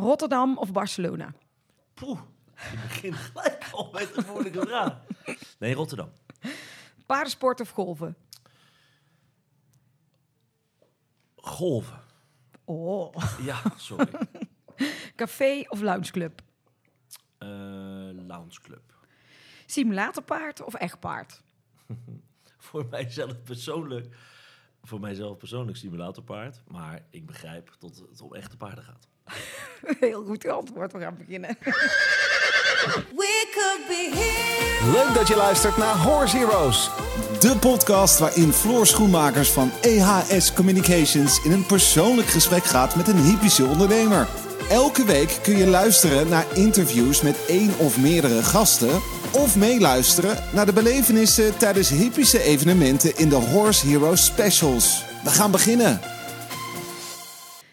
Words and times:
Rotterdam 0.00 0.58
of 0.58 0.72
Barcelona? 0.72 1.34
Poeh, 1.94 2.20
je 2.54 2.78
begint 2.82 3.14
gelijk 3.32 3.68
al 3.72 3.90
met 3.92 4.16
een 4.16 4.24
moeilijke 4.32 4.60
vraag. 4.60 5.00
Nee, 5.58 5.74
Rotterdam. 5.74 6.10
Paardensport 7.06 7.60
of 7.60 7.70
golven? 7.70 8.16
Golven. 11.36 12.00
Oh. 12.64 13.14
Ja, 13.42 13.62
sorry. 13.76 14.08
Café 15.16 15.64
of 15.68 15.80
loungeclub? 15.80 16.42
Eh 17.38 17.48
loungeclub. 18.12 18.94
Simulatorpaard 19.66 20.62
of 20.62 20.74
echt 20.74 21.00
paard? 21.00 21.42
Voor 22.58 22.86
mijzelf 22.90 23.42
persoonlijk, 23.42 24.16
voor 24.82 25.00
mijzelf 25.00 25.36
persoonlijk 25.36 25.76
simulatorpaard. 25.76 26.62
Maar 26.66 27.06
ik 27.10 27.26
begrijp 27.26 27.76
dat 27.78 27.96
het 28.10 28.20
om 28.20 28.34
echte 28.34 28.56
paarden 28.56 28.84
gaat. 28.84 29.08
Heel 30.00 30.24
goed 30.26 30.48
antwoord, 30.48 30.92
we 30.92 30.98
gaan 30.98 31.16
beginnen. 31.18 31.56
We 33.16 33.48
could 33.54 33.86
be 33.88 34.10
here. 34.12 34.92
Leuk 34.92 35.14
dat 35.14 35.28
je 35.28 35.36
luistert 35.36 35.76
naar 35.76 35.96
Horse 35.96 36.36
Heroes. 36.36 36.90
De 37.40 37.56
podcast 37.56 38.18
waarin 38.18 38.52
Floor 38.52 38.86
Schoenmakers 38.86 39.50
van 39.50 39.70
EHS 39.80 40.52
Communications 40.52 41.44
in 41.44 41.52
een 41.52 41.66
persoonlijk 41.66 42.28
gesprek 42.28 42.64
gaat 42.64 42.96
met 42.96 43.08
een 43.08 43.22
hypische 43.22 43.64
ondernemer. 43.64 44.28
Elke 44.70 45.04
week 45.04 45.38
kun 45.42 45.56
je 45.56 45.66
luisteren 45.66 46.28
naar 46.28 46.46
interviews 46.54 47.22
met 47.22 47.46
één 47.46 47.78
of 47.78 47.98
meerdere 47.98 48.42
gasten. 48.42 49.00
Of 49.30 49.56
meeluisteren 49.56 50.44
naar 50.52 50.66
de 50.66 50.72
belevenissen 50.72 51.56
tijdens 51.56 51.88
hypische 51.88 52.42
evenementen 52.42 53.16
in 53.16 53.28
de 53.28 53.36
Horse 53.36 53.86
Heroes 53.86 54.24
Specials. 54.24 55.04
We 55.24 55.30
gaan 55.30 55.50
beginnen. 55.50 56.00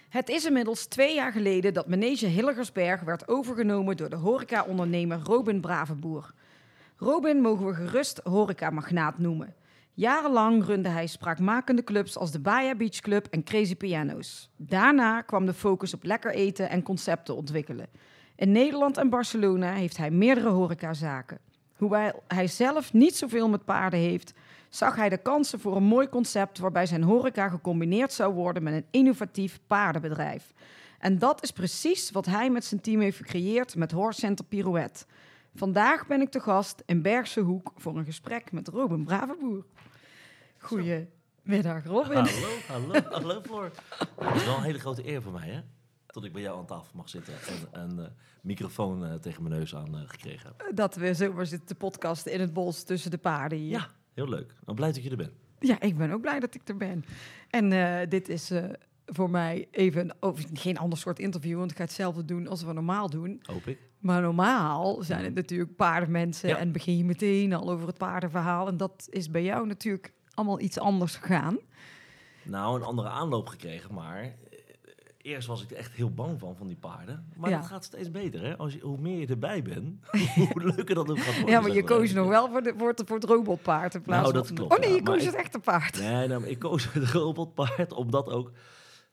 Het 0.09 0.29
is 0.29 0.45
inmiddels 0.45 0.85
twee 0.85 1.15
jaar 1.15 1.31
geleden 1.31 1.73
dat 1.73 1.87
Manege 1.87 2.25
Hilligersberg 2.25 3.01
werd 3.01 3.27
overgenomen 3.27 3.97
door 3.97 4.09
de 4.09 4.15
horeca-ondernemer 4.15 5.19
Robin 5.23 5.61
Bravenboer. 5.61 6.33
Robin 6.97 7.41
mogen 7.41 7.65
we 7.65 7.73
gerust 7.73 8.21
horecamagnaat 8.23 9.17
noemen. 9.17 9.55
Jarenlang 9.93 10.65
runde 10.65 10.89
hij 10.89 11.07
spraakmakende 11.07 11.83
clubs 11.83 12.17
als 12.17 12.31
de 12.31 12.39
Baja 12.39 12.75
Beach 12.75 12.99
Club 12.99 13.27
en 13.29 13.43
Crazy 13.43 13.75
Pianos. 13.75 14.49
Daarna 14.55 15.21
kwam 15.21 15.45
de 15.45 15.53
focus 15.53 15.93
op 15.93 16.03
lekker 16.03 16.31
eten 16.31 16.69
en 16.69 16.83
concepten 16.83 17.35
ontwikkelen. 17.35 17.87
In 18.35 18.51
Nederland 18.51 18.97
en 18.97 19.09
Barcelona 19.09 19.73
heeft 19.73 19.97
hij 19.97 20.11
meerdere 20.11 20.49
horecazaken. 20.49 21.39
Hoewel 21.75 22.23
hij 22.27 22.47
zelf 22.47 22.93
niet 22.93 23.15
zoveel 23.15 23.49
met 23.49 23.65
paarden 23.65 23.99
heeft, 23.99 24.33
zag 24.69 24.95
hij 24.95 25.09
de 25.09 25.17
kansen 25.17 25.59
voor 25.59 25.75
een 25.75 25.83
mooi 25.83 26.09
concept 26.09 26.59
waarbij 26.59 26.85
zijn 26.85 27.03
horeca 27.03 27.49
gecombineerd 27.49 28.13
zou 28.13 28.33
worden 28.33 28.63
met 28.63 28.73
een 28.73 28.85
innovatief 28.91 29.59
paardenbedrijf. 29.67 30.53
En 30.99 31.19
dat 31.19 31.43
is 31.43 31.51
precies 31.51 32.11
wat 32.11 32.25
hij 32.25 32.49
met 32.49 32.65
zijn 32.65 32.81
team 32.81 32.99
heeft 32.99 33.17
gecreëerd 33.17 33.75
met 33.75 33.91
Horse 33.91 34.19
Center 34.19 34.45
Pirouette. 34.45 35.05
Vandaag 35.55 36.07
ben 36.07 36.21
ik 36.21 36.29
te 36.29 36.39
gast 36.39 36.83
in 36.85 37.01
Bergse 37.01 37.39
Hoek 37.39 37.71
voor 37.75 37.97
een 37.97 38.05
gesprek 38.05 38.51
met 38.51 38.67
Robin 38.67 39.03
Bravenboer. 39.03 39.65
Goedemiddag, 40.57 41.85
Robin. 41.85 42.15
Hallo, 42.15 42.47
hallo, 42.67 42.93
hallo 43.09 43.41
Floor. 43.41 43.71
Het 44.19 44.35
is 44.35 44.45
wel 44.45 44.57
een 44.57 44.63
hele 44.63 44.79
grote 44.79 45.07
eer 45.07 45.21
voor 45.21 45.31
mij, 45.31 45.49
hè? 45.49 45.61
Dat 46.05 46.23
ik 46.23 46.33
bij 46.33 46.41
jou 46.41 46.57
aan 46.59 46.65
tafel 46.65 46.91
mag 46.93 47.09
zitten 47.09 47.33
en 47.71 47.81
een 47.81 47.99
eh, 47.99 48.11
microfoon 48.41 49.05
eh, 49.05 49.13
tegen 49.13 49.43
mijn 49.43 49.55
neus 49.55 49.75
aan 49.75 49.97
eh, 49.97 50.01
gekregen 50.05 50.53
heb. 50.57 50.75
Dat 50.75 50.95
we 50.95 51.13
zomaar 51.13 51.45
zitten 51.45 51.67
te 51.67 51.75
podcasten 51.75 52.31
in 52.31 52.39
het 52.39 52.53
bos 52.53 52.83
tussen 52.83 53.11
de 53.11 53.17
paarden 53.17 53.57
hier. 53.57 53.71
Ja, 53.71 53.89
heel 54.17 54.29
leuk. 54.29 54.53
Nou, 54.65 54.77
blij 54.77 54.91
dat 54.91 55.03
je 55.03 55.09
er 55.09 55.17
bent. 55.17 55.31
Ja, 55.59 55.81
ik 55.81 55.97
ben 55.97 56.11
ook 56.11 56.21
blij 56.21 56.39
dat 56.39 56.55
ik 56.55 56.67
er 56.67 56.77
ben. 56.77 57.05
En 57.49 57.71
eh, 57.71 58.09
dit 58.09 58.29
is 58.29 58.51
eh, 58.51 58.63
voor 59.05 59.29
mij 59.29 59.67
even 59.71 60.15
oh, 60.19 60.37
geen 60.53 60.77
ander 60.77 60.99
soort 60.99 61.19
interview, 61.19 61.57
want 61.57 61.71
ik 61.71 61.77
ga 61.77 61.83
hetzelfde 61.83 62.25
doen 62.25 62.47
als 62.47 62.63
we 62.63 62.73
normaal 62.73 63.09
doen. 63.09 63.39
Hoop 63.45 63.67
ik. 63.67 63.77
Maar 63.99 64.21
normaal 64.21 65.03
zijn 65.03 65.23
het 65.23 65.33
natuurlijk 65.35 65.75
paardenmensen 65.75 66.49
Ja. 66.49 66.57
en 66.57 66.71
begin 66.71 66.97
je 66.97 67.05
meteen 67.05 67.53
al 67.53 67.69
over 67.69 67.87
het 67.87 67.97
paardenverhaal. 67.97 68.67
En 68.67 68.77
dat 68.77 69.07
is 69.09 69.29
bij 69.31 69.43
jou 69.43 69.67
natuurlijk 69.67 70.13
allemaal 70.33 70.59
iets 70.59 70.79
anders 70.79 71.15
gegaan. 71.15 71.57
Nou, 72.43 72.75
een 72.79 72.85
andere 72.85 73.09
aanloop 73.09 73.47
gekregen, 73.47 73.93
maar 73.93 74.35
eerst 75.27 75.47
was 75.47 75.63
ik 75.63 75.71
er 75.71 75.77
echt 75.77 75.91
heel 75.93 76.11
bang 76.13 76.39
van, 76.39 76.55
van 76.55 76.67
die 76.67 76.75
paarden. 76.75 77.31
Maar 77.35 77.49
Ja. 77.49 77.57
dat 77.57 77.67
gaat 77.67 77.83
steeds 77.83 78.11
beter, 78.11 78.41
hè? 78.41 78.57
Als 78.57 78.73
je, 78.73 78.79
hoe 78.79 78.97
meer 78.97 79.19
je 79.19 79.27
erbij 79.27 79.61
bent, 79.61 80.05
hoe 80.53 80.63
leuker 80.75 80.95
dat 80.95 81.09
ook 81.09 81.19
gaat 81.19 81.33
worden. 81.35 81.51
Ja, 81.53 81.59
maar 81.61 81.71
je 81.71 81.83
koos 81.83 82.13
nog 82.13 82.27
wel 82.27 82.49
voor, 82.49 82.61
de, 82.63 82.73
voor, 82.77 82.87
het, 82.87 83.03
voor 83.05 83.15
het 83.15 83.25
robotpaard 83.25 83.93
in 83.95 84.01
plaats 84.01 84.21
Nou, 84.21 84.33
dat 84.33 84.47
van... 84.47 84.55
klopt, 84.55 84.73
oh 84.73 84.79
nee, 84.79 84.93
je 84.93 85.03
koos 85.03 85.19
ik- 85.21 85.25
het 85.25 85.35
echte 85.35 85.59
paard. 85.59 85.99
Nee, 85.99 86.27
nou, 86.27 86.45
ik 86.45 86.59
koos 86.59 86.93
het 86.93 87.03
robotpaard, 87.11 87.93
omdat 87.93 88.29
ook 88.29 88.51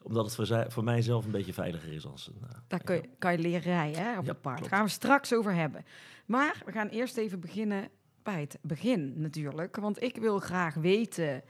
omdat 0.02 0.24
het 0.24 0.34
voor, 0.34 0.46
zij, 0.46 0.70
voor 0.70 0.84
mij 0.84 1.02
zelf 1.02 1.24
een 1.24 1.30
beetje 1.30 1.52
veiliger 1.52 1.92
is 1.92 2.06
als 2.06 2.26
een... 2.28 2.48
eh, 2.48 2.56
Daar 2.68 2.82
kun 2.82 2.94
je, 2.96 3.08
kan 3.18 3.32
je 3.32 3.38
leren 3.38 3.60
rijden 3.60 4.02
hè, 4.02 4.18
op 4.18 4.24
Ja, 4.24 4.30
het 4.32 4.40
paard. 4.40 4.60
Daar 4.60 4.68
gaan 4.68 4.84
we 4.84 4.90
straks 4.90 5.32
over 5.34 5.54
hebben. 5.54 5.84
Maar 6.26 6.62
we 6.66 6.72
gaan 6.72 6.88
eerst 6.88 7.16
even 7.16 7.40
beginnen 7.40 7.88
bij 8.22 8.40
het 8.40 8.58
begin 8.62 9.12
natuurlijk. 9.20 9.76
Want 9.76 10.02
ik 10.02 10.16
wil 10.16 10.38
graag 10.38 10.74
weten 10.74 11.42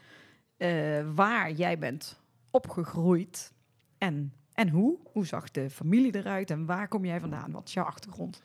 eh, 0.56 0.68
waar 1.14 1.52
jij 1.52 1.78
bent 1.78 2.20
opgegroeid 2.50 3.52
en, 3.98 4.32
en 4.54 4.68
hoe. 4.68 4.98
Hoe 5.12 5.26
zag 5.26 5.50
de 5.50 5.70
familie 5.70 6.14
eruit 6.14 6.50
en 6.50 6.66
waar 6.66 6.88
kom 6.88 7.04
jij 7.04 7.20
vandaan? 7.20 7.52
Wat 7.52 7.68
is 7.68 7.74
jouw 7.74 7.84
achtergrond? 7.84 8.42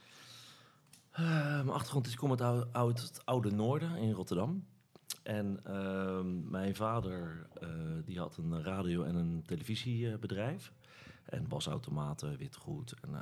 Eh, 1.11 1.55
mijn 1.55 1.69
achtergrond 1.69 2.05
is, 2.05 2.11
ik 2.11 2.17
kom 2.17 2.35
uit, 2.71 3.01
het 3.01 3.25
oude 3.25 3.51
noorden 3.51 3.95
in 3.95 4.11
Rotterdam. 4.11 4.65
En 5.23 5.59
ehm, 5.63 6.49
mijn 6.49 6.75
vader 6.75 7.47
eh, 7.61 7.69
die 8.05 8.19
had 8.19 8.37
een 8.37 8.63
radio- 8.63 9.03
en 9.03 9.15
een 9.15 9.43
televisiebedrijf. 9.45 10.73
En 11.25 11.49
wasautomaten, 11.49 12.37
witgoed. 12.37 12.93
En, 13.01 13.15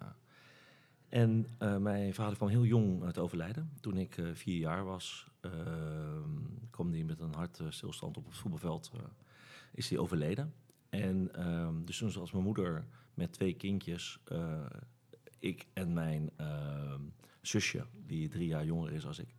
eh, 1.09 1.21
en 1.21 1.45
mijn 1.81 2.13
vader 2.13 2.35
kwam 2.35 2.49
heel 2.49 2.65
jong 2.65 3.03
uit 3.03 3.17
overlijden. 3.17 3.71
Toen 3.81 3.97
ik 3.97 4.21
vier 4.33 4.57
jaar 4.57 4.85
was, 4.85 5.27
ehm, 5.41 6.29
kwam 6.69 6.91
hij 6.91 7.03
met 7.03 7.19
een 7.19 7.33
hartstilstand 7.33 8.17
op 8.17 8.25
het 8.25 8.35
voetbalveld. 8.35 8.91
is 9.71 9.89
hij 9.89 9.97
overleden. 9.97 10.53
En 10.89 11.29
ehm, 11.33 11.85
dus 11.85 11.97
toen 11.97 12.11
was 12.11 12.31
mijn 12.31 12.43
moeder 12.43 12.85
met 13.13 13.33
twee 13.33 13.53
kindjes, 13.53 14.19
eh, 14.25 14.65
ik 15.39 15.67
en 15.73 15.93
mijn 15.93 16.29
ehm, 16.35 17.01
zusje, 17.41 17.85
die 18.05 18.29
drie 18.29 18.47
jaar 18.47 18.65
jonger 18.65 18.93
is 18.93 19.05
als 19.05 19.19
ik. 19.19 19.35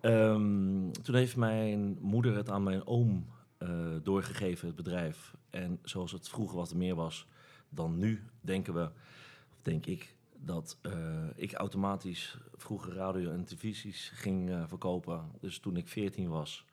Ehm, 0.00 0.90
toen 0.90 1.14
heeft 1.14 1.36
mijn 1.36 1.98
moeder 2.00 2.36
het 2.36 2.50
aan 2.50 2.62
mijn 2.62 2.86
oom 2.86 3.26
eh, 3.58 3.96
doorgegeven, 4.02 4.66
het 4.66 4.76
bedrijf. 4.76 5.34
En 5.50 5.78
zoals 5.82 6.12
het 6.12 6.28
vroeger 6.28 6.56
wat 6.56 6.74
meer 6.74 6.94
was 6.94 7.26
dan 7.68 7.98
nu, 7.98 8.22
denken 8.40 8.74
we, 8.74 8.90
of 9.54 9.62
denk 9.62 9.86
ik, 9.86 10.14
dat 10.36 10.78
eh, 10.80 11.26
ik 11.34 11.52
automatisch 11.52 12.38
vroeger 12.54 12.92
radio 12.92 13.30
en 13.30 13.44
televisies 13.44 14.10
ging 14.14 14.64
verkopen. 14.66 15.30
Dus 15.40 15.58
toen 15.58 15.76
ik 15.76 15.88
14 15.88 16.28
was, 16.28 16.64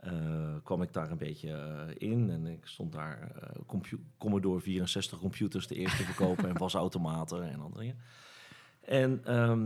eh, 0.00 0.54
kwam 0.62 0.82
ik 0.82 0.92
daar 0.92 1.10
een 1.10 1.18
beetje 1.18 1.52
eh, 1.52 2.10
in. 2.10 2.30
En 2.30 2.46
ik 2.46 2.66
stond 2.66 2.92
daar 2.92 3.30
eh, 3.42 3.80
Commodore 4.18 4.60
64 4.60 5.18
computers 5.18 5.66
de 5.66 5.74
eerste 5.74 5.96
te 5.96 6.04
verkopen 6.04 6.48
en 6.48 6.58
wasautomaten 6.58 7.50
en 7.50 7.60
andere 7.60 7.80
dingen. 7.80 7.98
En 8.80 9.24
ehm, 9.24 9.60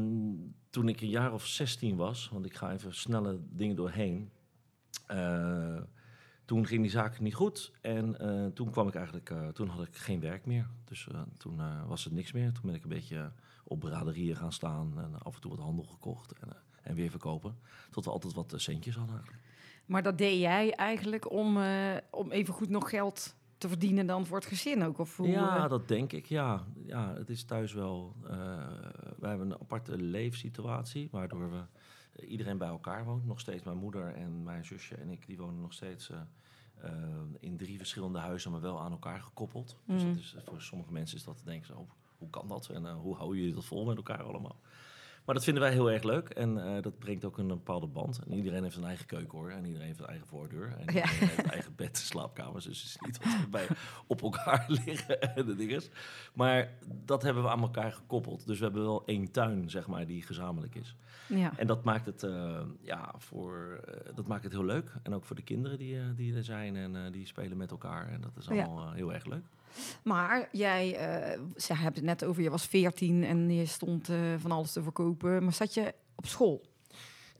toen 0.70 0.88
ik 0.88 1.00
een 1.00 1.08
jaar 1.08 1.32
of 1.32 1.46
16 1.46 1.96
was, 1.96 2.28
want 2.32 2.46
ik 2.46 2.54
ga 2.54 2.72
even 2.72 2.94
snelle 2.94 3.38
dingen 3.50 3.76
doorheen. 3.76 4.30
toen 6.44 6.66
ging 6.66 6.80
die 6.82 6.90
zaak 6.90 7.20
niet 7.20 7.34
goed 7.34 7.72
en 7.80 8.16
toen 8.54 8.70
kwam 8.70 8.88
ik 8.88 8.94
eigenlijk, 8.94 9.32
toen 9.52 9.68
had 9.68 9.86
ik 9.86 9.96
geen 9.96 10.20
werk 10.20 10.46
meer. 10.46 10.66
Dus 10.84 11.08
toen 11.36 11.86
was 11.86 12.04
het 12.04 12.12
niks 12.12 12.32
meer. 12.32 12.52
Toen 12.52 12.62
ben 12.64 12.74
ik 12.74 12.82
een 12.82 12.88
beetje 12.88 13.32
op 13.64 13.78
braderieën 13.78 14.36
gaan 14.36 14.52
staan 14.52 14.98
en 14.98 15.18
af 15.22 15.34
en 15.34 15.40
toe 15.40 15.50
wat 15.50 15.60
handel 15.60 15.84
gekocht 15.84 16.32
en, 16.32 16.56
en 16.82 16.94
weer 16.94 17.10
verkopen. 17.10 17.56
Tot 17.90 18.04
we 18.04 18.10
altijd 18.10 18.34
wat 18.34 18.54
centjes 18.56 18.96
hadden 18.96 19.16
eigenlijk. 19.16 19.44
Maar 19.86 20.02
dat 20.02 20.18
deed 20.18 20.40
jij 20.40 20.72
eigenlijk 20.74 21.30
om, 21.30 21.56
eh, 21.62 21.96
om 22.10 22.30
even 22.30 22.54
goed 22.54 22.68
nog 22.68 22.90
geld 22.90 23.36
te 23.58 23.68
verdienen 23.68 24.06
dan 24.06 24.26
voor 24.26 24.36
het 24.36 24.46
gezin 24.46 24.82
ook? 24.84 24.98
Of 24.98 25.16
hoe, 25.16 25.28
Ja, 25.28 25.64
eh, 25.64 25.70
dat 25.70 25.88
denk 25.88 26.12
ik. 26.12 26.26
Ja, 26.26 26.64
ja 26.86 27.14
het 27.14 27.28
is 27.30 27.44
thuis 27.44 27.72
wel. 27.72 28.14
eh 28.26 28.32
we 29.18 29.26
hebben 29.30 29.50
een 29.50 29.60
aparte 29.60 29.96
leefsituatie, 29.98 31.08
waardoor 31.10 31.50
we 31.50 31.62
iedereen 32.26 32.58
bij 32.58 32.68
elkaar 32.68 33.04
woont. 33.04 33.26
Nog 33.26 33.40
steeds 33.40 33.62
mijn 33.62 33.76
moeder 33.76 34.14
en 34.14 34.42
mijn 34.42 34.64
zusje 34.64 34.94
en 34.94 35.10
ik, 35.10 35.26
die 35.26 35.36
wonen 35.36 35.60
nog 35.60 35.72
steeds 35.72 36.10
in 37.40 37.56
drie 37.56 37.76
verschillende 37.78 38.18
huizen, 38.18 38.50
maar 38.50 38.60
wel 38.60 38.80
aan 38.80 38.90
elkaar 38.92 39.20
gekoppeld. 39.20 39.76
Dus 39.86 40.02
Mhm. 40.02 40.08
dat 40.12 40.18
is, 40.18 40.36
voor 40.44 40.60
sommige 40.62 40.92
mensen 40.92 41.16
is 41.16 41.24
dat 41.24 41.42
denken 41.44 41.66
ze, 41.66 41.76
oh, 41.76 41.90
hoe 42.18 42.30
kan 42.30 42.48
dat? 42.48 42.68
En 42.68 42.92
hoe 42.92 43.16
houden 43.16 43.38
jullie 43.38 43.54
dat 43.54 43.64
vol 43.64 43.84
met 43.84 43.96
elkaar 43.96 44.22
allemaal? 44.22 44.56
Maar 45.24 45.34
dat 45.34 45.44
vinden 45.44 45.62
wij 45.62 45.72
heel 45.72 45.90
erg 45.90 46.02
leuk 46.02 46.28
en 46.28 46.64
eh, 46.64 46.82
dat 46.82 46.98
brengt 46.98 47.24
ook 47.24 47.38
een 47.38 47.46
bepaalde 47.46 47.86
band. 47.86 48.20
En 48.26 48.36
iedereen 48.36 48.62
heeft 48.62 48.76
een 48.76 48.84
eigen 48.84 49.06
keuken 49.06 49.38
hoor, 49.38 49.50
en 49.50 49.64
iedereen 49.64 49.86
heeft 49.86 50.00
een 50.00 50.06
eigen 50.06 50.26
voordeur. 50.26 50.72
En 50.78 50.80
iedereen 50.80 51.08
heeft 51.08 51.38
een 51.38 51.50
eigen 51.50 51.74
bed, 51.74 51.98
slaapkamers. 51.98 52.64
Dus 52.64 52.82
het 52.82 52.90
is 52.90 52.96
niet 53.00 53.22
dat 53.22 53.40
we 53.40 53.48
bij 53.48 53.66
op 54.06 54.22
elkaar 54.22 54.64
liggen 54.84 55.20
en 55.20 55.46
de 55.46 55.54
dinges. 55.54 55.90
Maar 56.34 56.72
dat 57.04 57.22
hebben 57.22 57.42
we 57.42 57.48
aan 57.48 57.60
elkaar 57.60 57.92
gekoppeld. 57.92 58.46
Dus 58.46 58.58
we 58.58 58.64
hebben 58.64 58.82
wel 58.82 59.02
één 59.06 59.30
tuin, 59.30 59.70
zeg 59.70 59.86
maar, 59.86 60.06
die 60.06 60.22
gezamenlijk 60.22 60.74
is. 60.74 60.96
ja. 61.26 61.52
En 61.56 61.66
dat 61.66 61.84
maakt 61.84 62.06
het, 62.06 62.22
eh, 62.22 62.60
ja, 62.80 63.14
voor, 63.18 63.80
eh, 63.86 64.14
dat 64.14 64.26
maakt 64.26 64.44
het 64.44 64.52
heel 64.52 64.64
leuk. 64.64 64.92
En 65.02 65.14
ook 65.14 65.24
voor 65.24 65.36
de 65.36 65.42
kinderen 65.42 65.78
die, 65.78 66.14
die 66.14 66.34
er 66.36 66.44
zijn 66.44 66.76
en 66.76 67.12
die 67.12 67.26
spelen 67.26 67.56
met 67.56 67.70
elkaar. 67.70 68.08
En 68.08 68.20
dat 68.20 68.36
is 68.36 68.48
allemaal 68.48 68.92
heel 68.92 69.12
erg 69.12 69.24
leuk. 69.24 69.44
Maar 70.04 70.48
jij, 70.52 70.96
eh 70.96 71.40
ze 71.56 71.74
hebben 71.74 71.94
het 71.94 72.02
net 72.20 72.24
over, 72.24 72.42
je 72.42 72.50
was 72.50 72.66
14 72.66 73.24
en 73.24 73.50
je 73.50 73.66
stond 73.66 74.08
eh, 74.08 74.18
van 74.38 74.50
alles 74.50 74.72
te 74.72 74.82
verkopen. 74.82 75.42
Maar 75.44 75.52
zat 75.52 75.74
je 75.74 75.94
op 76.14 76.26
school? 76.26 76.64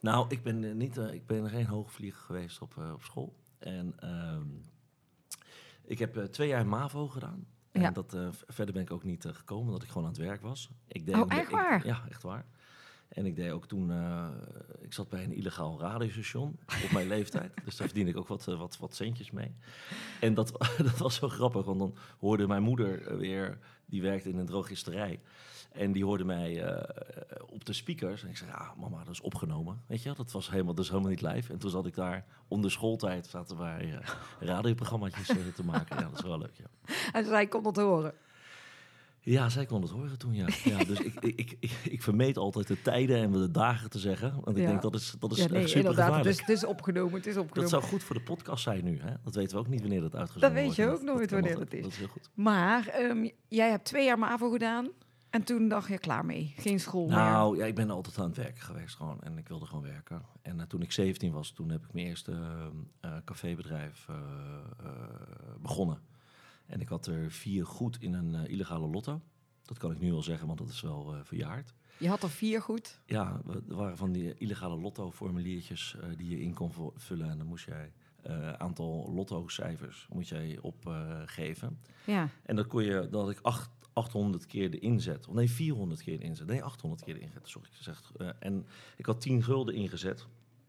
Nou, 0.01 0.27
ik 0.29 0.43
ben, 0.43 0.65
eh, 0.65 0.73
niet, 0.75 0.97
ik 0.97 1.27
ben 1.27 1.49
geen 1.49 1.67
hoogvlieger 1.67 2.21
geweest 2.23 2.61
op, 2.61 2.77
op 2.95 3.03
school. 3.03 3.35
En 3.59 3.93
ehm, 3.99 4.47
ik 5.85 5.99
heb 5.99 6.17
twee 6.17 6.49
jaar 6.49 6.67
MAVO 6.67 7.09
gedaan. 7.09 7.47
En 7.73 7.81
Ja. 7.81 7.91
dat, 7.91 8.17
verder 8.47 8.75
ben 8.75 8.83
ik 8.83 8.91
ook 8.91 9.05
niet 9.05 9.25
gekomen, 9.29 9.67
omdat 9.67 9.83
ik 9.83 9.89
gewoon 9.89 10.05
aan 10.05 10.13
het 10.13 10.21
werk 10.23 10.43
was. 10.43 10.71
Ik 10.89 11.07
deed 11.07 11.15
Oh, 11.15 11.25
echt 11.29 11.43
ik- 11.43 11.55
waar? 11.55 11.87
ja, 11.87 12.03
echt 12.09 12.23
waar. 12.23 12.47
En 13.15 13.27
ik 13.27 13.37
deed 13.37 13.51
ook 13.51 13.67
toen, 13.67 13.91
eh, 13.91 14.27
ik 14.81 14.93
zat 14.93 15.09
bij 15.09 15.25
een 15.25 15.35
illegaal 15.35 15.81
radiostation 15.81 16.59
op 16.85 16.91
mijn 16.91 17.09
leeftijd. 17.09 17.53
Dus 17.65 17.77
daar 17.77 17.87
verdiende 17.87 18.11
ik 18.11 18.17
ook 18.17 18.29
wat, 18.29 18.49
eh, 18.49 18.59
wat, 18.59 18.77
wat 18.79 18.95
centjes 18.95 19.31
mee. 19.31 19.55
En 20.21 20.35
dat, 20.35 20.53
dat 20.79 20.99
was 20.99 21.15
zo 21.15 21.29
grappig, 21.29 21.65
want 21.65 21.79
dan 21.79 21.97
hoorde 22.19 22.47
mijn 22.47 22.63
moeder 22.63 23.19
weer, 23.19 23.59
die 23.87 24.03
werkte 24.03 24.29
in 24.29 24.39
een 24.39 24.47
drogisterij. 24.47 25.21
En 25.75 25.93
die 25.93 26.05
hoorde 26.05 26.25
mij 26.25 26.63
eh, 26.63 27.43
op 27.47 27.65
de 27.65 27.73
speakers. 27.73 28.23
En 28.23 28.29
ik 28.29 28.37
zei, 28.37 28.51
ja, 28.51 28.75
mama, 28.79 29.05
dat 29.05 29.13
is 29.13 29.21
opgenomen. 29.21 29.83
Weet 29.87 30.03
je, 30.03 30.13
dat 30.15 30.33
was 30.33 30.51
helemaal, 30.51 30.75
dat 30.75 30.85
is 30.85 30.91
helemaal 30.91 31.11
niet 31.11 31.23
live. 31.23 31.53
En 31.53 31.59
toen 31.59 31.71
zat 31.71 31.87
ik 31.87 31.95
daar, 31.95 32.25
onder 32.49 32.71
schooltijd, 32.71 33.27
zaten 33.27 33.59
wij 33.59 33.99
radioprogramma's 34.41 35.29
eh, 35.29 35.37
te 35.55 35.65
maken. 35.65 35.97
Ja, 35.97 36.03
dat 36.03 36.19
is 36.19 36.25
wel 36.25 36.39
leuk, 36.39 36.57
ja. 36.57 36.95
En 37.19 37.25
zij 37.25 37.47
kon 37.47 37.67
het 37.67 37.77
horen. 37.77 38.15
Ja, 39.25 39.49
zij 39.49 39.67
kon 39.67 39.82
het 39.82 39.91
horen 39.91 40.19
toen, 40.19 40.35
ja. 40.35 40.47
ja 40.65 40.85
dus 40.85 41.00
ik, 41.00 41.15
ik, 41.21 41.56
ik, 41.61 41.71
ik, 41.85 42.03
vermeed 42.03 42.37
altijd 42.37 42.67
de 42.67 42.82
tijden 42.82 43.17
en 43.17 43.32
de 43.32 43.50
dagen 43.50 43.91
te 43.91 43.99
zeggen. 43.99 44.35
Want 44.44 44.56
ik 44.56 44.62
Ja. 44.62 44.69
denk, 44.69 44.82
dat 44.82 44.94
is, 44.94 45.15
dat 45.19 45.31
is 45.32 45.37
Ja, 45.37 45.43
echt 45.44 45.53
nee, 45.53 45.67
super 45.67 45.79
inderdaad. 45.81 46.05
Het 46.06 46.15
gevaarlijk. 46.15 46.35
is, 46.35 46.41
het 46.47 46.56
is 46.62 46.65
opgenomen, 46.65 47.15
het 47.15 47.26
is 47.26 47.37
opgenomen. 47.37 47.71
Dat 47.71 47.81
zou 47.81 47.82
goed 47.93 48.03
voor 48.03 48.17
de 48.17 48.23
podcast 48.23 48.62
zijn 48.62 48.85
nu, 48.85 49.00
hè? 49.00 49.15
Dat 49.25 49.35
weten 49.35 49.56
we 49.56 49.62
ook 49.62 49.69
niet 49.69 49.81
wanneer 49.81 50.00
dat 50.00 50.15
uitgezonden 50.15 50.55
Dat 50.55 50.62
wordt. 50.65 50.76
weet 50.76 50.87
je 50.87 50.93
ook 50.93 51.03
nooit 51.03 51.31
wanneer 51.31 51.59
het 51.59 51.75
is. 51.75 51.82
Dat 51.82 51.91
is 51.93 51.99
heel 51.99 52.09
goed. 52.09 52.31
Maar 52.35 52.87
ehm, 52.87 53.29
jij 53.49 53.71
hebt 53.71 53.85
twee 53.85 54.05
jaar 54.05 54.19
MAVO 54.19 54.50
gedaan. 54.50 54.88
En 55.31 55.44
toen 55.44 55.69
dacht 55.69 55.88
je, 55.88 55.99
klaar 55.99 56.25
mee. 56.25 56.55
Geen 56.56 56.81
school 56.81 57.06
meer. 57.06 57.17
Nou, 57.17 57.56
ja, 57.56 57.65
ik 57.65 57.75
ben 57.75 57.91
altijd 57.91 58.19
aan 58.19 58.27
het 58.27 58.37
werken 58.37 58.62
geweest 58.62 58.97
gewoon. 58.97 59.20
En 59.23 59.38
ik 59.38 59.49
wilde 59.49 59.67
gewoon 59.67 59.82
werken. 59.82 60.23
En 60.43 60.61
eh, 60.61 60.67
toen 60.67 60.82
ik 60.82 60.93
17 60.93 61.32
was, 61.32 61.50
toen 61.50 61.70
heb 61.70 61.85
ik 61.85 61.93
mijn 61.93 62.06
eerste 62.06 62.32
eh, 63.00 63.11
cafébedrijf 63.25 64.06
eh, 64.09 64.17
begonnen. 65.62 65.99
En 66.67 66.81
ik 66.81 66.89
had 66.89 67.07
er 67.07 67.31
vier 67.31 67.67
goed 67.67 68.01
in 68.01 68.15
een 68.15 68.35
eh, 68.35 68.51
illegale 68.53 68.87
lotto. 68.87 69.21
Dat 69.63 69.79
kan 69.79 69.93
ik 69.93 70.01
nu 70.01 70.11
wel 70.11 70.23
zeggen, 70.23 70.47
want 70.47 70.59
dat 70.59 70.69
is 70.69 70.81
wel 70.81 71.15
eh, 71.15 71.21
verjaard. 71.23 71.75
Je 71.99 72.09
had 72.09 72.23
er 72.23 72.31
vier 72.31 72.63
goed. 72.63 73.01
Ja, 73.07 73.41
er 73.69 73.77
waren 73.77 73.97
van 73.97 74.13
die 74.13 74.35
illegale 74.35 74.77
lotto-formuliertjes 74.77 75.97
eh, 76.01 76.09
die 76.17 76.29
je 76.29 76.41
in 76.41 76.55
kon 76.55 76.73
vullen. 76.95 77.31
En 77.31 77.39
dan 77.39 77.47
moest 77.47 77.65
jij 77.65 77.93
eh 78.23 78.53
aantal 78.53 79.13
lotto-cijfers 79.15 80.07
moet 80.13 80.29
jij 80.29 80.59
opgeven. 80.61 81.79
Ja. 82.07 82.29
en 82.43 82.57
dan 82.57 82.67
kon 82.67 82.85
je, 82.85 83.09
dat 83.11 83.21
had 83.21 83.31
ik 83.31 83.39
acht, 83.43 83.71
800 83.93 84.47
keer 84.47 84.71
de 84.71 84.79
inzet. 84.79 85.29
Of 85.29 85.35
nee, 85.35 85.51
400 85.51 86.03
keer 86.03 86.19
de 86.19 86.25
inzet. 86.25 86.47
Nee, 86.47 86.63
800 86.63 87.05
keer 87.05 87.15
de 87.15 87.21
inzet, 87.21 87.49
sorry 87.49 87.69
gezegd. 87.73 88.13
En 88.39 88.67
ik 88.97 89.07
had 89.07 89.21
10 89.21 89.43
gulden 89.43 89.75
ingezet, 89.75 90.27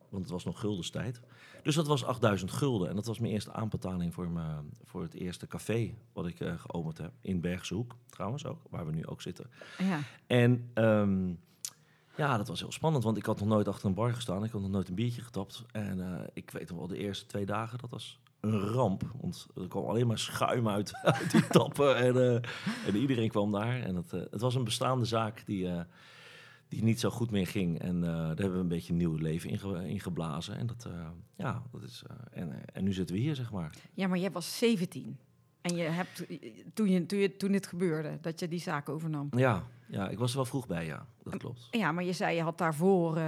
want 0.10 0.24
het 0.24 0.32
was 0.32 0.44
nog 0.44 0.60
guldenstijd. 0.60 1.22
Dus 1.66 1.76
dat 1.76 1.88
was 1.88 2.06
8000 2.06 2.52
gulden. 2.52 2.90
En 2.90 2.96
dat 2.96 3.06
was 3.06 3.20
mijn 3.20 3.34
eerste 3.34 3.54
aanbetaling 3.54 4.14
voor, 4.14 4.30
mijn, 4.30 4.70
voor 4.84 5.02
het 5.02 5.14
eerste 5.14 5.48
café 5.48 5.94
wat 6.14 6.28
ik 6.28 6.40
eh 6.40 6.54
geopend 6.58 6.98
heb. 6.98 7.12
In 7.22 7.42
Bergse 7.42 7.74
Hoek, 7.74 7.96
trouwens 8.10 8.46
ook, 8.46 8.62
waar 8.70 8.86
we 8.86 8.92
nu 8.92 9.06
ook 9.06 9.22
zitten. 9.22 9.50
ja. 9.78 10.00
En 10.28 10.70
ehm, 10.74 11.34
ja, 12.16 12.38
dat 12.38 12.48
was 12.48 12.60
heel 12.60 12.72
spannend, 12.72 13.04
want 13.04 13.18
ik 13.18 13.26
had 13.26 13.40
nog 13.40 13.48
nooit 13.48 13.68
achter 13.68 13.88
een 13.88 13.94
bar 13.94 14.14
gestaan. 14.14 14.44
Ik 14.44 14.52
had 14.52 14.62
nog 14.62 14.70
nooit 14.70 14.90
een 14.90 14.96
biertje 14.96 15.22
getapt. 15.22 15.64
En 15.72 16.02
eh, 16.02 16.28
ik 16.34 16.52
weet 16.52 16.70
nog 16.70 16.78
wel, 16.78 16.88
de 16.88 16.98
eerste 16.98 17.26
twee 17.26 17.46
dagen, 17.46 17.78
dat 17.78 17.90
was 17.90 18.20
een 18.40 18.60
ramp. 18.60 19.04
Want 19.22 19.48
er 19.56 19.68
kwam 19.68 19.86
alleen 19.86 20.08
maar 20.08 20.20
schuim 20.20 20.68
uit, 20.70 20.94
uit 21.04 21.32
die 21.32 21.48
tappen. 21.48 21.96
En, 21.96 22.16
eh, 22.16 22.88
en 22.88 22.96
iedereen 22.96 23.30
kwam 23.30 23.52
daar. 23.52 23.82
En 23.82 23.96
het, 23.96 24.12
het 24.12 24.42
was 24.42 24.56
een 24.56 24.64
bestaande 24.64 25.06
zaak 25.06 25.46
die, 25.46 25.68
die 26.68 26.84
niet 26.84 27.00
zo 27.00 27.10
goed 27.10 27.32
meer 27.32 27.48
ging. 27.48 27.80
En 27.80 28.04
eh, 28.04 28.10
daar 28.12 28.26
hebben 28.28 28.54
we 28.54 28.60
een 28.60 28.68
beetje 28.68 28.92
een 28.92 28.98
nieuw 28.98 29.16
leven 29.16 29.50
in, 29.50 29.60
ge- 29.60 29.88
in 29.88 30.00
geblazen. 30.00 30.58
En, 30.58 30.68
dat, 30.68 30.86
eh, 30.86 31.08
ja, 31.36 31.64
dat 31.72 31.84
is, 31.84 32.04
eh, 32.08 32.42
en, 32.42 32.66
en 32.74 32.84
nu 32.84 32.94
zitten 32.94 33.16
we 33.16 33.22
hier, 33.22 33.36
zeg 33.36 33.52
maar. 33.52 33.76
ja, 33.94 34.08
maar 34.08 34.18
jij 34.20 34.32
was 34.32 34.58
17. 34.58 35.18
En 35.62 35.76
je 35.76 35.84
hebt, 35.84 36.26
toen, 36.74 36.90
je, 36.90 37.06
toen, 37.06 37.20
je, 37.20 37.38
toen 37.38 37.52
dit 37.52 37.68
gebeurde, 37.68 38.18
dat 38.22 38.40
je 38.40 38.48
die 38.48 38.60
zaak 38.60 38.90
overnam. 38.90 39.28
Ja, 39.38 39.64
ja, 39.88 40.10
ik 40.10 40.18
was 40.18 40.30
er 40.30 40.36
wel 40.36 40.46
vroeg 40.46 40.68
bij, 40.68 40.86
ja. 40.86 41.06
Dat 41.24 41.38
klopt. 41.38 41.68
Ja, 41.72 41.92
maar 41.92 42.04
je 42.04 42.14
zei 42.14 42.36
je 42.36 42.42
had 42.42 42.58
daarvoor 42.58 43.20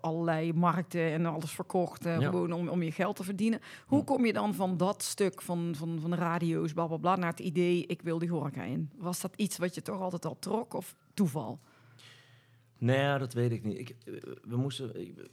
allerlei 0.00 0.52
markten 0.52 1.12
en 1.12 1.26
alles 1.26 1.50
verkocht. 1.50 2.04
Ja. 2.04 2.20
Gewoon 2.20 2.52
om, 2.52 2.68
om 2.68 2.82
je 2.82 2.92
geld 2.92 3.16
te 3.16 3.24
verdienen. 3.24 3.60
Hoe 3.86 4.04
kom 4.04 4.24
je 4.26 4.32
dan 4.32 4.54
van 4.54 4.76
dat 4.76 5.02
stuk 5.02 5.42
van, 5.42 5.72
van, 5.76 5.98
van 6.00 6.10
de 6.10 6.16
radio's, 6.16 6.72
bla 6.72 6.86
bla 6.86 6.96
bla, 6.96 7.16
naar 7.16 7.30
het 7.30 7.40
idee: 7.40 7.86
ik 7.86 8.02
wil 8.02 8.18
die 8.18 8.30
horeca 8.30 8.62
in? 8.62 8.90
Was 8.96 9.20
dat 9.20 9.32
iets 9.36 9.58
wat 9.58 9.74
je 9.74 9.82
toch 9.82 10.00
altijd 10.00 10.24
al 10.26 10.36
trok 10.38 10.74
of 10.74 10.94
toeval? 11.14 11.58
Nee, 12.78 13.18
dat 13.18 13.32
weet 13.32 13.52
ik 13.52 13.64
niet. 13.64 13.78
Ik, 13.78 13.88
eh, 14.04 14.14
we 14.42 14.56
moesten, 14.56 15.00
ik, 15.00 15.28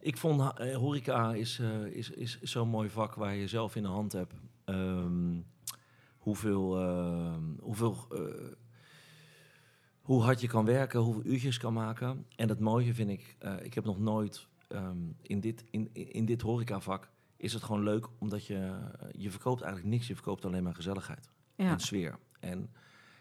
ik 0.00 0.16
vond 0.16 0.58
eh, 0.58 0.76
horeca 0.76 1.34
is, 1.34 1.58
eh, 1.58 1.84
is, 1.84 2.10
is, 2.10 2.40
zo'n 2.40 2.68
mooi 2.68 2.88
vak 2.90 3.14
waar 3.14 3.34
je 3.34 3.48
zelf 3.48 3.76
in 3.76 3.82
de 3.82 3.88
hand 3.88 4.12
hebt. 4.12 4.34
ehm, 4.64 5.40
hoeveel, 6.18 6.78
ehm, 6.78 7.42
hoeveel, 7.60 8.06
eh, 8.10 8.52
hoe 10.00 10.22
hard 10.22 10.40
je 10.40 10.46
kan 10.48 10.64
werken, 10.64 11.00
hoeveel 11.00 11.24
uurtjes 11.24 11.58
kan 11.58 11.72
maken. 11.72 12.26
En 12.36 12.48
het 12.48 12.60
mooie 12.60 12.94
vind 12.94 13.10
ik, 13.10 13.36
eh, 13.38 13.54
ik 13.62 13.74
heb 13.74 13.84
nog 13.84 13.98
nooit 13.98 14.48
ehm, 14.68 14.96
in, 15.22 15.40
dit, 15.40 15.64
in, 15.70 15.90
in 15.92 16.24
dit 16.24 16.40
horecavak 16.40 17.10
is 17.36 17.52
het 17.52 17.62
gewoon 17.62 17.82
leuk 17.82 18.08
omdat 18.18 18.46
je, 18.46 18.78
je 19.12 19.30
verkoopt 19.30 19.60
eigenlijk 19.62 19.92
niks. 19.94 20.06
Je 20.06 20.14
verkoopt 20.14 20.44
alleen 20.44 20.62
maar 20.62 20.74
gezelligheid 20.74 21.30
Ja, 21.54 21.70
en 21.70 21.80
sfeer 21.80 22.18
en, 22.40 22.70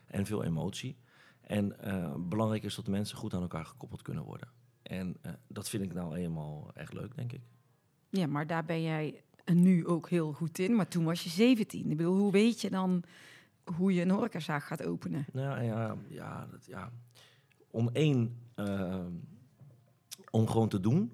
en 0.06 0.26
veel 0.26 0.44
emotie. 0.44 0.98
En 1.50 1.80
eh, 1.80 2.14
belangrijk 2.18 2.64
is 2.64 2.76
dat 2.76 2.88
mensen 2.88 3.18
goed 3.18 3.34
aan 3.34 3.42
elkaar 3.42 3.66
gekoppeld 3.66 4.02
kunnen 4.02 4.24
worden. 4.24 4.48
En 4.82 5.18
eh, 5.22 5.32
dat 5.48 5.70
vind 5.70 5.84
ik 5.84 5.94
nou 5.94 6.16
eenmaal 6.16 6.72
echt 6.74 6.94
leuk, 6.94 7.16
denk 7.16 7.34
ik. 7.34 7.42
ja 8.10 8.28
maar 8.28 8.48
daar 8.48 8.66
ben 8.66 8.82
jij 8.82 9.24
nu 9.46 9.88
ook 9.88 10.10
heel 10.10 10.34
goed 10.34 10.60
in. 10.60 10.76
Maar 10.76 10.88
toen 10.88 11.04
was 11.04 11.24
je 11.24 11.30
17. 11.30 11.92
Ik 11.92 11.98
bedoel, 11.98 12.18
hoe 12.18 12.32
weet 12.32 12.62
je 12.62 12.70
dan 12.70 13.04
hoe 13.76 13.94
je 13.94 14.02
een 14.02 14.10
horecazaak 14.10 14.64
gaat 14.64 14.84
openen? 14.84 15.26
Nou 15.34 15.64
ja, 15.64 15.96
ja, 16.08 16.48
dat, 16.52 16.66
ja. 16.66 16.92
om 17.72 17.90
één, 17.94 18.38
eh, 18.56 19.06
om 20.32 20.48
gewoon 20.48 20.70
te 20.70 20.80
doen. 20.80 21.12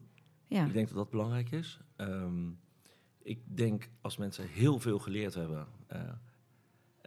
Ja, 0.47 0.65
Ik 0.65 0.73
denk 0.73 0.87
dat 0.87 0.97
dat 0.97 1.09
belangrijk 1.09 1.51
is. 1.51 1.79
Ehm, 1.95 2.49
ik 3.21 3.39
denk 3.45 3.89
als 4.01 4.17
mensen 4.17 4.47
heel 4.47 4.79
veel 4.79 4.99
geleerd 4.99 5.33
hebben, 5.33 5.67
eh, 5.87 6.01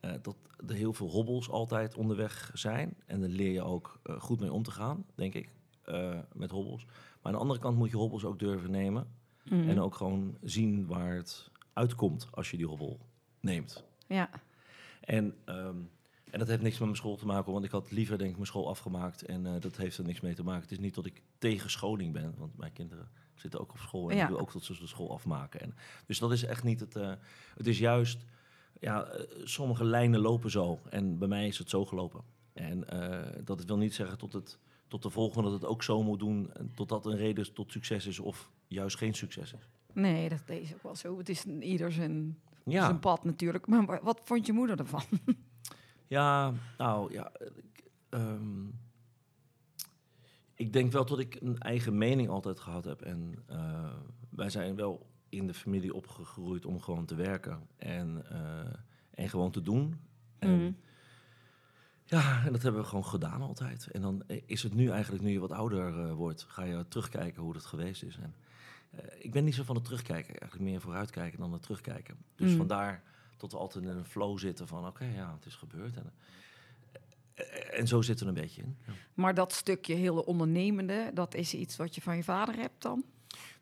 eh, 0.09 0.23
dat 0.23 0.37
er 0.67 0.75
heel 0.75 0.93
veel 0.93 1.11
hobbels 1.11 1.51
altijd 1.51 1.95
onderweg 1.95 2.51
zijn. 2.55 2.95
En 3.07 3.21
dan 3.21 3.31
leer 3.31 3.53
je 3.53 3.63
ook 3.63 4.01
eh, 4.03 4.21
goed 4.21 4.41
mee 4.41 4.53
om 4.53 4.63
te 4.63 4.71
gaan, 4.71 5.05
denk 5.15 5.35
ik, 5.35 5.49
eh, 5.83 6.19
met 6.33 6.51
hobbels. 6.51 6.85
Maar 6.85 6.97
aan 7.23 7.33
de 7.33 7.39
andere 7.39 7.61
kant 7.61 7.77
moet 7.77 7.91
je 7.91 7.97
hobbels 7.97 8.25
ook 8.25 8.39
durven 8.39 8.71
nemen. 8.71 9.07
Mhm. 9.43 9.69
En 9.69 9.81
ook 9.81 9.95
gewoon 9.95 10.37
zien 10.43 10.87
waar 10.87 11.15
het 11.15 11.51
uitkomt 11.73 12.29
als 12.31 12.51
je 12.51 12.57
die 12.57 12.67
hobbel 12.67 12.99
neemt. 13.41 13.85
ja. 14.07 14.31
En, 15.01 15.35
ehm, 15.45 15.77
en 16.31 16.39
dat 16.39 16.49
heeft 16.49 16.63
niks 16.63 16.79
met 16.79 16.85
mijn 16.85 16.97
school 16.97 17.17
te 17.17 17.27
maken, 17.27 17.53
want 17.53 17.65
ik 17.65 17.71
had 17.71 17.91
liever 17.91 18.19
denk 18.19 18.31
ik 18.31 18.37
mijn 18.37 18.47
school 18.47 18.69
afgemaakt. 18.69 19.23
En 19.23 19.61
dat 19.61 19.77
heeft 19.77 19.99
er 19.99 20.05
niks 20.05 20.21
mee 20.21 20.35
te 20.35 20.43
maken. 20.43 20.63
Het 20.63 20.71
is 20.71 20.79
niet 20.79 20.95
dat 20.95 21.07
ik 21.07 21.23
tegen 21.39 21.71
scholing 21.71 22.13
ben, 22.13 22.35
want 22.37 22.57
mijn 22.57 22.73
kinderen 22.73 23.09
zitten 23.35 23.61
ook 23.61 23.71
op 23.71 23.79
school. 23.79 24.11
En 24.11 24.17
Ja. 24.17 24.23
ik 24.23 24.29
wil 24.29 24.39
ook 24.39 24.53
dat 24.53 24.65
ze 24.65 24.79
de 24.79 24.87
school 24.87 25.13
afmaken. 25.13 25.61
En, 25.61 25.75
dus 26.07 26.19
dat 26.19 26.33
is 26.33 26.45
echt 26.45 26.65
niet 26.65 26.81
het... 26.81 26.95
het 27.55 27.67
is 27.67 27.79
juist... 27.79 28.25
Ja, 28.81 29.05
eh, 29.05 29.25
sommige 29.45 29.85
lijnen 29.85 30.21
lopen 30.21 30.51
zo. 30.51 30.79
En 30.91 31.19
bij 31.19 31.29
mij 31.29 31.47
is 31.47 31.59
het 31.59 31.71
zo 31.71 31.85
gelopen. 31.85 32.21
En 32.53 32.89
eh, 32.89 33.45
dat 33.45 33.65
wil 33.65 33.77
niet 33.77 33.95
zeggen 33.95 34.19
tot, 34.19 34.33
het, 34.33 34.59
tot 34.89 35.03
de 35.03 35.11
volgende 35.11 35.51
dat 35.51 35.61
het 35.61 35.71
ook 35.71 35.83
zo 35.83 36.03
moet 36.03 36.19
doen. 36.19 36.53
En 36.53 36.71
totdat 36.75 37.07
een 37.07 37.17
reden 37.17 37.53
tot 37.55 37.73
succes 37.73 38.07
is 38.07 38.19
of 38.19 38.51
juist 38.69 38.97
geen 38.97 39.15
succes 39.15 39.53
is. 39.53 39.69
Nee, 39.93 40.29
dat 40.29 40.43
is 40.47 40.75
ook 40.75 40.83
wel 40.83 40.97
zo. 40.97 41.19
Het 41.19 41.29
is 41.29 41.45
een- 41.45 41.63
ieder 41.63 41.93
zijn, 41.93 42.39
Ja. 42.65 42.85
zijn 42.85 42.99
pad 42.99 43.25
natuurlijk. 43.25 43.67
Maar 43.67 43.87
wa- 43.87 44.01
wat 44.03 44.21
vond 44.25 44.47
je 44.47 44.53
moeder 44.53 44.79
ervan? 44.79 45.03
Ja, 46.07 46.53
nou 46.79 47.13
ja. 47.13 47.33
Ik, 47.41 47.85
ehm, 48.09 48.65
ik 50.55 50.73
denk 50.73 50.93
wel 50.93 51.05
dat 51.07 51.19
ik 51.19 51.37
een 51.41 51.59
eigen 51.59 51.99
mening 51.99 52.29
altijd 52.29 52.61
gehad 52.61 52.85
heb. 52.85 53.03
En 53.03 53.35
eh, 53.47 53.93
wij 54.29 54.51
zijn 54.51 54.75
wel 54.77 55.07
in 55.29 55.47
de 55.47 55.55
familie 55.55 55.95
opgegroeid 55.95 56.67
om 56.67 56.81
gewoon 56.81 57.05
te 57.05 57.15
werken 57.15 57.67
en, 57.77 58.25
eh, 58.31 58.73
en 59.11 59.29
gewoon 59.29 59.51
te 59.51 59.63
doen. 59.63 60.01
En, 60.39 60.59
Mhm. 60.59 60.73
Ja, 62.05 62.45
en 62.45 62.53
dat 62.53 62.63
hebben 62.63 62.81
we 62.81 62.87
gewoon 62.87 63.05
gedaan 63.05 63.43
altijd. 63.43 63.87
En 63.91 64.01
dan 64.01 64.23
is 64.47 64.63
het 64.63 64.75
nu 64.75 64.91
eigenlijk, 64.91 65.25
nu 65.25 65.31
je 65.31 65.39
wat 65.39 65.53
ouder 65.53 66.05
eh, 66.07 66.13
wordt, 66.13 66.43
ga 66.49 66.63
je 66.65 66.89
terugkijken 66.89 67.43
hoe 67.43 67.53
dat 67.53 67.65
geweest 67.65 68.03
is. 68.03 68.17
En, 68.17 68.35
eh, 68.91 68.99
ik 69.25 69.33
ben 69.33 69.45
niet 69.45 69.55
zo 69.55 69.63
van 69.63 69.75
het 69.75 69.85
terugkijken, 69.85 70.29
eigenlijk 70.41 70.71
meer 70.71 70.81
vooruitkijken 70.81 71.39
dan 71.39 71.53
het 71.53 71.63
terugkijken. 71.63 72.17
Dus 72.37 72.51
Mm. 72.51 72.57
vandaar 72.57 73.03
dat 73.37 73.53
we 73.53 73.59
altijd 73.59 73.85
in 73.85 73.91
een 73.91 74.05
flow 74.05 74.39
zitten 74.39 74.67
van, 74.67 74.87
oké, 74.87 75.05
ja, 75.05 75.33
het 75.35 75.47
is 75.47 75.55
gebeurd. 75.55 75.97
En, 75.97 76.13
eh, 77.35 77.79
en 77.79 77.87
zo 77.87 78.03
zitten 78.03 78.27
we 78.27 78.33
een 78.33 78.41
beetje 78.41 78.63
in. 78.63 78.77
Ja. 78.87 78.93
Maar 79.15 79.35
dat 79.35 79.53
stukje 79.53 79.95
hele 79.95 80.25
ondernemende, 80.25 81.11
dat 81.15 81.35
is 81.35 81.55
iets 81.55 81.77
wat 81.77 81.95
je 81.95 82.01
van 82.01 82.17
je 82.17 82.25
vader 82.25 82.55
hebt 82.57 82.83
dan? 82.83 83.05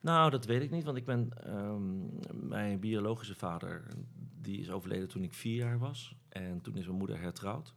Nou, 0.01 0.31
dat 0.31 0.45
weet 0.45 0.63
ik 0.63 0.71
niet, 0.71 0.85
want 0.85 0.97
ik 0.97 1.05
ben... 1.05 1.31
ehm, 1.45 2.49
mijn 2.49 2.81
biologische 2.81 3.35
vader, 3.35 3.87
die 4.41 4.61
is 4.61 4.71
overleden 4.71 5.09
toen 5.09 5.23
ik 5.23 5.35
vier 5.35 5.57
jaar 5.57 5.79
was. 5.79 6.17
En 6.29 6.61
toen 6.61 6.77
is 6.77 6.87
mijn 6.87 6.99
moeder 6.99 7.21
hertrouwd. 7.21 7.75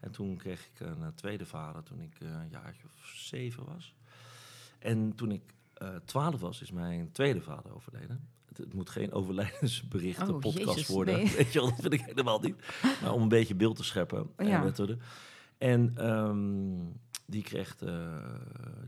En 0.00 0.10
toen 0.10 0.36
kreeg 0.36 0.66
ik 0.74 0.80
een 0.80 1.02
eh, 1.02 1.08
tweede 1.14 1.46
vader 1.46 1.82
toen 1.82 2.00
ik 2.00 2.16
eh, 2.20 2.28
een 2.28 2.48
jaartje 2.50 2.84
of 2.86 3.12
zeven 3.14 3.64
was. 3.64 3.94
En 4.78 5.14
toen 5.14 5.30
ik 5.30 5.42
eh, 5.74 5.88
twaalf 6.04 6.40
was, 6.40 6.62
is 6.62 6.70
mijn 6.70 7.12
tweede 7.12 7.40
vader 7.40 7.74
overleden. 7.74 8.28
Het, 8.48 8.58
het 8.58 8.74
moet 8.74 8.90
geen 8.90 9.12
overlijdensberichten 9.12 10.34
Oh, 10.34 10.40
podcast 10.40 10.76
jezus, 10.76 10.88
worden. 10.88 11.14
nee. 11.14 11.30
Weet 11.36 11.52
je 11.52 11.58
wel, 11.58 11.68
dat 11.68 11.80
vind 11.80 11.92
ik 11.92 12.00
helemaal 12.00 12.40
niet. 12.40 12.56
Maar 13.02 13.12
om 13.12 13.22
een 13.22 13.28
beetje 13.28 13.54
beeld 13.54 13.76
te 13.76 13.84
scheppen. 13.84 14.30
Ja. 14.38 14.72
En 15.58 15.92
ehm, 15.96 17.05
die 17.26 17.42
kreeg, 17.42 17.76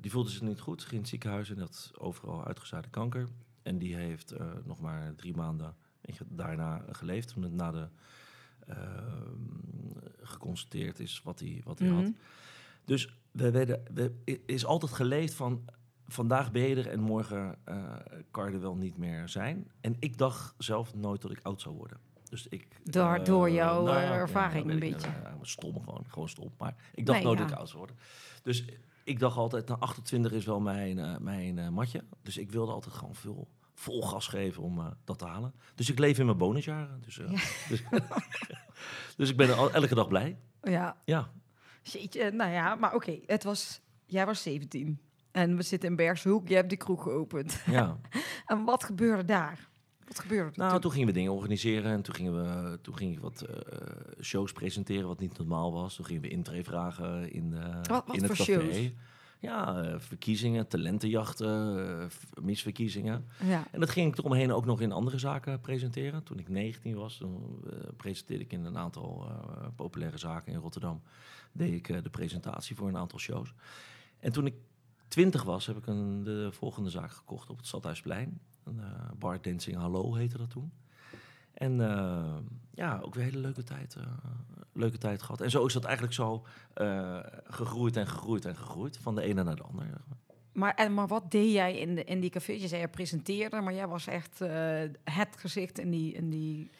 die 0.00 0.10
voelde 0.10 0.30
zich 0.30 0.40
niet 0.40 0.60
goed. 0.60 0.80
Ging 0.80 0.92
in 0.92 0.98
het 0.98 1.08
ziekenhuis 1.08 1.50
en 1.50 1.58
had 1.58 1.90
overal 1.98 2.44
uitgezaaide 2.44 2.88
kanker. 2.88 3.28
En 3.62 3.78
die 3.78 3.94
heeft 3.96 4.30
eh, 4.32 4.46
nog 4.64 4.80
maar 4.80 5.14
drie 5.14 5.36
maanden 5.36 5.74
daarna 6.26 6.84
geleefd. 6.90 7.34
Het 7.34 7.52
na 7.52 7.70
de 7.70 7.88
ehm, 8.66 9.42
geconstateerd 10.22 10.98
is 10.98 11.22
wat 11.24 11.40
hij, 11.40 11.60
wat 11.64 11.78
hij 11.78 11.88
Mhm. 11.88 11.96
had. 11.96 12.12
Dus 12.84 13.14
we 13.30 13.50
werden, 13.50 13.82
we, 13.94 14.40
is 14.46 14.64
altijd 14.64 14.92
geleefd 14.92 15.34
van 15.34 15.64
vandaag 16.06 16.52
ben 16.52 16.62
je 16.62 16.76
er 16.76 16.86
en 16.88 17.00
morgen 17.00 17.58
eh, 17.64 17.94
kan 18.30 18.48
je 18.48 18.54
er 18.54 18.60
wel 18.60 18.76
niet 18.76 18.96
meer 18.96 19.28
zijn. 19.28 19.70
En 19.80 19.96
ik 19.98 20.18
dacht 20.18 20.54
zelf 20.58 20.94
nooit 20.94 21.22
dat 21.22 21.30
ik 21.30 21.40
oud 21.42 21.60
zou 21.60 21.74
worden. 21.74 21.98
Dus 22.28 22.46
ik, 22.48 22.66
Door- 22.84 23.14
eh, 23.14 23.24
door 23.24 23.50
jouw, 23.50 23.84
nou 23.84 23.96
eh, 23.96 24.10
ervaring 24.10 24.70
een 24.70 24.78
beetje. 24.78 25.06
eh, 25.06 25.22
ja, 25.22 25.36
stom 25.42 25.80
gewoon, 25.84 26.04
gewoon 26.08 26.28
stom. 26.28 26.52
Maar 26.58 26.74
ik 26.94 27.06
dacht 27.06 27.18
Nee, 27.18 27.26
nooit 27.26 27.38
dat 27.38 27.50
ik 27.50 27.56
oud 27.56 27.66
zou 27.68 27.78
worden. 27.78 27.96
Dus 28.42 28.64
ik 29.04 29.18
dacht 29.18 29.36
altijd, 29.36 29.68
nou 29.68 29.80
28 29.80 30.32
is 30.32 30.44
wel 30.44 30.60
mijn, 30.60 30.98
eh, 30.98 31.16
mijn 31.18 31.58
eh, 31.58 31.68
matje. 31.68 32.04
Dus 32.22 32.36
ik 32.38 32.50
wilde 32.50 32.72
altijd 32.72 32.94
gewoon 32.94 33.14
veel 33.14 33.48
vol 33.74 34.02
gas 34.02 34.26
geven 34.26 34.62
om 34.62 34.78
eh, 34.78 34.86
dat 35.04 35.18
te 35.18 35.24
halen. 35.26 35.54
Dus 35.74 35.90
ik 35.90 35.98
leef 35.98 36.18
in 36.18 36.24
mijn 36.26 36.38
bonusjaren. 36.38 37.00
Dus, 37.04 37.18
eh, 37.18 37.28
dus, 37.68 37.82
dus 39.16 39.30
ik 39.30 39.36
ben 39.36 39.56
al, 39.56 39.70
elke 39.72 39.94
dag 39.94 40.08
blij. 40.08 40.38
Ja, 40.62 40.96
Ja, 41.04 41.30
jeetje, 41.82 42.30
nou 42.30 42.50
ja, 42.52 42.74
maar 42.74 42.94
oké, 42.94 43.18
het 43.26 43.44
was, 43.44 43.80
jij 44.06 44.26
was 44.26 44.42
17 44.42 45.00
en 45.30 45.56
we 45.56 45.62
zitten 45.62 45.88
in 45.88 45.96
Bergshoek, 45.96 46.48
je 46.48 46.54
hebt 46.54 46.68
die 46.68 46.78
kroeg 46.78 47.02
geopend. 47.02 47.62
ja. 47.66 47.98
En 48.46 48.64
wat 48.64 48.84
gebeurde 48.84 49.24
daar? 49.24 49.68
Wat 50.08 50.18
gebeurde 50.18 50.50
er 50.50 50.58
Nou, 50.58 50.70
toen? 50.70 50.80
toen 50.80 50.90
gingen 50.90 51.06
we 51.06 51.12
dingen 51.12 51.32
organiseren 51.32 51.92
en 51.92 52.02
toen 52.02 52.14
gingen 52.14 52.34
we 52.34 52.78
toen 52.82 52.96
ging 52.96 53.12
ik 53.12 53.20
wat 53.20 53.40
eh, 53.40 53.56
shows 54.22 54.52
presenteren 54.52 55.06
wat 55.08 55.20
niet 55.20 55.38
normaal 55.38 55.72
was. 55.72 55.94
Toen 55.96 56.04
gingen 56.04 56.22
we 56.22 56.28
intree 56.28 56.64
vragen 56.64 57.32
in, 57.32 57.54
eh 57.54 57.74
Wat- 57.74 58.06
wat 58.06 58.16
in 58.16 58.22
het 58.22 58.30
café. 58.32 58.42
shows? 58.42 58.90
Ja, 59.40 59.82
eh, 59.82 59.94
verkiezingen, 59.98 60.68
talentenjachten, 60.68 61.88
eh, 62.00 62.06
misverkiezingen. 62.44 63.26
Ja, 63.44 63.66
En 63.70 63.80
dat 63.80 63.90
ging 63.90 64.12
ik 64.12 64.18
eromheen 64.18 64.52
ook 64.52 64.64
nog 64.64 64.80
in 64.80 64.92
andere 64.92 65.18
zaken 65.18 65.60
presenteren. 65.60 66.22
Toen 66.22 66.38
ik 66.38 66.48
19 66.48 66.94
was, 66.96 67.16
toen 67.16 67.60
eh, 67.70 67.72
presenteerde 67.96 68.44
ik 68.44 68.52
in 68.52 68.64
een 68.64 68.78
aantal 68.78 69.26
eh, 69.28 69.66
populaire 69.76 70.18
zaken 70.18 70.52
in 70.52 70.58
Rotterdam. 70.58 71.02
Deed 71.52 71.72
ik 71.72 71.88
eh, 71.88 72.02
de 72.02 72.10
presentatie 72.10 72.76
voor 72.76 72.88
een 72.88 72.96
aantal 72.96 73.18
shows. 73.18 73.54
En 74.20 74.32
toen 74.32 74.46
ik 74.46 74.54
20 75.08 75.42
was, 75.42 75.66
heb 75.66 75.76
ik 75.76 75.86
een, 75.86 76.22
de 76.24 76.48
volgende 76.52 76.90
zaak 76.90 77.10
gekocht 77.10 77.50
op 77.50 77.56
het 77.56 77.66
Stadhuisplein. 77.66 78.40
Eh, 78.80 79.10
bar 79.18 79.42
Dancing 79.42 79.76
Hallo 79.76 80.14
heette 80.14 80.38
dat 80.38 80.50
toen. 80.50 80.72
En 81.54 81.80
eh, 81.80 82.36
ja, 82.74 83.00
ook 83.02 83.14
weer 83.14 83.24
een 83.24 83.30
hele 83.30 83.42
leuke 83.42 83.62
tijd, 83.62 83.94
eh, 83.94 84.06
leuke 84.72 84.98
tijd 84.98 85.22
gehad. 85.22 85.40
En 85.40 85.50
zo 85.50 85.66
is 85.66 85.72
dat 85.72 85.84
eigenlijk 85.84 86.14
zo 86.14 86.44
gegroeid 87.44 87.96
en 87.96 88.06
gegroeid 88.06 88.44
en 88.44 88.56
gegroeid. 88.56 88.98
Van 88.98 89.14
de 89.14 89.22
ene 89.22 89.42
naar 89.42 89.56
de 89.56 89.62
ander. 89.62 89.86
maar, 90.52 90.74
en, 90.74 90.94
maar 90.94 91.06
wat 91.06 91.30
deed 91.30 91.52
jij 91.52 91.78
in, 91.78 91.94
de, 91.94 92.04
in 92.04 92.20
die 92.20 92.30
cafés? 92.30 92.60
Je 92.62 92.68
zei 92.68 92.80
je 92.80 92.88
presenteerde, 92.88 93.60
maar 93.60 93.74
jij 93.74 93.88
was 93.88 94.06
echt 94.06 94.38
het 95.04 95.36
gezicht 95.36 95.78
in 95.78 95.90
die, 95.90 96.12
in 96.12 96.30
die... 96.30 96.70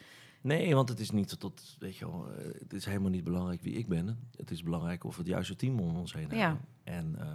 Nee, 0.41 0.75
want 0.75 0.89
het 0.89 0.99
is 0.99 1.11
niet 1.11 1.39
tot, 1.39 1.75
weet 1.79 1.95
je 1.95 2.05
wel, 2.05 2.27
het 2.59 2.73
is 2.73 2.85
helemaal 2.85 3.09
niet 3.09 3.23
belangrijk 3.23 3.61
wie 3.61 3.73
ik 3.73 3.87
ben. 3.87 4.29
Het 4.35 4.51
is 4.51 4.63
belangrijk 4.63 5.03
of 5.03 5.15
we 5.15 5.21
het 5.21 5.31
juiste 5.31 5.55
team 5.55 5.79
om 5.79 5.95
ons 5.95 6.13
heen 6.13 6.29
Ja. 6.29 6.37
hebben. 6.37 6.65
En, 6.83 7.15
eh, 7.19 7.27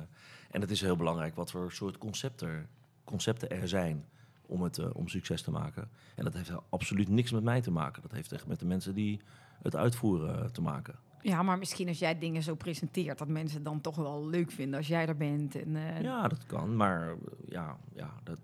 en 0.50 0.60
het 0.60 0.70
is 0.70 0.80
heel 0.80 0.96
belangrijk 0.96 1.34
wat 1.34 1.50
voor 1.50 1.72
soort 1.72 1.98
concepten, 1.98 2.68
concepten 3.04 3.50
er 3.50 3.68
zijn 3.68 4.04
om 4.46 4.62
het 4.62 4.78
eh, 4.78 4.90
om 4.92 5.08
succes 5.08 5.42
te 5.42 5.50
maken. 5.50 5.88
En 6.14 6.24
dat 6.24 6.34
heeft 6.34 6.52
absoluut 6.68 7.08
niks 7.08 7.32
met 7.32 7.42
mij 7.42 7.60
te 7.60 7.70
maken. 7.70 8.02
Dat 8.02 8.12
heeft 8.12 8.32
echt 8.32 8.46
met 8.46 8.58
de 8.58 8.66
mensen 8.66 8.94
die 8.94 9.20
het 9.62 9.76
uitvoeren 9.76 10.42
eh, 10.42 10.50
te 10.50 10.62
maken. 10.62 10.94
Ja, 11.22 11.42
maar 11.42 11.58
misschien 11.58 11.88
als 11.88 11.98
jij 11.98 12.18
dingen 12.18 12.42
zo 12.42 12.54
presenteert, 12.54 13.18
dat 13.18 13.28
mensen 13.28 13.62
dan 13.62 13.80
toch 13.80 13.96
wel 13.96 14.28
leuk 14.28 14.50
vinden 14.50 14.78
als 14.78 14.86
jij 14.86 15.06
er 15.06 15.16
bent. 15.16 15.54
En, 15.56 15.76
eh, 15.76 16.02
Ja, 16.02 16.28
dat 16.28 16.46
kan, 16.46 16.76
maar 16.76 17.14
ja, 17.48 17.76
ja 17.94 18.14
dat, 18.22 18.40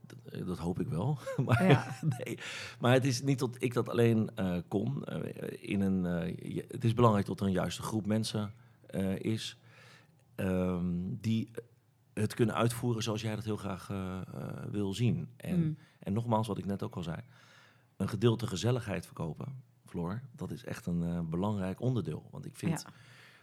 dat, 0.47 0.59
hoop 0.59 0.81
ik 0.81 0.89
wel. 0.89 1.19
maar, 1.47 1.69
Ja. 1.69 1.97
nee. 2.19 2.39
maar 2.79 2.93
het 2.93 3.05
is 3.05 3.23
niet 3.23 3.39
dat 3.39 3.57
ik 3.59 3.75
dat 3.75 3.89
alleen 3.89 4.31
eh, 4.35 4.57
kon. 4.69 5.05
In 5.61 5.81
een, 5.81 6.05
het 6.69 6.85
is 6.85 6.95
belangrijk 6.95 7.27
dat 7.27 7.41
er 7.41 7.47
een 7.47 7.53
juiste 7.53 7.83
groep 7.83 8.07
mensen 8.07 8.53
is 9.19 9.59
ehm, 10.35 10.87
die 11.21 11.51
het 12.21 12.35
kunnen 12.35 12.55
uitvoeren 12.55 13.03
zoals 13.03 13.21
jij 13.23 13.35
dat 13.35 13.45
heel 13.45 13.57
graag 13.57 13.91
eh, 13.91 14.21
eh, 14.21 14.65
wil 14.71 14.95
zien. 14.95 15.29
En, 15.37 15.61
Mm. 15.61 15.77
en 15.99 16.13
nogmaals, 16.13 16.47
wat 16.47 16.59
ik 16.59 16.65
net 16.65 16.83
ook 16.83 16.97
al 16.97 17.03
zei, 17.03 17.19
een 17.97 18.09
gedeelte 18.09 18.47
gezelligheid 18.47 19.07
verkopen, 19.07 19.63
Floor, 19.85 20.23
dat 20.37 20.51
is 20.51 20.65
echt 20.65 20.87
een 20.87 21.03
eh, 21.03 21.21
belangrijk 21.21 21.81
onderdeel. 21.81 22.29
Want 22.31 22.47
ik 22.47 22.57
vind 22.57 22.81
Ja. 22.83 22.93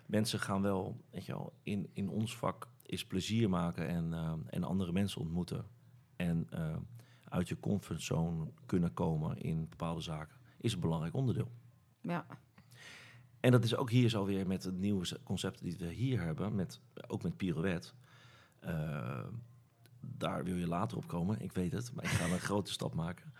mensen 0.06 0.40
gaan 0.40 0.62
wel, 0.62 1.02
weet 1.12 1.26
je 1.26 1.32
wel, 1.32 1.54
in, 1.64 1.90
in 1.94 2.10
ons 2.10 2.38
vak 2.38 2.68
is 2.86 3.06
plezier 3.06 3.50
maken 3.50 3.88
en, 3.88 4.14
en 4.50 4.64
andere 4.64 4.92
mensen 4.92 5.22
ontmoeten. 5.22 5.66
En 6.16 6.48
uit 7.24 7.48
je 7.48 7.60
comfortzone 7.60 8.48
kunnen 8.66 8.94
komen 8.94 9.38
in 9.38 9.70
bepaalde 9.70 10.02
zaken, 10.02 10.38
is 10.58 10.74
een 10.74 10.80
belangrijk 10.80 11.14
onderdeel. 11.14 11.52
ja. 12.02 12.26
En 13.40 13.52
dat 13.52 13.64
is 13.64 13.76
ook 13.76 13.90
hier 13.90 14.10
zo 14.10 14.26
weer 14.26 14.48
met 14.48 14.64
het 14.64 14.78
nieuwe 14.78 15.06
concept 15.24 15.62
die 15.62 15.78
we 15.78 15.88
hier 15.92 16.22
hebben, 16.22 16.56
met, 16.56 16.82
ook 17.08 17.24
met 17.24 17.38
Pirouette. 17.38 17.92
Eh, 18.60 19.20
daar 20.00 20.44
wil 20.44 20.56
je 20.56 20.68
later 20.68 20.98
op 20.98 21.08
komen, 21.08 21.42
ik 21.42 21.52
weet 21.52 21.72
het, 21.72 21.92
maar 21.94 22.04
ik 22.04 22.10
ga 22.10 22.26
een 22.26 22.40
grote 22.50 22.72
stap 22.72 22.94
maken. 22.94 23.34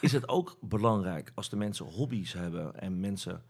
Is 0.00 0.12
het 0.12 0.28
ook 0.28 0.56
belangrijk 0.60 1.32
als 1.34 1.48
de 1.48 1.56
mensen 1.56 1.86
hobby's 1.86 2.32
hebben 2.32 2.80
en 2.80 3.00
mensen 3.00 3.42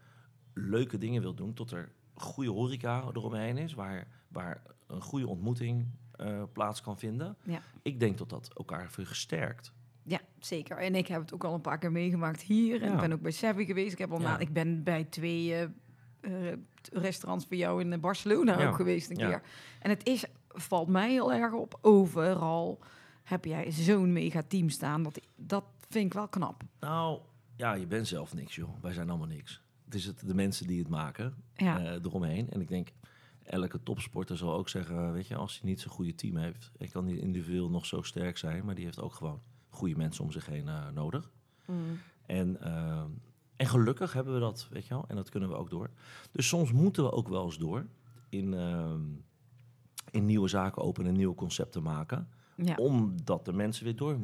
leuke 0.53 0.97
dingen 0.97 1.21
wil 1.21 1.33
doen, 1.33 1.53
tot 1.53 1.71
er 1.71 1.91
goede 2.13 2.49
horeca 2.49 3.03
eromheen 3.13 3.57
is, 3.57 3.73
waar, 3.73 4.07
waar 4.27 4.61
een 4.87 5.01
goede 5.01 5.27
ontmoeting 5.27 5.85
eh, 6.11 6.43
plaats 6.53 6.81
kan 6.81 6.97
vinden. 6.97 7.37
Ja. 7.43 7.61
Ik 7.81 7.99
denk 7.99 8.17
dat 8.17 8.29
dat 8.29 8.51
elkaar 8.57 8.91
versterkt. 8.91 9.73
Ja, 10.03 10.19
zeker. 10.39 10.77
En 10.77 10.95
ik 10.95 11.07
heb 11.07 11.21
het 11.21 11.33
ook 11.33 11.43
al 11.43 11.53
een 11.53 11.61
paar 11.61 11.77
keer 11.77 11.91
meegemaakt 11.91 12.41
hier. 12.41 12.81
En 12.81 12.93
ik 12.93 12.99
ben 12.99 13.13
ook 13.13 13.21
bij 13.21 13.31
Savvy 13.31 13.65
geweest. 13.65 13.91
Ik, 13.91 13.97
heb 13.97 14.11
al 14.11 14.21
Ja. 14.21 14.23
na, 14.23 14.37
ik 14.39 14.53
ben 14.53 14.83
bij 14.83 15.03
twee 15.03 15.55
eh, 15.55 15.71
restaurants 16.93 17.47
bij 17.47 17.57
jou 17.57 17.81
in 17.81 17.99
Barcelona 17.99 18.67
ook 18.67 18.75
geweest 18.75 19.09
een 19.09 19.17
keer. 19.17 19.41
En 19.79 19.89
het 19.89 20.07
is, 20.07 20.25
valt 20.59 20.87
mij 20.87 21.11
heel 21.11 21.33
erg 21.33 21.53
op, 21.53 21.77
overal 21.81 22.79
heb 23.23 23.45
jij 23.45 23.71
zo'n 23.71 24.13
mega 24.13 24.41
team 24.47 24.69
staan. 24.69 25.03
Dat, 25.03 25.19
dat 25.35 25.63
vind 25.89 26.05
ik 26.05 26.13
wel 26.13 26.27
knap. 26.27 26.63
Nou, 26.79 27.19
ja, 27.55 27.73
je 27.73 27.87
bent 27.87 28.07
zelf 28.07 28.33
niks, 28.33 28.55
joh. 28.55 28.69
Wij 28.81 28.93
zijn 28.93 29.09
allemaal 29.09 29.27
niks. 29.27 29.61
Het 29.85 29.95
is 29.95 30.05
het, 30.05 30.27
de 30.27 30.33
mensen 30.33 30.67
die 30.67 30.79
het 30.79 30.87
maken 30.89 31.33
Ja. 31.55 31.79
eh, 31.79 31.91
eromheen. 32.03 32.49
En 32.49 32.61
ik 32.61 32.67
denk, 32.67 32.89
elke 33.43 33.83
topsporter 33.83 34.37
zal 34.37 34.53
ook 34.53 34.69
zeggen, 34.69 35.13
weet 35.13 35.27
je, 35.27 35.35
als 35.35 35.59
hij 35.59 35.69
niet 35.69 35.81
zo'n 35.81 35.91
goede 35.91 36.15
team 36.15 36.37
heeft, 36.37 36.71
ik 36.77 36.89
kan 36.91 37.05
niet 37.05 37.19
individueel 37.21 37.69
nog 37.69 37.85
zo 37.85 38.01
sterk 38.01 38.37
zijn, 38.37 38.65
maar 38.65 38.75
die 38.75 38.85
heeft 38.85 39.01
ook 39.01 39.13
gewoon 39.13 39.41
goede 39.69 39.95
mensen 39.95 40.23
om 40.23 40.31
zich 40.31 40.45
heen 40.45 40.67
eh, 40.67 40.89
nodig. 40.93 41.31
En, 42.25 42.61
eh, 42.61 43.03
en 43.55 43.67
gelukkig 43.67 44.13
hebben 44.13 44.33
we 44.33 44.39
dat, 44.39 44.67
weet 44.71 44.83
je 44.87 44.93
wel, 44.93 45.05
en 45.07 45.15
dat 45.15 45.29
kunnen 45.29 45.49
we 45.49 45.55
ook 45.55 45.69
door. 45.69 45.89
Dus 46.31 46.47
soms 46.47 46.71
moeten 46.71 47.03
we 47.03 47.11
ook 47.11 47.27
wel 47.27 47.45
eens 47.45 47.57
door 47.57 47.85
in, 48.29 48.53
ehm, 48.53 49.01
in 50.11 50.25
nieuwe 50.25 50.47
zaken 50.47 50.81
openen, 50.81 51.13
nieuwe 51.13 51.35
concepten 51.35 51.83
maken 51.83 52.27
Ja. 52.55 52.75
omdat 52.75 53.45
de 53.45 53.53
mensen 53.53 53.83
weer 53.83 53.95
door 53.95 54.17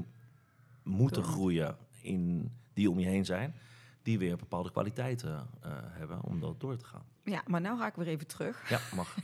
moeten 0.83 1.23
groeien 1.23 1.77
in, 2.01 2.51
die 2.73 2.89
om 2.89 2.99
je 2.99 3.07
heen 3.07 3.25
zijn, 3.25 3.55
die 4.03 4.19
weer 4.19 4.37
bepaalde 4.37 4.71
kwaliteiten 4.71 5.47
eh, 5.61 5.71
hebben 5.83 6.23
om 6.23 6.39
dat 6.39 6.59
door 6.59 6.77
te 6.77 6.85
gaan. 6.85 7.03
ja, 7.23 7.43
maar 7.47 7.61
nou 7.61 7.77
ga 7.77 7.87
ik 7.87 7.95
weer 7.95 8.07
even 8.07 8.27
terug. 8.27 8.69
Ja, 8.69 8.79
mag. 8.95 9.15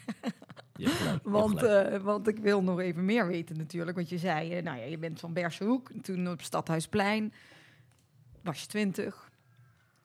Gelijk. 0.74 1.24
Want, 1.24 1.64
eh, 1.64 1.98
want 1.98 2.28
ik 2.28 2.38
wil 2.38 2.64
nog 2.64 2.80
even 2.80 3.06
meer 3.06 3.28
weten 3.28 3.58
natuurlijk. 3.58 3.98
Want 3.98 4.10
je 4.10 4.18
zei, 4.18 4.54
eh, 4.54 4.64
nou 4.64 4.78
ja, 4.78 4.84
je 4.84 4.98
bent 4.98 5.20
van 5.20 5.34
Bersenhoek. 5.34 5.92
Toen 6.02 6.30
op 6.30 6.42
Stadhuisplein 6.42 7.34
was 8.42 8.62
je 8.62 8.68
twintig. 8.68 9.31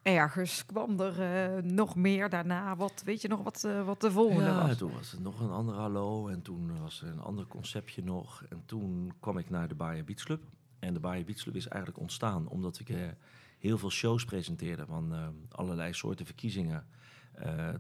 Ergens 0.06 0.66
kwam 0.66 1.00
er 1.00 1.20
eh, 1.20 1.62
nog 1.62 1.96
meer 1.96 2.28
daarna. 2.28 2.76
Wat, 2.76 3.02
weet 3.04 3.20
je 3.22 3.28
nog 3.28 3.42
wat, 3.42 3.64
eh, 3.64 3.84
wat 3.84 4.00
de 4.00 4.10
volgende 4.10 4.44
ja, 4.50 4.66
was? 4.66 4.76
toen 4.76 4.92
was 4.92 5.10
het 5.10 5.20
nog 5.20 5.40
een 5.40 5.50
ander 5.50 5.74
hallo 5.74 6.28
en 6.28 6.42
toen 6.42 6.80
was 6.80 7.02
er 7.02 7.08
een 7.08 7.20
ander 7.20 7.46
conceptje 7.46 8.02
nog. 8.02 8.44
En 8.48 8.62
toen 8.66 9.12
kwam 9.20 9.38
ik 9.38 9.50
naar 9.50 9.68
de 9.68 9.74
Bayer 9.74 10.04
Beach 10.04 10.24
Club. 10.24 10.42
En 10.78 10.94
de 10.94 11.00
Bayer 11.00 11.24
Beach 11.24 11.38
Club 11.38 11.56
is 11.56 11.68
eigenlijk 11.68 12.00
ontstaan 12.00 12.48
omdat 12.48 12.78
ik 12.78 12.88
eh, 12.88 12.96
heel 13.58 13.78
veel 13.78 13.90
shows 13.90 14.24
presenteerde 14.24 14.86
van 14.86 15.34
allerlei 15.50 15.92
soorten 15.92 16.26
verkiezingen. 16.26 16.86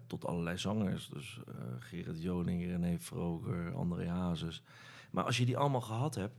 tot 0.06 0.26
allerlei 0.26 0.58
zangers, 0.58 1.08
dus 1.08 1.40
Gerrit 1.78 2.22
Joning, 2.22 2.64
René 2.64 2.98
Vroger, 2.98 3.74
André 3.74 4.08
Hazes. 4.08 4.62
Maar 5.10 5.24
als 5.24 5.36
je 5.36 5.44
die 5.44 5.56
allemaal 5.56 5.80
gehad 5.80 6.14
hebt, 6.14 6.34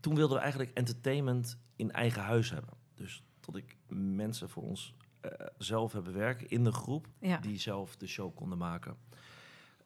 toen 0.00 0.14
wilden 0.14 0.36
we 0.36 0.42
eigenlijk 0.42 0.70
entertainment 0.70 1.58
in 1.76 1.92
eigen 1.92 2.22
huis 2.22 2.50
hebben. 2.50 2.74
Dus 2.94 3.22
tot 3.52 3.62
ik 3.62 3.76
mensen 3.96 4.48
voor 4.48 4.62
ons 4.62 4.94
eh, 5.20 5.30
zelf 5.58 5.92
hebben 5.92 6.12
werken 6.14 6.48
in 6.48 6.64
de 6.64 6.72
groep 6.72 7.06
Ja. 7.20 7.38
die 7.38 7.58
zelf 7.58 7.96
de 7.96 8.06
show 8.06 8.34
konden 8.34 8.58
maken. 8.58 8.96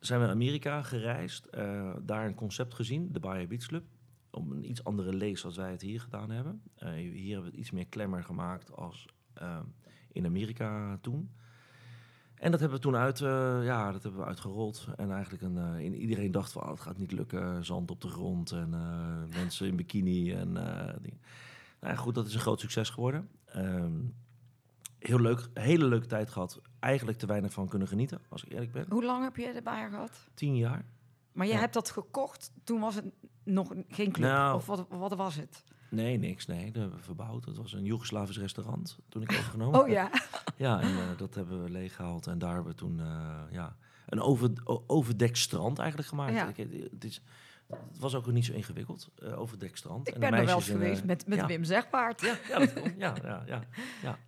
Zijn 0.01 0.21
we 0.21 0.27
naar 0.27 0.35
Amerika 0.35 0.83
gereisd, 0.83 1.47
eh, 1.47 1.95
daar 2.03 2.27
een 2.27 2.35
concept 2.35 2.75
gezien, 2.75 3.13
de 3.13 3.21
Bahia 3.21 3.47
Beach 3.47 3.67
Club. 3.67 3.85
Om 4.31 4.53
een 4.53 4.71
iets 4.71 4.85
andere 4.85 5.13
lees 5.13 5.45
als 5.45 5.57
wij 5.57 5.71
het 5.71 5.83
hier 5.83 6.01
gedaan 6.01 6.31
hebben. 6.31 6.63
Eh, 6.75 6.91
hier 6.93 7.33
hebben 7.33 7.45
we 7.45 7.51
het 7.51 7.61
iets 7.61 7.71
meer 7.71 7.87
klemmer 7.87 8.25
gemaakt 8.25 8.73
als 8.73 9.07
in 10.13 10.27
Amerika 10.27 10.99
toen. 11.01 11.31
En 12.35 12.51
dat 12.51 12.61
hebben 12.61 12.79
we 12.79 12.85
toen 12.85 12.97
uit, 12.97 13.19
ja, 13.65 13.93
dat 13.93 14.03
hebben 14.03 14.21
we 14.21 14.27
uitgerold. 14.27 14.89
En 14.97 15.11
eigenlijk 15.11 15.43
een, 15.43 15.79
in- 15.79 15.95
iedereen 15.95 16.31
dacht 16.31 16.53
van, 16.53 16.63
oh, 16.63 16.71
het 16.71 16.81
gaat 16.81 16.99
niet 16.99 17.13
lukken. 17.13 17.65
Zand 17.65 17.91
op 17.91 18.01
de 18.01 18.09
grond 18.09 18.51
en 18.53 18.71
mensen 19.29 19.67
in 19.67 19.77
bikini 19.77 20.33
en 20.33 20.55
dingen. 21.01 21.21
Nou 21.85 21.97
goed, 21.97 22.15
dat 22.15 22.27
is 22.27 22.35
een 22.35 22.41
groot 22.41 22.61
succes 22.61 22.91
geworden. 22.91 23.29
Ehm, 23.45 23.93
heel 24.99 25.21
leuk, 25.21 25.49
hele 25.55 25.85
leuke 25.85 26.07
tijd 26.07 26.31
gehad. 26.31 26.61
Eigenlijk 26.81 27.19
te 27.19 27.27
weinig 27.27 27.53
van 27.53 27.69
kunnen 27.69 27.89
genieten, 27.89 28.21
als 28.29 28.45
ik 28.45 28.53
eerlijk 28.53 28.73
ben. 28.73 28.87
Hoe 28.89 29.05
lang 29.05 29.25
heb 29.25 29.37
je 29.37 29.47
erbij 29.47 29.89
gehad? 29.91 30.29
Tien 30.35 30.57
jaar. 30.57 30.85
Maar 31.33 31.47
je 31.47 31.53
Ja. 31.53 31.59
hebt 31.59 31.75
dat 31.75 31.91
gekocht, 31.91 32.53
toen 32.65 32.81
was 32.81 32.95
het 32.95 33.05
nog 33.45 33.73
geen 33.89 34.13
club. 34.13 34.31
Nou. 34.31 34.55
of 34.55 34.67
wat, 34.67 34.87
wat 34.89 35.15
was 35.15 35.35
het? 35.37 35.65
Nee, 35.91 36.19
niks. 36.19 36.47
Nee, 36.47 36.65
dat 36.71 36.81
hebben 36.83 36.99
we 36.99 37.05
verbouwd. 37.05 37.45
Het 37.45 37.57
was 37.57 37.73
een 37.73 37.85
Joegoslavisch 37.85 38.39
restaurant 38.39 38.99
toen 39.09 39.23
ik 39.23 39.31
overgenomen. 39.33 39.81
Oh 39.81 39.89
ja. 39.89 40.11
Ja, 40.57 40.81
en 40.81 40.89
eh, 40.89 41.17
dat 41.17 41.35
hebben 41.35 41.63
we 41.63 41.71
leeggehaald. 41.71 42.27
En 42.27 42.39
daar 42.39 42.55
hebben 42.55 42.73
we 42.73 42.79
toen 42.79 43.01
eh, 43.01 43.41
ja, 43.51 43.77
een 44.07 44.21
over, 44.21 44.51
overdekt 44.87 45.39
strand 45.39 45.79
eigenlijk 45.79 46.09
gemaakt. 46.09 46.33
Ja. 46.33 46.49
Ik, 46.49 46.57
het, 46.91 47.05
is, 47.05 47.21
het 47.69 47.99
was 47.99 48.15
ook 48.15 48.33
niet 48.33 48.45
zo 48.45 48.53
ingewikkeld, 48.53 49.09
eh 49.19 49.41
overdekt 49.41 49.79
strand. 49.79 50.09
Ik 50.09 50.15
En 50.15 50.21
de 50.21 50.27
ben 50.31 50.39
er 50.39 50.47
wel 50.47 50.57
in, 50.57 50.63
eh, 50.63 50.69
geweest 50.69 51.05
met, 51.05 51.27
met 51.27 51.39
ja. 51.39 51.47
Wim 51.47 51.65
Zegpaard. 51.65 52.21
Ja, 52.21 52.37
ja, 52.49 52.59
dat 52.59 52.73
kon. 52.73 52.95
Ja, 52.99 53.15
ja, 53.23 53.43
ja, 53.47 53.65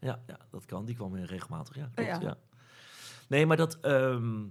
ja, 0.00 0.20
ja, 0.26 0.38
dat 0.50 0.64
kan. 0.64 0.84
Die 0.84 0.94
kwam 0.94 1.12
weer 1.12 1.24
regelmatig. 1.26 1.76
Ja, 1.76 1.90
klopt, 1.94 2.22
Ja. 2.22 2.36
Nee, 3.28 3.46
maar 3.46 3.56
dat... 3.56 3.80
ehm, 3.80 4.44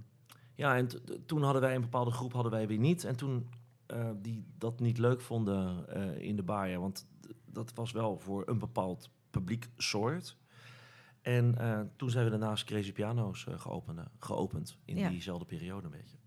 ja, 0.56 0.76
en 0.78 0.88
toen 1.26 1.44
hadden 1.44 1.62
wij 1.62 1.76
een 1.76 1.82
bepaalde 1.82 2.12
groep 2.12 2.34
hadden 2.34 2.52
wij 2.52 2.68
weer 2.68 2.78
niet. 2.78 3.04
En 3.04 3.16
toen 3.16 3.50
eh, 3.86 4.10
die 4.22 4.46
dat 4.58 4.80
niet 4.80 4.98
leuk 4.98 5.22
vonden 5.22 5.88
in 6.20 6.36
de 6.36 6.44
baia. 6.44 6.80
Want 6.80 7.08
dat 7.46 7.72
was 7.74 7.92
wel 7.92 8.20
voor 8.20 8.44
een 8.48 8.60
bepaald 8.60 9.10
publiek 9.30 9.68
soort. 9.78 10.38
En 11.22 11.56
toen 11.96 12.10
zijn 12.10 12.24
we 12.24 12.30
daarnaast 12.30 12.64
Crazy 12.64 12.92
Piano's 12.94 13.46
geopend, 13.50 14.00
geopend. 14.20 14.78
In 14.86 14.98
Ja. 14.98 15.10
diezelfde 15.10 15.46
periode 15.46 15.86
een 15.86 15.92
beetje. 15.92 16.18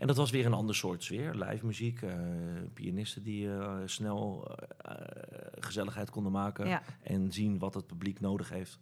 En 0.00 0.06
dat 0.06 0.16
was 0.16 0.30
weer 0.30 0.46
een 0.46 0.52
ander 0.52 0.74
soort 0.74 1.02
sfeer. 1.04 1.34
Live 1.34 1.66
muziek, 1.66 2.02
eh, 2.02 2.14
pianisten 2.74 3.22
die 3.22 3.52
eh, 3.54 3.76
snel 3.84 4.48
eh, 4.78 4.94
gezelligheid 5.58 6.10
konden 6.10 6.32
maken 6.32 6.68
Ja. 6.68 6.82
en 7.02 7.32
zien 7.32 7.58
wat 7.58 7.74
het 7.74 7.86
publiek 7.86 8.20
nodig 8.20 8.48
heeft. 8.48 8.78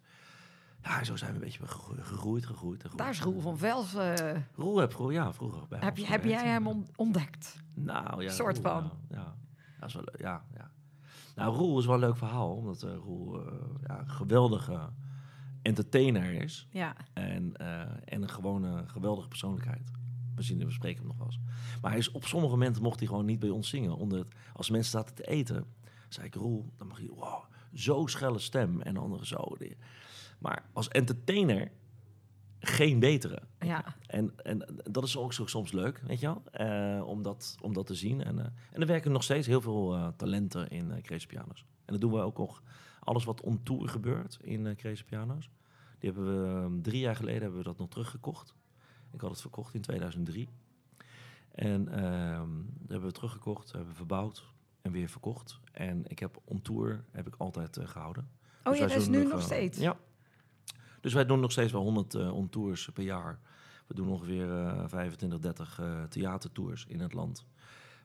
Ja, 0.82 1.04
zo 1.04 1.16
zijn 1.16 1.30
we 1.30 1.36
een 1.36 1.42
beetje 1.44 1.58
gegro- 1.66 1.94
gegroeid, 1.98 2.46
gegroeid. 2.46 2.80
gegroeid. 2.82 2.98
Daar 3.02 3.10
is 3.10 3.20
Roel 3.22 3.40
van 3.40 3.58
Vels. 3.58 3.96
Roel 4.54 4.76
heb 4.78 4.92
vroeger, 4.92 5.14
ja, 5.14 5.32
vroeger 5.32 5.62
bij 5.68 5.78
heb, 5.78 5.96
je, 5.96 6.28
jij 6.28 6.46
hem 6.48 6.66
on- 6.66 6.86
ontdekt? 6.96 7.62
Nou 7.74 8.22
ja, 8.22 8.30
soort 8.30 8.54
Roel, 8.58 8.72
van? 8.72 8.90
Ja, 9.10 9.16
ja. 9.16 9.34
Ja, 9.80 9.86
is 9.86 9.94
wel 9.94 10.04
ja, 10.18 10.44
ja. 10.54 10.70
Nou, 11.34 11.54
Roel 11.56 11.78
is 11.78 11.84
wel 11.86 11.94
een 11.94 12.00
leuk 12.00 12.16
verhaal, 12.16 12.54
omdat 12.54 12.82
Roel 12.82 13.42
ja, 13.86 13.98
een 13.98 14.10
geweldige 14.10 14.88
entertainer 15.62 16.32
is. 16.42 16.68
Ja. 16.70 16.94
En, 17.12 17.56
en 18.04 18.22
een 18.22 18.28
gewone 18.30 18.84
geweldige 18.86 19.28
persoonlijkheid. 19.28 19.90
We, 20.38 20.44
zien, 20.44 20.64
we 20.64 20.70
spreken 20.70 20.98
hem 20.98 21.06
nog 21.06 21.16
wel 21.16 21.26
eens. 21.26 21.38
Maar 21.80 21.90
hij 21.90 22.00
is, 22.00 22.10
op 22.10 22.24
sommige 22.26 22.52
momenten 22.52 22.82
mocht 22.82 22.98
hij 22.98 23.08
gewoon 23.08 23.24
niet 23.24 23.38
bij 23.38 23.50
ons 23.50 23.68
zingen. 23.68 23.96
Onder 23.96 24.18
het, 24.18 24.34
als 24.52 24.70
mensen 24.70 24.90
zaten 24.90 25.14
te 25.14 25.26
eten, 25.26 25.64
zei 26.08 26.26
ik, 26.26 26.34
Roel, 26.34 26.72
dan 26.76 26.86
mag 26.86 27.00
je, 27.00 27.14
wow, 27.14 27.44
zo 27.74 28.06
schelle 28.06 28.38
stem. 28.38 28.80
En 28.80 28.96
anderen 28.96 29.26
zo. 29.26 29.56
Maar 30.38 30.64
als 30.72 30.88
entertainer, 30.88 31.70
geen 32.60 32.98
betere. 32.98 33.42
Ja. 33.58 33.94
En, 34.06 34.32
en 34.36 34.82
dat 34.90 35.04
is 35.04 35.16
ook 35.16 35.32
zo 35.32 35.46
soms 35.46 35.72
leuk, 35.72 36.02
weet 36.06 36.20
je 36.20 36.26
wel, 36.26 36.42
eh, 36.50 37.06
om, 37.06 37.22
dat, 37.22 37.56
om 37.60 37.72
dat 37.72 37.86
te 37.86 37.94
zien. 37.94 38.24
En, 38.24 38.38
eh, 38.38 38.44
en 38.72 38.80
er 38.80 38.86
werken 38.86 39.12
nog 39.12 39.22
steeds 39.22 39.46
heel 39.46 39.60
veel 39.60 39.94
eh, 39.94 40.08
talenten 40.16 40.68
in 40.68 40.90
eh 40.90 41.02
Crazy 41.02 41.26
Piano's. 41.26 41.64
En 41.84 41.92
dat 41.92 42.00
doen 42.00 42.12
we 42.12 42.20
ook 42.20 42.38
nog. 42.38 42.62
Alles 43.00 43.24
wat 43.24 43.40
on 43.40 43.62
tour 43.62 43.88
gebeurt 43.88 44.38
in 44.42 44.66
eh 44.66 44.76
Crazy 44.76 45.04
Piano's. 45.04 45.50
Die 45.98 46.10
hebben 46.10 46.42
we 46.42 46.76
eh, 46.76 46.82
drie 46.82 47.00
jaar 47.00 47.16
geleden 47.16 47.42
hebben 47.42 47.58
we 47.58 47.64
dat 47.64 47.78
nog 47.78 47.88
teruggekocht. 47.88 48.54
Ik 49.12 49.20
had 49.20 49.30
het 49.30 49.40
verkocht 49.40 49.74
in 49.74 49.80
2003. 49.80 50.48
En 51.50 51.84
dat 51.84 52.88
hebben 52.88 53.08
we 53.08 53.12
teruggekocht, 53.12 53.72
hebben 53.72 53.90
we 53.90 53.96
verbouwd 53.96 54.44
en 54.88 54.92
weer 54.92 55.08
verkocht. 55.08 55.60
En 55.72 56.04
ik 56.06 56.18
heb 56.18 56.40
on 56.44 56.62
tour 56.62 57.04
heb 57.10 57.26
ik 57.26 57.34
altijd 57.38 57.76
eh, 57.76 57.88
gehouden. 57.88 58.28
Oh 58.64 58.70
Dus 58.70 58.78
ja, 58.78 58.86
dat 58.86 58.96
is 58.96 59.08
nu 59.08 59.22
nog 59.22 59.32
eh, 59.32 59.44
steeds. 59.44 59.78
Ja. 59.78 59.96
Dus 61.00 61.12
wij 61.12 61.26
doen 61.26 61.40
nog 61.40 61.52
steeds 61.52 61.72
wel 61.72 61.82
100 61.82 62.14
eh 62.14 62.34
on 62.34 62.48
tours 62.48 62.88
per 62.88 63.04
jaar. 63.04 63.40
We 63.86 63.94
doen 63.94 64.08
ongeveer 64.08 64.52
eh 64.52 64.84
25, 64.86 65.38
30 65.38 65.80
eh, 65.80 66.02
theatertours 66.02 66.86
in 66.86 67.00
het 67.00 67.12
land. 67.12 67.46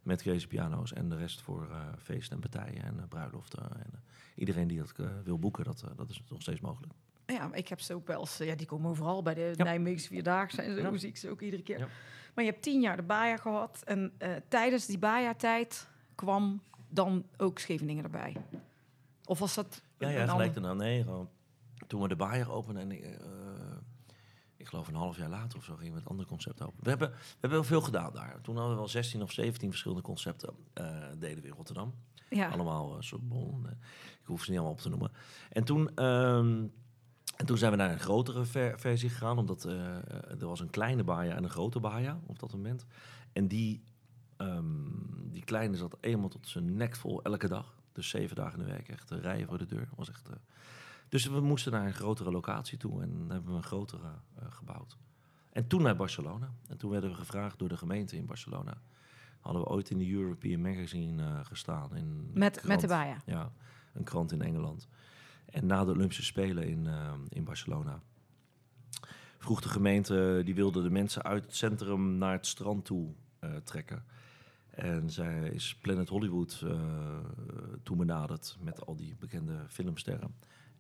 Met 0.03 0.21
Crazy 0.21 0.47
Piano's 0.47 0.93
en 0.93 1.09
de 1.09 1.15
rest 1.15 1.41
voor 1.41 1.67
feesten 1.97 2.35
en 2.35 2.41
partijen 2.41 2.83
en 2.83 3.07
bruiloften. 3.07 3.71
En, 3.71 4.03
iedereen 4.35 4.67
die 4.67 4.77
dat 4.77 4.93
wil 5.23 5.39
boeken, 5.39 5.63
dat, 5.63 5.85
dat 5.95 6.09
is 6.09 6.23
nog 6.29 6.41
steeds 6.41 6.61
mogelijk. 6.61 6.93
Ja, 7.33 7.49
ik 7.53 7.67
heb 7.67 7.79
ze 7.79 7.93
ook 7.93 8.07
wel 8.07 8.19
eens, 8.19 8.39
eh, 8.39 8.47
ja, 8.47 8.55
die 8.55 8.65
komen 8.65 8.89
overal 8.89 9.21
bij 9.21 9.33
de 9.33 9.53
Ja. 9.55 9.63
Nijmeegse 9.63 10.07
Vierdaagse 10.07 10.61
en 10.61 10.75
zo 10.75 10.81
Ja. 10.81 10.97
zie 10.97 11.09
ik 11.09 11.17
ze 11.17 11.29
ook 11.29 11.41
iedere 11.41 11.63
keer. 11.63 11.79
Ja. 11.79 11.87
Maar 12.35 12.43
je 12.43 12.49
hebt 12.51 12.63
tien 12.63 12.81
jaar 12.81 12.95
de 12.95 13.03
Baja 13.03 13.37
gehad 13.37 13.81
en 13.85 14.13
eh, 14.17 14.29
tijdens 14.47 14.85
die 14.85 14.97
Baja-tijd 14.97 15.87
kwam 16.15 16.61
dan 16.89 17.25
ook 17.37 17.59
Scheveningen 17.59 18.03
erbij. 18.03 18.35
Of 19.25 19.39
was 19.39 19.53
dat 19.53 19.81
Ja, 19.97 20.09
ja, 20.09 20.27
gelijk 20.27 20.53
daarna. 20.53 20.73
Nee, 20.73 21.03
gewoon 21.03 21.29
toen 21.87 22.01
we 22.01 22.07
de 22.07 22.15
Bayer 22.15 22.51
openden 22.51 22.83
en 22.83 22.91
ik, 22.91 23.01
eh, 23.03 23.17
ik 24.57 24.67
geloof 24.67 24.87
een 24.87 24.95
half 24.95 25.17
jaar 25.17 25.29
later 25.29 25.57
of 25.57 25.63
zo 25.63 25.75
gingen 25.75 25.93
we 25.93 25.99
het 25.99 26.09
andere 26.09 26.27
concept 26.27 26.61
open. 26.61 26.83
We 26.83 26.89
hebben, 26.89 27.09
we 27.09 27.17
hebben 27.31 27.59
wel 27.59 27.67
veel 27.67 27.81
gedaan 27.81 28.13
daar. 28.13 28.41
Toen 28.41 28.55
hadden 28.55 28.73
we 28.73 28.79
wel 28.79 28.89
16 28.89 29.21
of 29.21 29.31
17 29.31 29.69
verschillende 29.69 30.03
concepten 30.03 30.53
deden 31.19 31.41
we 31.41 31.47
in 31.47 31.53
Rotterdam. 31.55 31.93
Ja, 32.29 32.49
Allemaal 32.49 32.97
uh, 32.97 33.71
ik 34.21 34.25
hoef 34.29 34.43
ze 34.43 34.49
niet 34.49 34.59
allemaal 34.59 34.75
op 34.75 34.81
te 34.81 34.89
noemen. 34.89 35.11
En 35.49 35.63
toen, 35.63 35.95
ehm, 35.95 36.65
en 37.35 37.45
toen 37.45 37.57
zijn 37.57 37.71
we 37.71 37.77
naar 37.77 37.91
een 37.91 37.99
grotere 37.99 38.45
ver- 38.45 38.79
versie 38.79 39.09
gegaan. 39.09 39.37
Omdat 39.37 39.65
eh, 39.65 39.97
eh, 39.97 40.41
er 40.41 40.47
was 40.47 40.59
een 40.59 40.69
kleine 40.69 41.03
baia 41.03 41.35
en 41.35 41.43
een 41.43 41.49
grote 41.49 41.79
baia 41.79 42.19
op 42.25 42.39
dat 42.39 42.53
moment. 42.53 42.85
En 43.33 43.47
die, 43.47 43.83
ehm, 44.37 44.65
die 45.31 45.43
kleine 45.43 45.77
zat 45.77 45.97
eenmaal 45.99 46.29
tot 46.29 46.47
zijn 46.47 46.75
nek 46.75 46.95
vol 46.95 47.21
elke 47.21 47.47
dag. 47.47 47.75
Dus 47.91 48.09
zeven 48.09 48.35
dagen 48.35 48.59
in 48.59 48.65
de 48.65 48.71
week. 48.71 48.89
Echt 48.89 49.11
eh, 49.11 49.19
rijden 49.19 49.47
voor 49.47 49.57
de 49.57 49.65
deur. 49.65 49.89
Was 49.95 50.09
echt, 50.09 50.29
dus 51.09 51.25
we 51.25 51.39
moesten 51.41 51.71
naar 51.71 51.85
een 51.85 51.93
grotere 51.93 52.31
locatie 52.31 52.77
toe. 52.77 53.01
En 53.01 53.25
hebben 53.29 53.51
we 53.51 53.57
een 53.57 53.63
grotere 53.63 54.11
gebouwd. 54.49 54.97
En 55.49 55.67
toen 55.67 55.81
naar 55.81 55.95
Barcelona. 55.95 56.53
En 56.67 56.77
toen 56.77 56.91
werden 56.91 57.09
we 57.09 57.15
gevraagd 57.15 57.59
door 57.59 57.69
de 57.69 57.77
gemeente 57.77 58.15
in 58.15 58.25
Barcelona. 58.25 58.81
Hadden 59.39 59.61
we 59.61 59.67
ooit 59.67 59.89
in 59.89 59.97
de 59.97 60.11
European 60.11 60.61
Magazine 60.61 61.43
gestaan. 61.43 61.95
In 61.95 62.29
met, 62.33 62.63
met 62.63 62.81
de 62.81 62.87
Baja. 62.87 63.17
Ja, 63.25 63.51
een 63.93 64.03
krant 64.03 64.31
in 64.31 64.41
Engeland. 64.41 64.87
En 65.53 65.65
na 65.65 65.85
de 65.85 65.91
Olympische 65.91 66.23
Spelen 66.23 66.67
in, 66.67 66.87
eh, 66.87 67.13
in 67.29 67.43
Barcelona 67.43 68.01
vroeg 69.37 69.61
de 69.61 69.69
gemeente, 69.69 70.41
die 70.45 70.55
wilde 70.55 70.81
de 70.81 70.89
mensen 70.89 71.23
uit 71.23 71.43
het 71.45 71.55
centrum 71.55 72.17
naar 72.17 72.31
het 72.31 72.45
strand 72.45 72.85
toe 72.85 73.13
eh, 73.39 73.49
trekken. 73.63 74.03
En 74.69 75.09
zij 75.09 75.49
is 75.49 75.75
Planet 75.81 76.09
Hollywood 76.09 76.61
eh 76.65 76.71
toen 77.83 77.97
benaderd 77.97 78.57
met 78.59 78.85
al 78.85 78.95
die 78.95 79.15
bekende 79.19 79.53
filmsterren. 79.67 80.35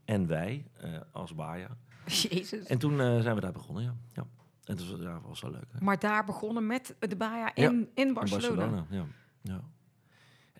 En 0.05 0.27
wij 0.27 0.65
als 1.11 1.35
Baja. 1.35 1.77
Jezus. 2.05 2.65
En 2.65 2.77
toen 2.77 2.97
zijn 2.97 3.35
we 3.35 3.41
daar 3.41 3.51
begonnen, 3.51 3.83
ja. 3.83 3.95
ja. 4.13 4.25
En 4.65 4.75
dat 4.75 4.87
was, 4.87 4.99
ja, 4.99 5.21
was 5.21 5.41
wel 5.41 5.51
leuk. 5.51 5.65
Hè? 5.71 5.83
Maar 5.83 5.99
daar 5.99 6.25
begonnen 6.25 6.67
met 6.67 6.95
de 6.99 7.15
Baja 7.15 7.55
in, 7.55 7.63
Ja, 7.63 7.69
in 7.69 7.89
In 7.93 8.13
Barcelona. 8.13 8.85
ja. 8.89 9.05
ja. 9.41 9.61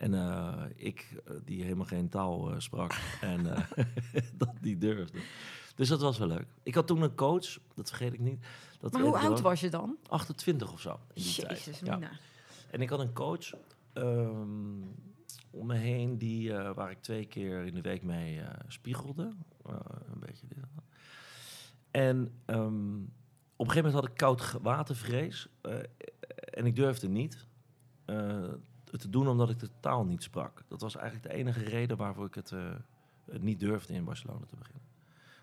En 0.04 0.14
eh, 0.14 0.64
ik, 0.76 1.22
eh, 1.26 1.34
die 1.46 1.64
helemaal 1.64 1.86
geen 1.86 2.10
taal 2.10 2.52
eh, 2.52 2.60
sprak 2.60 2.94
en 3.22 3.44
dat 4.38 4.62
niet 4.62 4.82
durfde. 4.82 5.20
Dus 5.76 5.88
dat 5.88 6.02
was 6.02 6.18
wel 6.18 6.28
leuk. 6.28 6.46
Ik 6.64 6.76
had 6.76 6.88
toen 6.88 7.02
een 7.02 7.16
coach, 7.16 7.60
dat 7.76 7.88
vergeet 7.90 8.14
ik 8.14 8.20
niet. 8.20 8.46
Dat 8.80 8.92
Maar 8.92 9.02
hoe 9.02 9.18
oud 9.18 9.42
was 9.42 9.60
je 9.60 9.70
dan? 9.70 9.98
28 10.08 10.72
of 10.74 10.80
zo. 10.80 11.00
In 11.14 11.24
die 11.24 11.36
tijd. 11.36 11.64
Jezus, 11.64 11.80
Ja. 11.80 11.96
Mina. 11.96 12.12
En 12.72 12.82
ik 12.82 12.90
had 12.90 13.00
een 13.00 13.14
coach 13.14 13.54
ehm, 13.94 14.82
om 15.50 15.66
me 15.66 15.76
heen 15.76 16.18
die, 16.18 16.54
waar 16.54 16.92
ik 16.92 17.02
twee 17.02 17.26
keer 17.26 17.66
in 17.66 17.74
de 17.74 17.82
week 17.82 18.04
mee 18.04 18.42
spiegelde. 18.68 19.32
Een 19.64 20.20
beetje 20.20 20.48
dit. 20.48 20.58
en 21.92 22.42
ehm, 22.46 22.96
op 23.56 23.66
een 23.66 23.72
gegeven 23.72 23.76
moment 23.76 23.94
had 23.94 24.06
ik 24.06 24.18
koud 24.18 24.62
watervrees. 24.62 25.48
en 26.36 26.66
ik 26.66 26.76
durfde 26.76 27.08
niet 27.10 27.48
te 29.00 29.10
doen 29.10 29.28
omdat 29.28 29.50
ik 29.50 29.60
de 29.60 29.70
taal 29.80 30.06
niet 30.06 30.24
sprak. 30.24 30.64
Dat 30.68 30.82
was 30.82 30.96
eigenlijk 30.96 31.28
de 31.28 31.34
enige 31.34 31.64
reden 31.64 31.98
waarvoor 31.98 32.26
ik 32.26 32.36
het 32.36 32.52
eh, 32.52 32.76
niet 33.26 33.60
durfde 33.60 33.94
in 33.94 34.04
Barcelona 34.04 34.46
te 34.46 34.56
beginnen. 34.56 34.84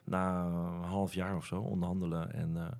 Na 0.05 0.45
een 0.45 0.83
half 0.83 1.15
jaar 1.15 1.37
of 1.37 1.47
zo 1.47 1.61
onderhandelen 1.61 2.33
en 2.33 2.57
eh, 2.57 2.73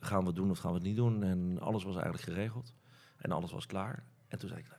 gaan 0.00 0.20
we 0.20 0.26
het 0.26 0.36
doen 0.36 0.50
of 0.50 0.58
gaan 0.58 0.70
we 0.70 0.76
het 0.76 0.86
niet 0.86 0.96
doen. 0.96 1.22
En 1.22 1.58
alles 1.60 1.84
was 1.84 1.94
eigenlijk 1.94 2.24
geregeld. 2.24 2.72
En 3.16 3.32
alles 3.32 3.52
was 3.52 3.66
klaar. 3.66 4.04
En 4.28 4.38
toen 4.38 4.48
zei 4.48 4.60
ik, 4.60 4.78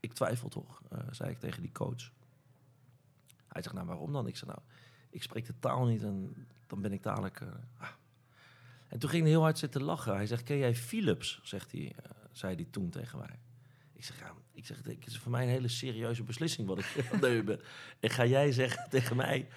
ik 0.00 0.12
twijfel 0.12 0.48
toch, 0.48 0.82
eh, 0.90 0.98
zei 1.10 1.30
ik 1.30 1.38
tegen 1.38 1.62
die 1.62 1.72
coach. 1.72 2.10
Hij 3.48 3.62
zegt, 3.62 3.74
nou 3.74 3.86
waarom 3.86 4.12
dan? 4.12 4.26
Ik 4.26 4.36
zei, 4.36 4.50
nou, 4.50 4.62
ik 5.10 5.22
spreek 5.22 5.46
de 5.46 5.58
taal 5.58 5.86
niet 5.86 6.02
en 6.02 6.46
dan 6.66 6.80
ben 6.80 6.92
ik 6.92 7.02
dadelijk... 7.02 7.42
ah. 7.78 7.88
En 8.88 8.98
toen 8.98 9.10
ging 9.10 9.22
hij 9.22 9.30
heel 9.30 9.42
hard 9.42 9.58
zitten 9.58 9.82
lachen. 9.82 10.14
Hij 10.14 10.26
zegt, 10.26 10.42
ken 10.42 10.56
jij 10.56 10.74
Philips? 10.74 11.40
Zegt 11.42 11.72
hij, 11.72 11.94
zei 12.32 12.54
hij 12.54 12.66
toen 12.70 12.90
tegen 12.90 13.18
mij. 13.18 13.38
Ik 14.00 14.06
zeg, 14.06 14.18
ja, 14.18 14.34
ik 14.52 14.66
zeg, 14.66 14.76
het 14.82 15.06
is 15.06 15.18
voor 15.18 15.30
mij 15.30 15.42
een 15.42 15.48
hele 15.48 15.68
serieuze 15.68 16.22
beslissing 16.22 16.68
wat 16.68 16.78
ik 16.78 16.84
aan 17.12 17.20
het 17.20 17.44
ben. 17.44 17.60
En 18.00 18.10
ga 18.10 18.26
jij 18.26 18.52
zeggen 18.52 18.88
tegen 18.90 19.16
mij... 19.16 19.48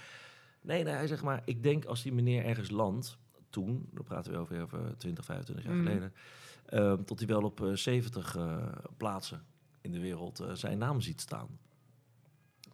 Nee, 0.62 0.84
nee, 0.84 0.93
hij 0.93 1.08
zegt 1.08 1.23
maar, 1.23 1.41
ik 1.45 1.63
denk 1.63 1.86
als 1.86 2.01
die 2.03 2.13
meneer 2.13 2.45
ergens 2.45 2.69
landt, 2.69 3.17
toen, 3.49 3.89
dan 3.91 4.03
praten 4.03 4.32
we 4.32 4.38
over, 4.38 4.62
over 4.62 4.97
20, 4.97 5.25
25 5.25 5.65
jaar 5.65 5.75
Mm. 5.75 5.84
geleden, 5.86 6.13
eh, 6.65 6.93
tot 6.93 7.19
hij 7.19 7.27
wel 7.27 7.41
op 7.41 7.62
eh, 7.63 7.73
70 7.73 8.36
eh, 8.36 8.67
plaatsen 8.97 9.45
in 9.82 9.91
de 9.91 9.99
wereld 9.99 10.39
eh, 10.39 10.53
zijn 10.53 10.77
naam 10.77 11.01
ziet 11.01 11.21
staan. 11.21 11.60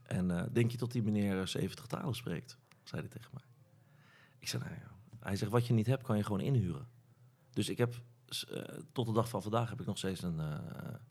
En 0.03 0.31
eh, 0.31 0.43
denk 0.51 0.71
je 0.71 0.77
tot 0.77 0.91
die 0.91 1.03
meneer 1.03 1.39
eh, 1.39 1.45
70 1.45 1.85
talen 1.85 2.15
spreekt? 2.15 2.57
Zei 2.83 3.01
hij 3.01 3.09
tegen 3.09 3.31
mij. 3.33 3.43
Ik 4.39 4.47
zei, 4.47 4.63
nou 4.63 4.75
ja. 4.75 4.91
Hij 5.19 5.35
zegt, 5.35 5.51
wat 5.51 5.67
je 5.67 5.73
niet 5.73 5.87
hebt, 5.87 6.03
kan 6.03 6.17
je 6.17 6.23
gewoon 6.23 6.41
inhuren. 6.41 6.87
Dus 7.53 7.69
ik 7.69 7.77
heb, 7.77 8.01
eh, 8.29 8.61
tot 8.91 9.05
de 9.05 9.13
dag 9.13 9.29
van 9.29 9.41
vandaag 9.41 9.69
heb 9.69 9.79
ik 9.79 9.85
nog 9.85 9.97
steeds 9.97 10.21
een, 10.21 10.39
eh, 10.39 10.55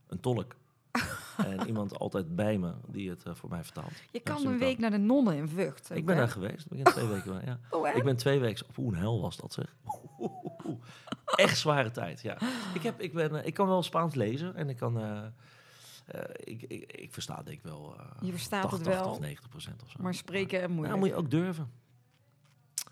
een 0.07 0.21
tolk. 0.21 0.57
en 1.37 1.67
iemand 1.67 1.99
altijd 1.99 2.37
bij 2.37 2.59
me 2.59 2.75
die 2.87 3.11
het 3.11 3.23
eh, 3.23 3.35
voor 3.35 3.49
mij 3.49 3.65
vertaalt. 3.65 3.93
Je 4.11 4.21
kan 4.21 4.47
een 4.47 4.59
week 4.59 4.79
naar 4.79 4.91
de 4.91 4.97
nonnen 4.97 5.35
in 5.37 5.49
Vught. 5.49 5.91
Ik 5.91 6.07
ben 6.07 6.17
daar 6.17 6.29
geweest. 6.29 6.67
Ik 6.71 6.83
ben 6.83 6.93
twee 6.93 7.07
weken. 7.15 7.43
Ja. 7.45 7.61
Oh? 7.71 7.97
Ik 7.97 8.05
ben 8.05 8.17
twee 8.17 8.39
weken. 8.39 8.67
Op 8.69 8.77
hoe 8.77 8.93
een 8.93 8.99
hel 8.99 9.21
was 9.21 9.37
dat 9.37 9.53
zeg. 9.53 9.75
Echt 11.37 11.59
zware 11.59 11.91
tijd. 11.91 12.21
Ja. 12.21 12.39
Ik, 12.75 12.83
heb, 12.83 13.01
ik, 13.01 13.13
ben, 13.13 13.47
ik 13.47 13.55
kan 13.55 13.67
wel 13.69 13.83
Spaans 13.83 14.15
lezen 14.15 14.55
en 14.55 14.69
ik 14.69 14.77
kan. 14.77 15.23
ik, 16.35 16.63
ik, 16.63 16.93
ik 16.93 17.13
versta 17.13 17.43
denk 17.43 17.57
ik 17.59 17.63
wel. 17.63 17.97
Je 18.21 18.31
verstaat 18.31 18.63
80, 18.63 18.79
het 18.79 18.89
wel, 18.89 19.03
80, 19.03 19.21
90 19.21 19.49
procent 19.49 19.83
of 19.83 19.91
zo. 19.91 20.03
Maar 20.03 20.15
spreken 20.15 20.61
Ja, 20.61 20.69
moeilijk. 20.69 20.99
moet 20.99 21.09
je 21.09 21.15
ook 21.15 21.31
durven. 21.31 21.71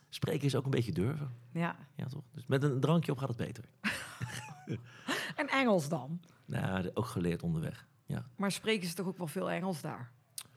Spreken 0.08 0.46
is 0.46 0.54
ook 0.54 0.64
een 0.64 0.70
beetje 0.70 0.92
durven. 0.92 1.34
Ja. 1.52 1.76
Ja, 1.94 2.06
toch? 2.06 2.22
Dus 2.32 2.46
met 2.46 2.62
een 2.62 2.80
drankje 2.80 3.12
op 3.12 3.18
gaat 3.18 3.28
het 3.28 3.36
beter. 3.36 3.64
En 5.36 5.48
Engels 5.48 5.88
dan? 5.88 6.20
Nou, 6.44 6.90
ook 6.94 7.06
geleerd 7.06 7.42
onderweg. 7.42 7.86
Ja. 8.06 8.26
Maar 8.36 8.52
spreken 8.52 8.88
ze 8.88 8.94
toch 8.94 9.06
ook 9.06 9.18
wel 9.18 9.26
veel 9.26 9.50
Engels 9.50 9.80
daar? 9.80 10.10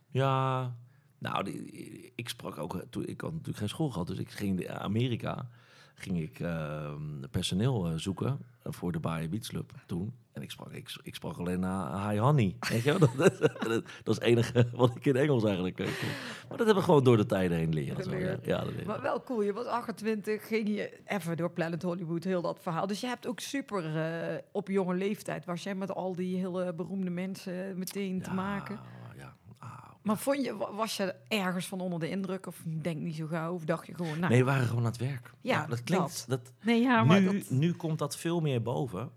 Ja, 0.08 0.74
nou, 1.18 1.44
die, 1.44 2.12
ik 2.16 2.30
sprak 2.30 2.58
ook, 2.58 2.76
eh, 2.76 2.82
toen, 2.90 3.06
ik 3.08 3.22
had 3.22 3.32
natuurlijk 3.32 3.58
geen 3.58 3.70
school 3.70 3.90
gehad, 3.90 4.08
dus 4.08 4.18
ik 4.18 4.30
ging 4.30 4.60
in 4.60 4.70
Amerika, 4.70 5.50
ging 5.96 6.20
ik 6.20 6.40
ehm, 6.40 7.28
personeel 7.32 7.88
eh, 7.88 7.94
zoeken 7.96 8.40
voor 8.64 8.92
de 8.92 9.00
Bayer 9.00 9.30
Beach 9.30 9.48
Club 9.48 9.74
toen. 9.86 10.14
En 10.40 10.46
ik 10.46 10.52
sprak, 10.52 10.72
ik, 10.72 11.00
ik 11.04 11.16
sprak 11.16 11.38
alleen 11.38 11.60
naar 11.60 12.10
Hi 12.10 12.18
Honey, 12.20 12.56
weet 12.70 12.84
je 12.84 12.98
wel? 12.98 13.00
Dat, 13.18 13.18
dat, 13.40 13.40
dat 13.60 13.84
is 14.04 14.16
het 14.16 14.22
enige 14.22 14.68
wat 14.74 14.96
ik 14.96 15.06
in 15.06 15.16
Engels 15.16 15.44
eigenlijk 15.44 15.80
eh, 15.80 15.86
kon. 15.86 16.08
Maar 16.48 16.58
dat 16.58 16.66
hebben 16.66 16.76
we 16.76 16.82
gewoon 16.82 17.04
door 17.04 17.18
de 17.18 17.26
tijden 17.26 17.58
heen 17.58 17.74
leren. 17.74 18.04
zo, 18.04 18.16
ja. 18.16 18.38
Ja, 18.44 18.64
dat. 18.64 18.84
Maar 18.86 19.02
wel 19.02 19.24
cool, 19.24 19.42
je 19.42 19.54
was 19.54 19.66
28, 19.66 20.48
ging 20.48 20.68
je 20.68 21.00
even 21.06 21.38
door 21.38 21.52
Planet 21.52 21.84
Hollywood, 21.84 22.24
heel 22.24 22.42
dat 22.42 22.60
verhaal. 22.62 22.88
Dus 22.88 23.00
je 23.02 23.08
hebt 23.08 23.28
ook 23.28 23.40
super, 23.40 23.96
eh, 23.98 24.38
op 24.52 24.68
jonge 24.68 24.94
leeftijd 24.96 25.46
was 25.46 25.64
jij 25.64 25.76
met 25.76 25.92
al 25.94 26.16
die 26.16 26.38
hele 26.38 26.74
beroemde 26.74 27.10
mensen 27.10 27.78
meteen 27.78 28.22
te 28.22 28.30
Ja, 28.30 28.36
maken. 28.36 28.80
Ja, 29.18 29.34
ah, 29.58 29.70
Maar 30.02 30.18
vond 30.18 30.46
je, 30.46 30.56
wa- 30.58 30.74
was 30.74 30.98
je 30.98 31.16
ergens 31.28 31.68
van 31.68 31.82
onder 31.82 32.00
de 32.00 32.10
indruk 32.10 32.48
of 32.48 32.64
denk 32.82 33.00
niet 33.02 33.16
zo 33.16 33.28
gauw? 33.28 33.54
Of 33.54 33.66
dacht 33.66 33.88
je 33.88 33.96
gewoon, 33.96 34.20
nou, 34.20 34.32
Nee, 34.32 34.40
we 34.46 34.52
waren 34.52 34.68
gewoon 34.68 34.84
aan 34.86 34.92
het 34.92 35.00
werk. 35.00 35.34
Ja, 35.42 35.66
dat 35.66 35.84
klinkt... 35.84 36.26
Dat. 36.28 36.52
nee, 36.64 36.82
ja, 36.82 37.04
maar 37.04 37.22
nu, 37.22 37.40
dat... 37.40 37.50
nu 37.50 37.74
komt 37.74 38.00
dat 38.00 38.18
veel 38.18 38.40
meer 38.40 38.62
boven. 38.62 39.12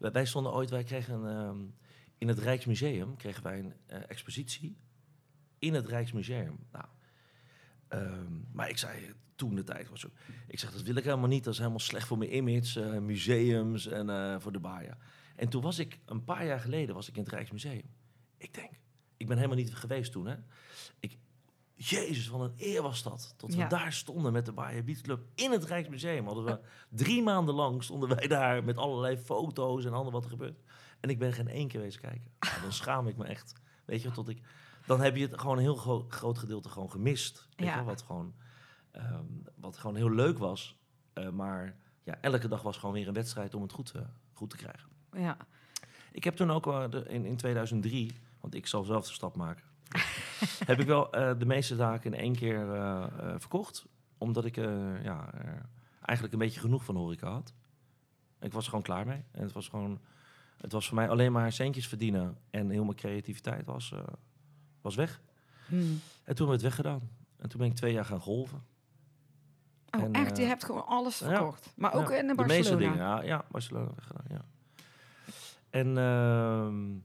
Wij, 0.00 0.24
stonden 0.24 0.52
ooit, 0.52 0.70
wij 0.70 0.84
kregen 0.84 1.28
ehm, 1.28 1.58
in 2.18 2.28
het 2.28 2.38
Rijksmuseum 2.38 3.16
kregen 3.16 3.42
wij 3.42 3.58
een 3.58 3.74
eh, 3.86 4.00
expositie 4.08 4.76
in 5.58 5.74
het 5.74 5.88
Rijksmuseum. 5.88 6.58
Nou, 6.72 6.84
ehm, 7.88 8.32
maar 8.52 8.68
ik 8.68 8.78
zei 8.78 9.14
toen 9.34 9.54
de 9.54 9.62
tijd 9.62 9.88
was 9.88 10.00
zo. 10.00 10.08
Ik 10.46 10.58
zeg 10.58 10.72
dat 10.72 10.82
wil 10.82 10.96
ik 10.96 11.04
helemaal 11.04 11.28
niet. 11.28 11.44
Dat 11.44 11.52
is 11.52 11.58
helemaal 11.58 11.80
slecht 11.80 12.06
voor 12.06 12.18
mijn 12.18 12.36
image, 12.36 12.82
eh, 12.82 12.98
museums 12.98 13.86
en 13.86 14.10
eh, 14.10 14.36
voor 14.38 14.52
de 14.52 14.60
baia. 14.60 14.96
En 15.36 15.48
toen 15.48 15.62
was 15.62 15.78
ik 15.78 15.98
een 16.04 16.24
paar 16.24 16.46
jaar 16.46 16.60
geleden 16.60 16.94
was 16.94 17.08
ik 17.08 17.16
in 17.16 17.22
het 17.22 17.32
Rijksmuseum. 17.32 17.90
Ik 18.36 18.54
denk, 18.54 18.70
ik 19.16 19.26
ben 19.26 19.36
helemaal 19.36 19.56
niet 19.56 19.74
geweest 19.74 20.12
toen. 20.12 20.26
Hè. 20.26 20.36
Ik, 21.00 21.18
Jezus, 21.88 22.28
wat 22.28 22.40
een 22.40 22.54
eer 22.56 22.82
was 22.82 23.02
dat. 23.02 23.34
Dat 23.36 23.50
we 23.50 23.56
Ja. 23.56 23.68
daar 23.68 23.92
stonden 23.92 24.32
met 24.32 24.46
de 24.46 24.52
Bayer 24.52 24.84
Beach 24.84 25.00
Club 25.00 25.20
in 25.34 25.50
het 25.50 25.64
Rijksmuseum. 25.64 26.26
Hadden 26.26 26.44
we 26.44 26.58
drie 26.88 27.22
maanden 27.22 27.54
lang 27.54 27.82
stonden 27.84 28.08
wij 28.16 28.26
daar 28.26 28.64
met 28.64 28.76
allerlei 28.76 29.16
foto's 29.16 29.84
en 29.84 29.92
allemaal 29.92 30.12
wat 30.12 30.24
er 30.24 30.30
gebeurt. 30.30 30.60
En 31.00 31.10
ik 31.10 31.18
ben 31.18 31.32
geen 31.32 31.48
één 31.48 31.68
keer 31.68 31.80
wezen 31.80 32.00
kijken. 32.00 32.30
Nou, 32.40 32.60
dan 32.62 32.72
schaam 32.72 33.06
ik 33.06 33.16
me 33.16 33.24
echt. 33.24 33.52
Weet 33.84 34.02
je, 34.02 34.10
tot 34.10 34.28
ik. 34.28 34.40
Dan 34.86 35.00
heb 35.00 35.16
je 35.16 35.26
het 35.26 35.40
gewoon 35.40 35.56
een 35.56 35.62
heel 35.62 35.74
gro- 35.76 36.06
groot 36.08 36.38
gedeelte 36.38 36.68
gewoon 36.68 36.90
gemist. 36.90 37.46
Weet 37.56 37.66
Ja. 37.66 37.72
je, 37.72 37.76
wel, 37.76 37.84
wat 37.84 38.02
gewoon, 38.02 38.34
ehm, 38.90 39.24
wat 39.54 39.76
gewoon 39.78 39.96
heel 39.96 40.10
leuk 40.10 40.38
was. 40.38 40.76
Eh, 41.12 41.28
maar 41.28 41.76
ja, 42.02 42.18
elke 42.20 42.48
dag 42.48 42.62
was 42.62 42.76
gewoon 42.76 42.94
weer 42.94 43.08
een 43.08 43.14
wedstrijd 43.14 43.54
om 43.54 43.62
het 43.62 43.72
goed, 43.72 43.86
te 43.86 44.06
goed 44.32 44.50
te 44.50 44.56
krijgen. 44.56 44.88
Ja. 45.12 45.36
Ik 46.12 46.24
heb 46.24 46.36
toen 46.36 46.50
ook 46.50 46.64
de, 46.90 47.04
in, 47.08 47.24
in 47.24 47.36
2003, 47.36 48.12
want 48.40 48.54
ik 48.54 48.66
zal 48.66 48.82
zelf 48.84 49.06
de 49.06 49.12
stap 49.12 49.36
maken, 49.36 49.64
heb 50.66 50.80
ik 50.80 50.86
wel 50.86 51.12
eh, 51.12 51.38
de 51.38 51.46
meeste 51.46 51.74
zaken 51.74 52.12
in 52.14 52.20
één 52.20 52.34
keer 52.36 52.72
eh, 52.74 53.02
eh, 53.18 53.34
verkocht. 53.38 53.86
Omdat 54.18 54.44
ik 54.44 54.56
ja, 55.02 55.30
eigenlijk 56.00 56.32
een 56.32 56.38
beetje 56.38 56.60
genoeg 56.60 56.84
van 56.84 56.96
horeca 56.96 57.30
had. 57.30 57.52
Ik 58.40 58.52
was 58.52 58.62
er 58.62 58.68
gewoon 58.70 58.84
klaar 58.84 59.06
mee. 59.06 59.24
En 59.30 59.42
het 59.42 59.52
was 59.52 59.68
gewoon, 59.68 60.00
het 60.56 60.72
was 60.72 60.86
voor 60.86 60.96
mij 60.96 61.08
alleen 61.08 61.32
maar 61.32 61.52
centjes 61.52 61.88
verdienen 61.88 62.36
en 62.50 62.70
heel 62.70 62.84
mijn 62.84 62.96
creativiteit 62.96 63.64
was, 63.64 63.94
was 64.80 64.94
weg. 64.94 65.20
Hm. 65.66 65.74
En 65.74 65.80
toen 65.84 66.00
hebben 66.24 66.46
we 66.46 66.52
het 66.52 66.62
weggedaan. 66.62 67.10
En 67.36 67.48
toen 67.48 67.60
ben 67.60 67.68
ik 67.68 67.74
twee 67.76 67.92
jaar 67.92 68.04
gaan 68.04 68.20
golven. 68.20 68.62
Oh, 69.90 70.02
En, 70.02 70.12
echt? 70.12 70.36
Je 70.36 70.42
hebt 70.44 70.64
gewoon 70.64 70.86
alles 70.86 71.18
ja. 71.18 71.26
verkocht. 71.26 71.72
Maar 71.76 71.94
ook 71.94 72.08
Ja, 72.08 72.16
in 72.16 72.26
De 72.26 72.34
meeste 72.34 72.46
Barcelona. 72.46 72.78
dingen, 72.78 72.96
ja, 72.96 73.22
ja 73.22 73.44
Barcelona 73.50 73.90
weggedaan, 73.94 74.24
ja. 74.28 74.44
En 75.70 75.98
ehm, 75.98 76.98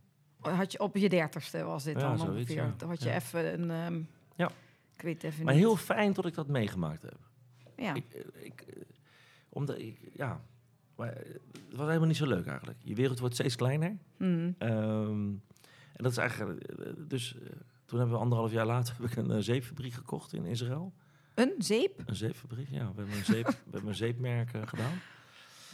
Had 0.50 0.72
je 0.72 0.80
op 0.80 0.96
je 0.96 1.10
dertigste 1.10 1.64
was 1.64 1.84
dit 1.84 1.94
Ja, 2.00 2.08
dan 2.08 2.18
zoiets, 2.18 2.36
ongeveer. 2.36 2.56
ja. 2.56 2.74
Dan 2.78 2.90
had 2.90 3.04
je 3.04 3.10
Ja. 3.10 3.16
even 3.16 3.54
een... 3.62 3.72
ehm, 3.72 4.02
Ja. 4.36 4.52
Ik 4.96 5.02
weet 5.02 5.24
even 5.24 5.46
maar 5.46 5.54
niet. 5.54 5.64
heel 5.64 5.76
fijn 5.76 6.14
dat 6.14 6.26
ik 6.26 6.34
dat 6.34 6.48
meegemaakt 6.48 7.02
heb. 7.02 7.18
Ja. 7.78 7.94
Ik, 7.94 8.06
eh, 8.14 8.46
ik, 8.46 8.62
eh, 8.62 8.82
omdat 9.50 9.78
ik, 9.80 10.00
ja, 10.14 10.42
maar 10.96 11.14
eh, 11.14 11.34
het 11.68 11.76
was 11.76 11.88
helemaal 11.88 12.08
niet 12.08 12.18
zo 12.18 12.28
leuk 12.28 12.46
eigenlijk. 12.46 12.78
Je 12.84 12.96
wereld 12.96 13.20
wordt 13.20 13.34
steeds 13.36 13.56
kleiner. 13.56 13.98
Hm. 14.18 14.52
Ehm, 14.58 15.28
en 15.94 16.04
dat 16.04 16.12
is 16.12 16.18
eigenlijk, 16.18 16.68
dus 17.10 17.36
toen 17.86 18.00
hebben 18.00 18.16
we 18.18 18.22
anderhalf 18.24 18.52
jaar 18.52 18.66
later 18.66 18.96
heb 19.02 19.12
ik 19.12 19.16
een 19.16 19.44
zeepfabriek 19.44 19.94
gekocht 19.94 20.34
in 20.34 20.46
Israël. 20.46 20.94
Een 21.34 21.54
zeep? 21.58 22.02
Een 22.06 22.16
zeepfabriek, 22.16 22.70
ja. 22.70 22.80
We 22.92 23.02
hebben 23.02 23.16
een, 23.18 23.26
zeep, 23.26 23.46
we 23.66 23.72
hebben 23.72 23.90
een 23.90 23.96
zeepmerk 23.96 24.50
gedaan. 24.50 24.94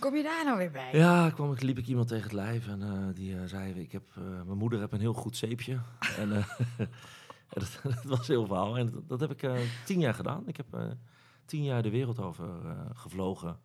Kom 0.01 0.15
je 0.15 0.23
daar 0.23 0.45
nou 0.45 0.57
weer 0.57 0.71
bij? 0.71 0.89
Ja, 0.91 1.29
kwam, 1.29 1.51
ik 1.51 1.61
liep 1.61 1.77
ik 1.77 1.87
iemand 1.87 2.07
tegen 2.07 2.23
het 2.23 2.33
lijf 2.33 2.67
en 2.67 2.81
eh, 2.81 3.15
die 3.15 3.35
eh, 3.35 3.45
zei, 3.45 3.73
ik 3.73 3.91
heb, 3.91 4.03
eh, 4.15 4.23
mijn 4.23 4.57
moeder 4.57 4.79
heeft 4.79 4.91
een 4.91 4.99
heel 4.99 5.13
goed 5.13 5.37
zeepje. 5.37 5.79
en 6.21 6.31
en 7.53 7.59
dat, 7.59 7.79
dat 7.83 8.03
was 8.03 8.27
heel 8.27 8.45
verhaal. 8.45 8.77
En 8.77 8.91
dat, 8.91 9.09
dat 9.09 9.19
heb 9.19 9.31
ik 9.31 9.49
tien 9.85 9.99
jaar 9.99 10.13
gedaan. 10.13 10.47
Ik 10.47 10.57
heb 10.57 10.97
tien 11.45 11.63
jaar 11.63 11.83
de 11.83 11.89
wereld 11.89 12.19
over 12.19 12.47
gevlogen. 12.93 13.59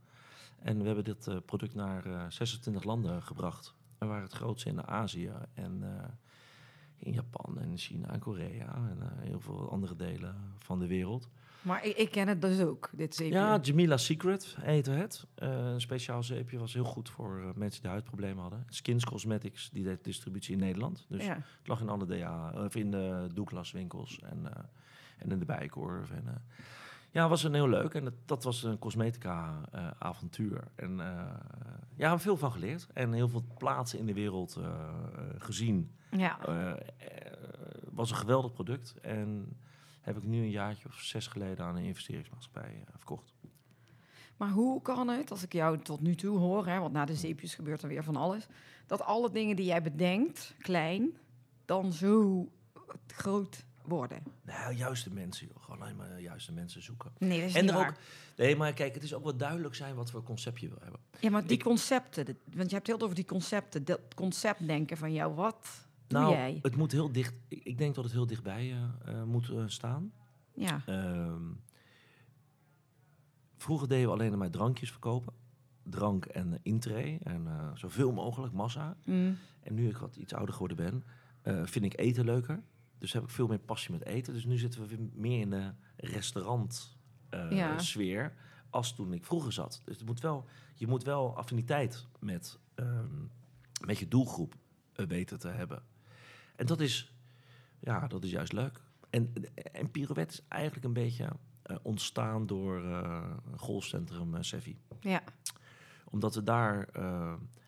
En 0.67 0.79
we 0.79 0.87
hebben 0.87 1.05
dit 1.05 1.47
product 1.47 1.75
naar 1.75 2.07
eh, 2.07 2.25
26 2.29 2.85
landen 2.85 3.23
gebracht. 3.23 3.75
We 3.99 4.07
waren 4.07 4.23
het 4.23 4.33
grootste 4.33 4.69
in 4.69 4.87
Azië 4.87 5.33
en 5.55 5.85
in 6.99 7.13
Japan 7.13 7.59
en 7.59 7.77
China 7.79 8.13
en 8.13 8.21
Korea 8.21 8.75
en 8.75 8.99
eh, 9.01 9.09
heel 9.29 9.41
veel 9.41 9.71
andere 9.71 9.97
delen 9.97 10.35
van 10.57 10.79
de 10.79 10.87
wereld. 10.87 11.29
Maar 11.63 11.85
ik, 11.85 11.97
ik 11.97 12.11
ken 12.11 12.29
het 12.29 12.41
dus 12.43 12.61
ook, 12.61 12.91
dit 12.93 13.15
zeepje. 13.15 13.35
Ja, 13.39 13.59
Jamila 13.63 13.97
Secret 13.97 14.57
heette 14.61 14.91
het. 14.91 15.27
Eh, 15.35 15.49
een 15.73 15.81
speciaal 15.81 16.23
zeepje 16.23 16.59
was 16.59 16.75
heel 16.75 16.85
goed 16.85 17.11
voor 17.11 17.41
eh, 17.41 17.55
mensen 17.55 17.81
die 17.83 17.91
huidproblemen 17.91 18.43
hadden. 18.43 18.65
Skins 18.69 19.05
Cosmetics, 19.05 19.71
die 19.71 19.85
deed 19.85 20.05
distributie 20.05 20.53
in 20.53 20.59
Nederland. 20.61 21.07
Dus 21.09 21.25
Ja. 21.25 21.35
het 21.35 21.69
lag 21.69 21.81
in 21.81 21.89
alle 21.89 22.07
DA, 22.07 22.53
of 22.65 22.75
in 22.77 22.91
de 22.91 23.29
Douglas 23.35 23.73
winkels 23.73 24.21
en, 24.23 24.47
en 25.19 25.31
in 25.31 25.39
de 25.39 25.45
Bijenkorf. 25.45 26.11
En, 26.11 26.45
ja, 27.11 27.29
was 27.29 27.43
een 27.43 27.55
heel 27.55 27.69
leuk. 27.69 27.95
En 27.95 28.05
dat, 28.05 28.15
dat 28.25 28.45
was 28.45 28.63
een 28.63 28.79
cosmetica 28.79 29.61
eh, 29.73 29.91
avontuur. 29.99 30.65
En 30.75 31.01
eh, 31.01 31.07
ja, 31.07 31.97
we 31.97 32.03
hebben 32.03 32.21
veel 32.21 32.37
van 32.37 32.53
geleerd. 32.53 32.87
En 32.93 33.13
heel 33.13 33.29
veel 33.29 33.45
plaatsen 33.59 33.99
in 33.99 34.07
de 34.07 34.15
wereld 34.15 34.57
eh, 34.57 34.91
gezien. 35.39 35.97
Ja. 36.11 36.39
Was 37.93 38.11
een 38.11 38.17
geweldig 38.17 38.53
product. 38.53 38.95
En 39.01 39.57
heb 40.01 40.17
ik 40.17 40.23
nu 40.23 40.39
een 40.39 40.51
jaartje 40.51 40.89
of 40.89 40.95
zes 40.95 41.27
geleden 41.27 41.65
aan 41.65 41.77
een 41.77 41.85
investeringsmaatschappij 41.85 42.85
verkocht. 42.97 43.35
Maar 44.37 44.51
hoe 44.51 44.83
kan 44.83 45.09
het, 45.09 45.31
als 45.31 45.43
ik 45.43 45.53
jou 45.53 45.79
tot 45.79 46.01
nu 46.01 46.15
toe 46.15 46.39
hoor, 46.39 46.67
hè, 46.67 46.79
want 46.79 46.93
na 46.93 47.05
de 47.05 47.15
zeepjes 47.15 47.55
gebeurt 47.55 47.83
er 47.83 47.89
weer 47.89 48.05
van 48.05 48.17
alles, 48.17 48.47
dat 48.87 49.03
alle 49.03 49.31
dingen 49.31 49.57
die 49.57 49.67
jij 49.67 49.83
bedenkt, 49.83 50.55
klein, 50.59 51.17
dan 51.65 51.93
zo 51.93 52.47
groot 53.07 53.65
worden? 53.89 54.23
Nou, 54.43 54.75
juiste 54.75 55.13
mensen, 55.13 55.47
joh. 55.47 55.63
Gewoon 55.65 55.81
alleen 55.83 55.97
maar 55.97 56.15
de 56.17 56.23
juiste 56.23 56.53
mensen 56.53 56.83
zoeken. 56.83 57.11
Nee, 57.19 57.41
dat 57.41 57.49
is 57.49 57.55
En 57.55 57.61
niet 57.63 57.71
er 57.71 57.77
waar. 57.77 57.89
ook, 57.89 57.97
nee, 58.37 58.57
maar 58.57 58.73
kijk, 58.73 58.95
het 58.95 59.03
is 59.03 59.15
ook 59.15 59.23
wel 59.25 59.37
duidelijk 59.37 59.75
zijn 59.75 59.95
wat 59.95 60.11
voor 60.11 60.23
concept 60.23 60.61
je 60.61 60.69
wil 60.69 60.79
hebben. 60.83 61.01
Ja, 61.21 61.31
maar 61.31 61.43
die 61.47 61.57
ik- 61.57 61.63
concepten, 61.63 62.25
want 62.55 62.69
je 62.71 62.75
hebt 62.75 62.87
heel 62.87 62.97
veel 62.97 63.05
over 63.05 63.15
die 63.17 63.25
concepten, 63.25 63.85
dat 63.85 64.01
conceptdenken 64.15 64.97
van 64.97 65.13
jou, 65.13 65.35
wat 65.35 65.67
doe 66.07 66.19
nou, 66.21 66.33
jij? 66.33 66.59
het 66.63 66.77
moet 66.77 66.93
heel 66.93 67.13
dicht. 67.13 67.35
Ik, 67.49 67.79
denk 67.79 67.95
dat 67.95 68.05
het 68.05 68.13
heel 68.13 68.27
dichtbij 68.27 68.73
eh, 68.73 69.13
eh, 69.15 69.23
moet 69.25 69.49
eh, 69.49 69.63
staan. 69.67 70.13
Ja, 70.55 70.83
Ehm, 70.87 71.43
vroeger 73.57 73.89
deden 73.89 74.07
we 74.07 74.13
alleen 74.13 74.39
maar 74.39 74.51
drankjes 74.51 74.91
verkopen. 74.91 75.33
Drank 75.83 76.25
en 76.25 76.49
uh, 76.53 76.55
intree. 76.63 77.19
En 77.23 77.47
eh, 77.47 77.71
zoveel 77.75 78.13
mogelijk, 78.13 78.53
massa. 78.53 78.97
Mm. 79.05 79.39
En 79.63 79.75
nu 79.75 79.89
ik 79.89 79.97
wat 79.97 80.17
iets 80.17 80.35
ouder 80.35 80.53
geworden 80.55 80.77
ben, 80.77 81.05
eh, 81.43 81.63
vind 81.65 81.85
ik 81.85 81.99
eten 81.99 82.25
leuker. 82.25 82.63
Dus 82.99 83.13
heb 83.13 83.23
ik 83.23 83.31
veel 83.31 83.47
meer 83.47 83.59
passie 83.59 83.91
met 83.93 84.05
eten. 84.05 84.33
Dus 84.33 84.45
nu 84.45 84.57
zitten 84.59 84.81
we 84.81 84.87
weer 84.87 85.09
meer 85.15 85.41
in 85.41 85.51
de 85.51 85.73
restaurant 85.97 86.97
eh, 87.29 87.51
Ja. 87.51 87.79
sfeer 87.79 88.35
als 88.71 88.95
toen 88.95 89.13
ik 89.13 89.25
vroeger 89.25 89.53
zat. 89.53 89.83
Dus 89.85 89.97
het 89.97 90.07
moet 90.07 90.21
wel, 90.21 90.45
je 90.75 90.87
moet 90.87 91.05
wel 91.05 91.37
affiniteit 91.37 92.07
met, 92.21 92.59
ehm, 92.75 93.25
met 93.87 93.99
je 93.99 94.09
doelgroep 94.09 94.55
eh, 94.93 95.07
weten 95.07 95.39
te 95.39 95.49
hebben. 95.49 95.83
En 96.57 96.67
dat 96.67 96.81
is, 96.81 97.13
ja, 97.81 98.07
dat 98.07 98.25
is 98.25 98.31
juist 98.31 98.53
leuk. 98.53 98.83
En, 99.11 99.33
en 99.73 99.91
Pirouette 99.91 100.33
is 100.35 100.43
eigenlijk 100.49 100.85
een 100.85 100.93
beetje 100.93 101.29
eh, 101.63 101.77
ontstaan 101.83 102.47
door 102.47 102.83
golfcentrum 103.57 104.43
Sevi 104.43 104.79
Ja. 105.01 105.23
omdat 106.05 106.35
we 106.35 106.43
daar... 106.43 106.89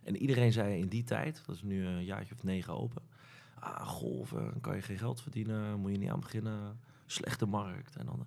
en 0.04 0.16
iedereen 0.16 0.52
zei 0.52 0.78
in 0.80 0.88
die 0.88 1.04
tijd, 1.04 1.42
dat 1.46 1.54
is 1.54 1.62
nu 1.62 1.86
een 1.86 2.04
jaartje 2.04 2.34
of 2.34 2.42
negen 2.42 2.72
open... 2.78 3.02
Ah, 3.60 3.86
golven, 3.86 4.44
dan 4.44 4.60
kan 4.60 4.76
je 4.76 4.82
geen 4.82 4.98
geld 4.98 5.20
verdienen, 5.20 5.80
moet 5.80 5.92
je 5.92 5.98
niet 5.98 6.10
aan 6.10 6.20
beginnen. 6.20 6.80
Slechte 7.06 7.46
markt. 7.46 7.96
En, 7.96 8.06
dan, 8.06 8.26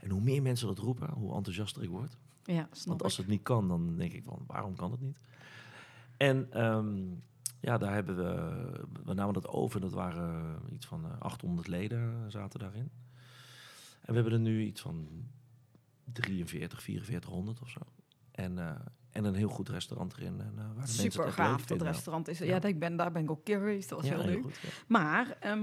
en 0.00 0.10
hoe 0.10 0.20
meer 0.20 0.42
mensen 0.42 0.66
dat 0.66 0.78
roepen, 0.78 1.10
hoe 1.10 1.34
enthousiaster 1.34 1.82
ik 1.82 1.88
word. 1.88 2.16
Ja, 2.44 2.68
snap 2.70 2.88
Want 2.88 3.02
als 3.02 3.12
ik. 3.12 3.18
het 3.18 3.28
niet 3.28 3.42
kan, 3.42 3.68
dan 3.68 3.96
denk 3.96 4.12
ik 4.12 4.22
van, 4.24 4.44
waarom 4.46 4.76
kan 4.76 4.90
het 4.90 5.00
niet? 5.00 5.18
En 6.16 6.52
ehm, 6.52 7.02
ja, 7.60 7.78
daar 7.78 7.92
hebben 7.92 8.16
we... 8.16 8.86
We 9.04 9.14
namen 9.14 9.34
dat 9.34 9.46
over, 9.48 9.80
dat 9.80 9.92
waren 9.92 10.58
iets 10.72 10.86
van 10.86 11.04
eh, 11.04 11.20
800 11.20 11.68
leden 11.68 12.30
zaten 12.30 12.60
daarin. 12.60 12.90
En 14.00 14.06
we 14.06 14.14
hebben 14.14 14.32
er 14.32 14.38
nu 14.38 14.62
iets 14.62 14.80
van 14.80 15.08
43, 16.12 16.82
4400 16.82 17.60
of 17.60 17.70
zo. 17.70 17.80
En, 18.30 18.58
eh, 18.58 18.80
en 19.14 19.24
een 19.24 19.34
heel 19.34 19.48
goed 19.48 19.68
restaurant 19.68 20.16
erin. 20.16 20.40
En, 20.40 20.52
eh, 20.58 20.64
waar 20.76 20.84
de 20.86 20.90
Super 20.90 21.32
gaaf, 21.32 21.56
dat 21.58 21.66
vinden. 21.66 21.86
restaurant 21.86 22.28
is. 22.28 22.38
Ja, 22.38 22.44
Ja. 22.44 22.62
ik 22.62 22.78
ben, 22.78 22.96
daar 22.96 23.12
ben 23.12 23.22
ik 23.22 23.30
ook 23.30 23.44
keer 23.44 23.58
geweest, 23.58 23.88
dat 23.88 23.98
was 24.00 24.08
Ja, 24.08 24.14
heel 24.14 24.22
heel 24.24 24.32
leuk. 24.34 24.42
goed, 24.42 24.56
ja. 24.62 24.68
Maar 24.86 25.36
ehm, 25.40 25.62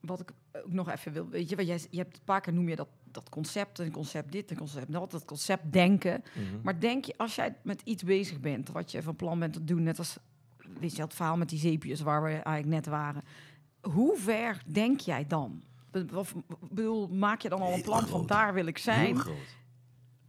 wat 0.00 0.20
ik 0.20 0.32
ook 0.52 0.72
nog 0.72 0.90
even 0.90 1.12
wil, 1.12 1.28
weet 1.28 1.48
je, 1.48 1.56
wat 1.56 1.66
jij, 1.66 1.80
je 1.90 1.98
hebt 1.98 2.16
een 2.16 2.24
paar 2.24 2.40
keer 2.40 2.52
noem 2.52 2.68
je 2.68 2.76
dat, 2.76 2.88
dat 3.10 3.28
concept, 3.28 3.78
een 3.78 3.90
concept 3.90 4.32
dit, 4.32 4.50
een 4.50 4.56
concept 4.56 4.92
dat, 4.92 5.10
dat 5.10 5.24
concept 5.24 5.72
denken. 5.72 6.22
Mhm. 6.34 6.60
Maar 6.62 6.80
denk 6.80 7.04
je, 7.04 7.14
als 7.16 7.34
jij 7.34 7.56
met 7.62 7.80
iets 7.84 8.02
bezig 8.02 8.40
bent, 8.40 8.68
wat 8.68 8.90
je 8.90 9.02
van 9.02 9.16
plan 9.16 9.38
bent 9.38 9.52
te 9.52 9.64
doen, 9.64 9.82
net 9.82 9.98
als 9.98 10.18
weet 10.80 10.96
je, 10.96 11.02
het 11.02 11.14
verhaal 11.14 11.36
met 11.36 11.48
die 11.48 11.58
zeepjes 11.58 12.00
waar 12.00 12.22
we 12.22 12.28
eigenlijk 12.28 12.66
net 12.66 12.86
waren, 12.86 13.22
hoe 13.80 14.16
ver 14.16 14.62
denk 14.66 15.00
jij 15.00 15.26
dan? 15.26 15.62
Of 16.14 16.34
bedoel, 16.70 17.08
maak 17.08 17.40
je 17.40 17.48
dan 17.48 17.60
al 17.60 17.72
een 17.74 17.82
plan 17.82 18.06
van 18.06 18.26
daar 18.26 18.54
wil 18.54 18.66
ik 18.66 18.78
zijn? 18.78 19.04
Heel 19.06 19.14
groot, 19.14 19.56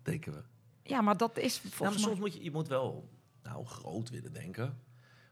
denken 0.02 0.34
we. 0.34 0.42
Ja, 0.89 1.02
maar 1.02 1.17
dat 1.17 1.38
is 1.38 1.62
maar 1.62 1.71
volgens 1.71 2.02
soms 2.02 2.13
mij... 2.13 2.21
moet 2.21 2.34
je, 2.34 2.43
je 2.43 2.52
moet 2.52 2.67
wel 2.67 3.10
nou, 3.43 3.65
groot 3.65 4.10
willen 4.10 4.34
denken. 4.34 4.80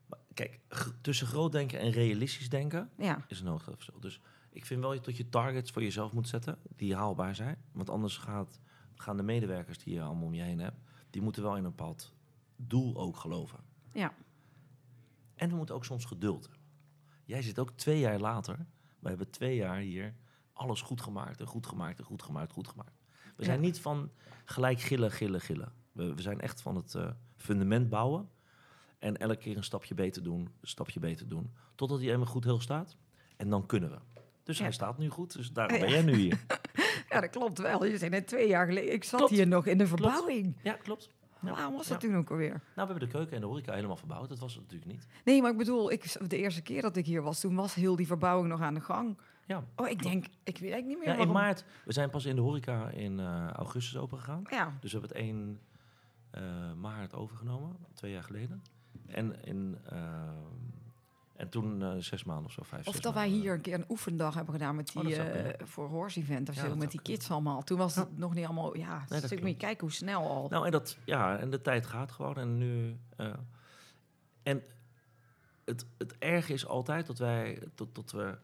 Maar 0.05 0.19
kijk, 0.33 0.59
tussen 1.01 1.27
groot 1.27 1.51
denken 1.51 1.79
en 1.79 1.91
realistisch 1.91 2.49
denken 2.49 2.89
Ja, 2.97 3.25
is 3.27 3.39
een 3.39 3.59
groot 3.59 3.75
verschil. 3.75 3.99
Dus 3.99 4.21
ik 4.51 4.65
vind 4.65 4.81
wel 4.81 5.01
dat 5.01 5.17
je 5.17 5.29
targets 5.29 5.71
voor 5.71 5.83
jezelf 5.83 6.11
moet 6.11 6.27
zetten 6.27 6.57
die 6.75 6.95
haalbaar 6.95 7.35
zijn. 7.35 7.57
Want 7.71 7.89
anders 7.89 8.17
gaat, 8.17 8.59
gaan 8.95 9.17
de 9.17 9.23
medewerkers 9.23 9.77
die 9.77 9.93
je 9.93 10.01
allemaal 10.01 10.25
om 10.25 10.33
je 10.33 10.41
heen 10.41 10.59
hebt, 10.59 10.77
die 11.09 11.21
moeten 11.21 11.43
wel 11.43 11.57
in 11.57 11.63
een 11.63 11.75
bepaald 11.75 12.13
doel 12.55 12.97
ook 12.97 13.17
geloven. 13.17 13.59
ja, 13.93 14.13
En 15.35 15.49
we 15.49 15.55
moeten 15.55 15.75
ook 15.75 15.85
soms 15.85 16.05
geduld 16.05 16.41
hebben. 16.41 16.65
Jij 17.25 17.41
zit 17.41 17.59
ook 17.59 17.71
twee 17.71 17.99
jaar 17.99 18.19
later. 18.19 18.65
We 18.99 19.07
hebben 19.07 19.29
twee 19.29 19.55
jaar 19.55 19.77
hier 19.77 20.15
alles 20.53 20.81
goed 20.81 21.01
gemaakt 21.01 21.39
en 21.39 21.47
goed 21.47 21.67
gemaakt 21.67 21.99
en 21.99 22.05
goed 22.05 22.23
gemaakt, 22.23 22.51
goed 22.51 22.67
gemaakt. 22.67 22.96
We 23.38 23.43
zijn 23.43 23.60
niet 23.60 23.80
van 23.80 24.12
gelijk 24.45 24.80
gillen, 24.80 25.12
gillen, 25.12 25.41
gillen. 25.41 25.71
We, 25.91 26.13
we 26.15 26.21
zijn 26.21 26.41
echt 26.41 26.62
van 26.62 26.76
het 26.76 26.95
eh, 26.95 27.10
fundament 27.38 27.89
bouwen. 27.89 28.30
En 29.00 29.17
elke 29.17 29.36
keer 29.38 29.58
een 29.58 29.63
stapje 29.63 29.93
beter 29.95 30.23
doen, 30.23 30.39
een 30.39 30.67
stapje 30.67 31.00
beter 31.00 31.28
doen. 31.28 31.54
Totdat 31.76 31.97
hij 31.97 32.06
helemaal 32.08 32.28
goed 32.28 32.43
heel 32.43 32.60
staat. 32.60 32.95
En 33.36 33.50
dan 33.50 33.65
kunnen 33.65 33.89
we. 33.89 33.97
Dus 34.43 34.58
Ja. 34.58 34.63
hij 34.63 34.71
staat 34.73 34.97
nu 34.97 35.10
goed, 35.10 35.34
dus 35.34 35.52
daarom 35.52 35.76
Ja. 35.76 35.82
ben 35.82 35.89
jij 35.91 36.02
nu 36.02 36.15
hier. 36.15 36.45
ja, 37.10 37.21
dat 37.21 37.30
klopt 37.30 37.58
wel. 37.60 37.86
Je 37.86 37.97
zei 37.97 38.10
net 38.10 38.28
twee 38.28 38.47
jaar 38.47 38.65
geleden, 38.67 38.93
ik 38.93 39.04
zat 39.04 39.19
Klopt. 39.19 39.34
hier 39.36 39.47
nog 39.47 39.65
in 39.65 39.78
de 39.78 39.88
verbouwing. 39.88 40.56
Ja, 40.63 40.73
klopt. 40.73 41.10
Ja. 41.41 41.52
Waarom 41.52 41.73
was 41.73 41.88
dat 41.88 42.00
toen 42.00 42.15
ook 42.15 42.30
alweer? 42.32 42.50
Nou, 42.50 42.62
we 42.73 42.82
hebben 42.82 43.00
de 43.00 43.08
keuken 43.08 43.34
en 43.36 43.41
de 43.41 43.47
horeca 43.47 43.73
helemaal 43.73 43.95
verbouwd. 43.97 44.30
Dat 44.30 44.39
was 44.39 44.54
het 44.54 44.62
natuurlijk 44.63 44.91
niet. 44.91 45.08
Nee, 45.26 45.41
maar 45.41 45.52
ik 45.52 45.58
bedoel, 45.58 45.91
ik, 45.91 46.30
de 46.30 46.38
eerste 46.38 46.62
keer 46.62 46.82
dat 46.82 46.95
ik 46.95 47.06
hier 47.06 47.21
was, 47.21 47.39
toen 47.39 47.56
was 47.56 47.73
heel 47.73 47.95
die 47.95 48.08
verbouwing 48.08 48.50
nog 48.50 48.62
aan 48.62 48.73
de 48.73 48.82
gang. 48.82 49.17
Ja. 49.47 49.63
Oh, 49.75 49.89
ik 49.89 50.03
denk, 50.03 50.25
ik 50.25 50.57
weet 50.57 50.71
eigenlijk 50.71 50.86
niet 50.86 50.97
meer 50.97 51.17
ja 51.17 51.21
in 51.21 51.31
maart, 51.31 51.65
we 51.86 51.93
zijn 51.93 52.10
pas 52.10 52.25
in 52.25 52.36
de 52.36 52.41
horeca 52.41 52.89
in 52.89 53.19
eh, 53.19 53.49
augustus 53.49 53.97
open 53.97 54.17
gegaan. 54.17 54.43
Ja, 54.49 54.77
Dus 54.79 54.91
we 54.91 54.99
hebben 54.99 55.17
het 55.17 55.27
1 55.27 55.60
eh, 56.29 56.73
maart 56.73 57.13
overgenomen, 57.13 57.75
twee 57.93 58.12
jaar 58.12 58.23
geleden. 58.23 58.63
En, 59.05 59.43
in, 59.43 59.77
eh, 59.83 59.99
en 61.36 61.49
toen 61.49 62.01
zes 62.03 62.23
maanden 62.23 62.45
of 62.45 62.51
zo, 62.51 62.63
vijf, 62.63 62.88
of 62.88 62.99
dat 62.99 63.13
wij 63.13 63.27
hier 63.27 63.53
een 63.53 63.62
keer 63.62 63.73
een 63.73 63.86
oefendag 63.89 64.33
hebben 64.33 64.53
gedaan 64.53 64.75
met 64.75 64.95
Oh, 64.95 65.05
die, 65.05 65.15
kunnen. 65.15 65.55
voor 65.67 65.88
Horse 65.88 66.19
Event 66.19 66.49
of 66.49 66.55
Ja, 66.55 66.67
zo, 66.67 66.75
met 66.75 66.91
die 66.91 67.01
kids 67.01 67.31
allemaal. 67.31 67.63
Toen 67.63 67.77
was 67.77 67.95
het 67.95 68.17
nog 68.17 68.33
niet 68.33 68.45
allemaal, 68.45 68.77
ja, 68.77 69.05
dat 69.07 69.21
dus 69.21 69.31
moet 69.31 69.49
je 69.49 69.55
kijken 69.55 69.79
hoe 69.79 69.91
snel 69.91 70.29
al. 70.29 70.47
Nou, 70.49 70.65
en, 70.65 70.71
dat, 70.71 70.97
ja, 71.05 71.38
en 71.38 71.49
de 71.49 71.62
tijd 71.62 71.86
gaat 71.86 72.12
gewoon. 72.12 72.38
En 72.38 72.57
nu... 72.57 72.97
en 74.43 74.63
het, 75.65 75.86
het 75.97 76.17
erge 76.17 76.53
is 76.53 76.65
altijd 76.65 77.07
dat 77.07 77.17
wij... 77.17 77.60
Dat, 77.75 77.95
dat, 77.95 78.12
we, 78.12 78.38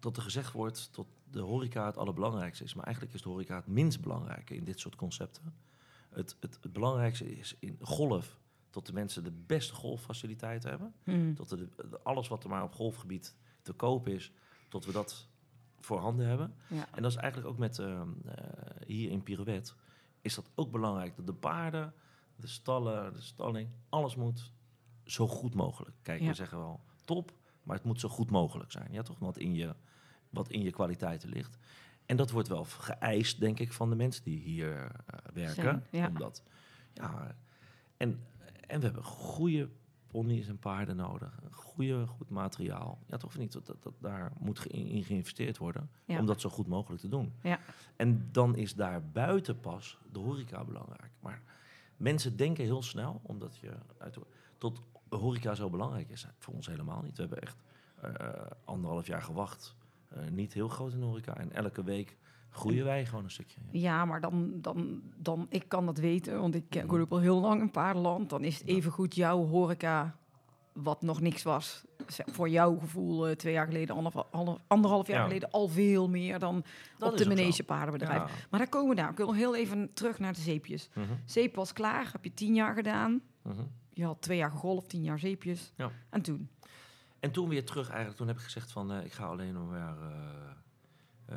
dat 0.00 0.16
er 0.16 0.22
gezegd 0.22 0.52
wordt 0.52 0.88
dat 0.92 1.06
de 1.30 1.40
horeca 1.40 1.86
het 1.86 1.96
allerbelangrijkste 1.96 2.64
is. 2.64 2.74
Maar 2.74 2.84
eigenlijk 2.84 3.14
is 3.14 3.22
de 3.22 3.28
horeca 3.28 3.56
het 3.56 3.66
minst 3.66 4.00
belangrijke 4.00 4.54
in 4.54 4.64
dit 4.64 4.80
soort 4.80 4.96
concepten. 4.96 5.54
Het, 6.10 6.36
het, 6.40 6.58
het 6.62 6.72
belangrijkste 6.72 7.36
is 7.36 7.56
in 7.58 7.78
golf... 7.80 8.40
dat 8.70 8.86
de 8.86 8.92
mensen 8.92 9.24
de 9.24 9.32
beste 9.46 9.74
golffaciliteiten 9.74 10.70
hebben. 10.70 10.94
Hmm. 11.04 11.34
Dat 11.34 11.48
de, 11.48 11.68
alles 12.02 12.28
wat 12.28 12.44
er 12.44 12.50
maar 12.50 12.62
op 12.62 12.74
golfgebied 12.74 13.36
te 13.62 13.72
koop 13.72 14.08
is, 14.08 14.32
tot 14.68 14.84
we 14.84 14.92
dat 14.92 15.28
voorhanden 15.80 16.26
hebben. 16.26 16.54
Ja. 16.68 16.88
En 16.94 17.02
dat 17.02 17.10
is 17.10 17.16
eigenlijk 17.16 17.52
ook 17.52 17.58
met 17.58 17.78
ehm, 17.78 18.08
eh, 18.26 18.86
hier 18.86 19.10
in 19.10 19.22
Pirouette, 19.22 19.72
is 20.20 20.34
dat 20.34 20.50
ook 20.54 20.70
belangrijk. 20.70 21.16
Dat 21.16 21.26
de 21.26 21.34
paarden, 21.34 21.94
de 22.36 22.46
stallen, 22.46 23.12
de 23.12 23.20
stalling, 23.20 23.68
alles 23.88 24.16
moet 24.16 24.52
zo 25.04 25.28
goed 25.28 25.54
mogelijk. 25.54 25.96
Kijk, 26.02 26.20
Ja. 26.20 26.28
we 26.28 26.34
zeggen 26.34 26.58
wel 26.58 26.80
top, 27.04 27.32
maar 27.62 27.76
het 27.76 27.84
moet 27.84 28.00
zo 28.00 28.08
goed 28.08 28.30
mogelijk 28.30 28.72
zijn. 28.72 28.92
Ja, 28.92 29.02
toch? 29.02 29.18
Wat 29.18 29.38
in 29.38 29.54
je, 29.54 29.74
wat 30.30 30.48
in 30.50 30.62
je 30.62 30.70
kwaliteiten 30.70 31.28
ligt. 31.28 31.58
En 32.06 32.16
dat 32.16 32.30
wordt 32.30 32.48
wel 32.48 32.64
geëist, 32.64 33.40
denk 33.40 33.58
ik, 33.58 33.72
van 33.72 33.90
de 33.90 33.96
mensen 33.96 34.22
die 34.24 34.38
hier 34.38 34.72
eh, 35.06 35.18
werken. 35.34 35.54
Zijn, 35.62 35.84
ja. 35.90 36.06
Omdat, 36.08 36.42
ja, 36.92 37.34
en, 37.96 38.20
en 38.66 38.78
we 38.80 38.84
hebben 38.86 39.04
goede 39.04 39.68
ponies 40.06 40.48
en 40.48 40.58
paarden 40.58 40.96
nodig. 40.96 41.38
Goede, 41.50 42.06
goed 42.06 42.30
materiaal. 42.30 42.98
Ja, 43.06 43.16
toch 43.16 43.36
niet? 43.36 43.52
Dat, 43.52 43.66
dat, 43.66 43.82
dat 43.82 43.94
daar 44.00 44.32
moet 44.38 44.58
ge- 44.58 44.68
in 44.68 45.04
geïnvesteerd 45.04 45.58
worden 45.58 45.90
Ja. 46.04 46.18
om 46.18 46.26
dat 46.26 46.40
zo 46.40 46.48
goed 46.48 46.66
mogelijk 46.66 47.00
te 47.02 47.08
doen. 47.08 47.32
Ja. 47.42 47.58
En 47.96 48.28
dan 48.32 48.56
is 48.56 48.74
daar 48.74 49.02
buiten 49.10 49.60
pas 49.60 49.98
de 50.12 50.18
horeca 50.18 50.64
belangrijk. 50.64 51.10
Maar 51.20 51.42
mensen 51.96 52.36
denken 52.36 52.64
heel 52.64 52.82
snel, 52.82 53.20
omdat 53.22 53.56
je 53.56 53.72
uit, 53.98 54.16
tot 54.58 54.82
horeca 55.08 55.54
zo 55.54 55.70
belangrijk 55.70 56.10
is. 56.10 56.26
Voor 56.38 56.54
ons 56.54 56.66
helemaal 56.66 57.02
niet. 57.02 57.16
We 57.16 57.20
hebben 57.22 57.40
echt 57.42 57.56
eh, 58.02 58.46
anderhalf 58.64 59.06
jaar 59.06 59.22
gewacht. 59.22 59.74
Eh, 60.10 60.22
niet 60.30 60.52
heel 60.52 60.68
groot 60.68 60.92
in 60.92 60.98
de 61.00 61.04
horeca. 61.06 61.36
En 61.36 61.52
elke 61.52 61.82
week 61.84 62.16
groeien 62.50 62.84
wij 62.84 63.06
gewoon 63.06 63.24
een 63.24 63.30
stukje. 63.30 63.60
Ja, 63.70 64.04
maar 64.04 64.20
dan, 64.20 64.52
dan, 64.60 65.02
dan, 65.16 65.46
ik 65.48 65.64
kan 65.68 65.86
dat 65.86 65.98
weten, 65.98 66.40
want 66.40 66.54
ik 66.54 66.64
ken- 66.68 66.84
Mhm. 66.86 66.92
ik 66.94 66.98
loop 67.00 67.12
al 67.12 67.18
heel 67.18 67.40
lang 67.40 67.60
in 67.60 67.70
paardenland. 67.70 68.30
Dan 68.30 68.44
is 68.44 68.58
het 68.58 68.66
evengoed 68.66 69.14
jouw 69.14 69.46
horeca, 69.46 70.16
wat 70.72 71.02
nog 71.02 71.20
niks 71.20 71.42
was, 71.42 71.84
voor 72.26 72.48
jouw 72.48 72.78
gevoel 72.78 73.28
eh, 73.28 73.34
twee 73.36 73.52
jaar 73.52 73.66
geleden, 73.66 73.96
anderhalf, 73.96 74.26
ander- 74.30 74.58
anderhalf 74.66 75.06
jaar 75.06 75.16
Ja. 75.18 75.24
geleden, 75.26 75.50
al 75.50 75.68
veel 75.68 76.08
meer 76.08 76.38
dan 76.38 76.64
Dat 76.98 77.12
op 77.12 77.18
de 77.18 77.24
ook. 77.24 77.28
Manege 77.34 77.62
Paardenbedrijf. 77.64 78.18
Ja. 78.22 78.28
Maar 78.50 78.60
daar 78.60 78.68
komen 78.68 78.88
we 78.88 78.94
daar. 78.94 79.10
Ik 79.10 79.16
wil 79.16 79.26
nog 79.26 79.36
heel 79.36 79.56
even 79.56 79.92
terug 79.94 80.18
naar 80.18 80.32
de 80.32 80.40
zeepjes. 80.40 80.88
Mhm, 80.94 81.06
Zeep 81.24 81.54
was 81.54 81.72
klaar, 81.72 82.08
heb 82.12 82.24
je 82.24 82.34
tien 82.34 82.54
jaar 82.54 82.74
gedaan. 82.74 83.20
mhm. 83.42 83.62
Je 83.92 84.04
had 84.04 84.22
twee 84.22 84.36
jaar 84.38 84.50
gegolfd, 84.50 84.88
tien 84.88 85.02
jaar 85.02 85.18
zeepjes. 85.18 85.72
Ja. 85.76 85.90
En 86.10 86.22
toen? 86.22 86.48
En 87.20 87.30
toen 87.30 87.48
weer 87.48 87.64
terug 87.64 87.88
eigenlijk. 87.88 88.16
Toen 88.18 88.26
heb 88.26 88.36
ik 88.36 88.42
gezegd 88.42 88.72
van 88.72 88.92
eh, 88.92 89.04
ik 89.04 89.12
ga 89.12 89.24
alleen 89.26 89.52
nog 89.52 89.68
maar 89.70 89.96
eh, 91.26 91.36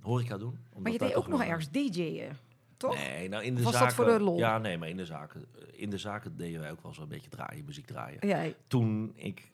horeca 0.00 0.38
doen. 0.38 0.58
omdat 0.68 0.82
Maar 0.82 0.92
je 0.92 0.98
deed 0.98 1.14
ook 1.14 1.28
nog 1.28 1.42
ergens 1.42 1.70
DJ'en, 1.70 2.36
toch? 2.76 2.94
Nee, 2.94 3.28
nou 3.28 3.44
in 3.44 3.54
de 3.54 3.62
was 3.62 3.72
dat 3.72 3.80
zaken... 3.80 3.96
voor 3.96 4.04
de 4.04 4.20
lol? 4.20 4.38
Ja, 4.38 4.58
nee, 4.58 4.78
maar 4.78 4.88
in 4.88 4.96
de 4.96 5.04
zaken, 5.04 5.44
in 5.72 5.90
de 5.90 5.98
zaken 5.98 6.36
deden 6.36 6.60
wij 6.60 6.70
ook 6.70 6.82
wel 6.82 6.94
zo 6.94 7.02
een 7.02 7.08
beetje 7.08 7.30
draaien, 7.30 7.64
muziek 7.64 7.86
draaien. 7.86 8.26
Ja, 8.28 8.52
Toen 8.66 9.12
ik 9.14 9.52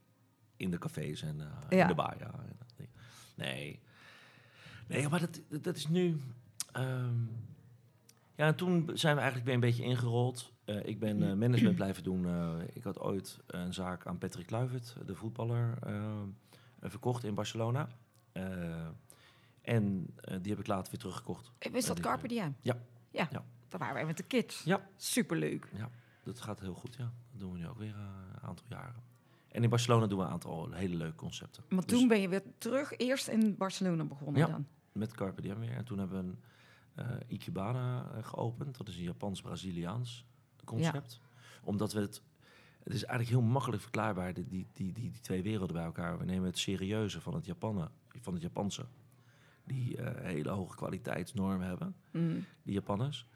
in 0.56 0.70
de 0.70 0.78
cafés 0.78 1.22
en 1.22 1.40
eh, 1.40 1.46
Ja. 1.78 1.82
in 1.82 1.86
de 1.88 1.94
bar, 1.94 2.16
ja. 2.18 2.30
dat. 2.58 2.86
Nee. 3.34 3.80
Nee, 4.86 5.08
maar 5.08 5.20
dat, 5.20 5.40
dat- 5.48 5.64
dat 5.64 5.76
is 5.76 5.88
nu... 5.88 6.20
ehm, 6.72 7.14
ja, 8.34 8.46
en 8.46 8.54
toen 8.56 8.90
zijn 8.94 9.14
we 9.14 9.20
eigenlijk 9.20 9.44
weer 9.44 9.54
een 9.54 9.60
beetje 9.70 9.82
ingerold. 9.84 10.52
Eh, 10.64 10.86
ik 10.86 10.98
ben 10.98 11.22
eh, 11.22 11.34
management 11.36 11.74
blijven 11.76 12.02
doen. 12.02 12.26
Eh, 12.26 12.54
ik 12.72 12.82
had 12.82 13.00
ooit 13.00 13.38
een 13.46 13.74
zaak 13.74 14.06
aan 14.06 14.18
Patrick 14.18 14.46
Kluivert, 14.46 14.96
de 15.06 15.14
voetballer, 15.14 15.78
verkocht 16.80 17.24
in 17.24 17.34
Barcelona. 17.34 17.88
En 19.62 20.14
die 20.40 20.50
heb 20.52 20.58
ik 20.58 20.66
later 20.66 20.90
weer 20.90 21.00
teruggekocht. 21.00 21.52
is 21.58 21.86
dat 21.86 22.00
Carpe 22.00 22.28
Diem? 22.28 22.56
Ja. 22.60 22.76
Ja, 23.10 23.28
Ja. 23.30 23.44
daar 23.68 23.80
waren 23.80 23.94
wij 23.94 24.04
met 24.06 24.16
de 24.16 24.22
kids. 24.22 24.62
Ja. 24.64 24.88
Superleuk. 24.96 25.68
Ja, 25.76 25.90
dat 26.24 26.40
gaat 26.40 26.60
heel 26.60 26.74
goed, 26.74 26.94
ja. 26.98 27.12
Dat 27.30 27.40
doen 27.40 27.52
we 27.52 27.58
nu 27.58 27.66
ook 27.68 27.78
weer 27.78 27.94
een 27.96 28.40
aantal 28.42 28.66
jaren. 28.68 29.02
En 29.48 29.62
in 29.62 29.70
Barcelona 29.70 30.06
doen 30.06 30.18
we 30.18 30.24
een 30.24 30.30
aantal 30.30 30.72
hele 30.72 30.96
leuke 30.96 31.14
concepten. 31.16 31.62
Want 31.68 31.88
Dus 31.88 31.98
toen 31.98 32.08
ben 32.08 32.20
je 32.20 32.28
weer 32.28 32.42
terug, 32.58 32.96
eerst 32.96 33.28
in 33.28 33.56
Barcelona 33.56 34.04
begonnen 34.04 34.40
Ja. 34.40 34.46
dan. 34.48 34.66
Met 34.92 35.12
Carpe 35.14 35.40
Diem 35.42 35.58
weer. 35.58 35.72
En 35.76 35.84
toen 35.84 35.98
hebben 35.98 36.24
we 36.94 37.02
een 37.02 37.20
Ikebana 37.28 38.06
geopend. 38.22 38.76
Dat 38.76 38.88
is 38.88 38.96
een 38.96 39.02
Japans-Braziliaans 39.02 40.24
concept. 40.64 41.20
Omdat 41.64 41.92
we 41.92 42.00
het... 42.00 42.22
Het 42.82 42.92
is 42.92 43.04
eigenlijk 43.04 43.38
heel 43.38 43.50
makkelijk 43.52 43.82
verklaarbaar, 43.82 44.34
die, 44.34 44.46
die, 44.46 44.66
die, 44.72 44.92
die, 44.92 45.10
die 45.10 45.20
twee 45.20 45.42
werelden 45.42 45.76
bij 45.76 45.84
elkaar. 45.84 46.18
We 46.18 46.24
nemen 46.24 46.46
het 46.46 46.58
serieuze 46.58 47.20
van 47.20 47.34
het, 47.34 47.46
Japanen, 47.46 47.90
van 48.20 48.32
het 48.32 48.42
Japanse. 48.42 48.84
Die 49.64 49.96
eh, 49.96 50.24
hele 50.24 50.50
hoge 50.50 50.76
kwaliteitsnorm 50.76 51.60
hebben, 51.60 51.94
Mm. 52.10 52.44
die 52.62 52.74
Japanners. 52.74 53.26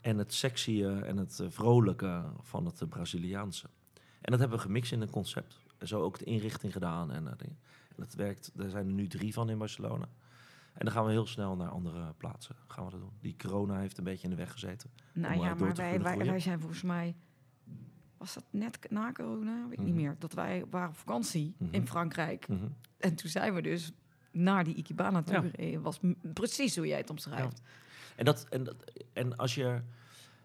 En 0.00 0.18
het 0.18 0.34
sexy 0.34 0.84
en 0.84 1.16
het 1.16 1.40
eh, 1.40 1.46
vrolijke 1.50 2.24
van 2.40 2.66
het 2.66 2.80
eh, 2.82 2.88
Braziliaanse. 2.88 3.68
En 3.94 4.30
dat 4.30 4.40
hebben 4.40 4.58
we 4.58 4.64
gemixt 4.64 4.92
in 4.92 5.00
een 5.00 5.10
concept. 5.10 5.60
En 5.78 5.88
zo 5.88 6.00
ook 6.00 6.18
de 6.18 6.24
inrichting 6.24 6.72
gedaan. 6.72 7.12
En, 7.12 7.28
en 7.28 7.58
dat 7.96 8.14
werkt. 8.14 8.52
Er 8.56 8.70
zijn 8.70 8.86
er 8.86 8.92
nu 8.92 9.06
drie 9.06 9.32
van 9.32 9.50
in 9.50 9.58
Barcelona. 9.58 10.08
En 10.78 10.84
dan 10.84 10.92
gaan 10.94 11.04
we 11.04 11.10
heel 11.10 11.26
snel 11.26 11.56
naar 11.56 11.68
andere 11.68 12.12
plaatsen. 12.16 12.56
Gaan 12.66 12.84
we 12.84 12.90
dat 12.90 13.00
doen. 13.00 13.12
Die 13.20 13.36
corona 13.36 13.78
heeft 13.78 13.98
een 13.98 14.04
beetje 14.04 14.24
in 14.24 14.30
de 14.30 14.36
weg 14.36 14.52
gezeten. 14.52 14.90
Nou 15.12 15.34
Om, 15.34 15.40
eh, 15.40 15.46
ja, 15.46 15.54
maar 15.54 15.74
wij, 15.74 16.00
wij, 16.02 16.16
wij 16.18 16.40
zijn 16.40 16.60
volgens 16.60 16.82
mij... 16.82 17.16
Was 18.16 18.34
dat 18.34 18.44
net 18.50 18.78
na 18.90 19.12
corona? 19.12 19.62
Weet 19.68 19.72
ik 19.72 19.78
niet 19.84 19.94
Mhm. 19.94 20.02
meer. 20.02 20.16
Dat 20.18 20.32
wij 20.32 20.64
waren 20.70 20.88
op 20.88 20.96
vakantie 20.96 21.54
Mhm. 21.58 21.74
in 21.74 21.86
Frankrijk. 21.86 22.48
Mhm. 22.48 22.66
En 22.98 23.14
toen 23.14 23.30
zijn 23.30 23.54
we 23.54 23.62
dus 23.62 23.92
naar 24.30 24.64
die 24.64 24.74
Ikebana 24.74 25.22
toe 25.22 25.34
Ja. 25.34 25.40
gereden. 25.40 25.82
Was 25.82 26.00
precies 26.32 26.76
hoe 26.76 26.86
jij 26.86 26.96
het 26.98 27.10
omschrijft. 27.10 27.62
En, 28.16 28.24
dat, 28.24 28.46
en, 28.48 28.64
dat, 28.64 28.76
en 29.12 29.36
als 29.36 29.54
je 29.54 29.80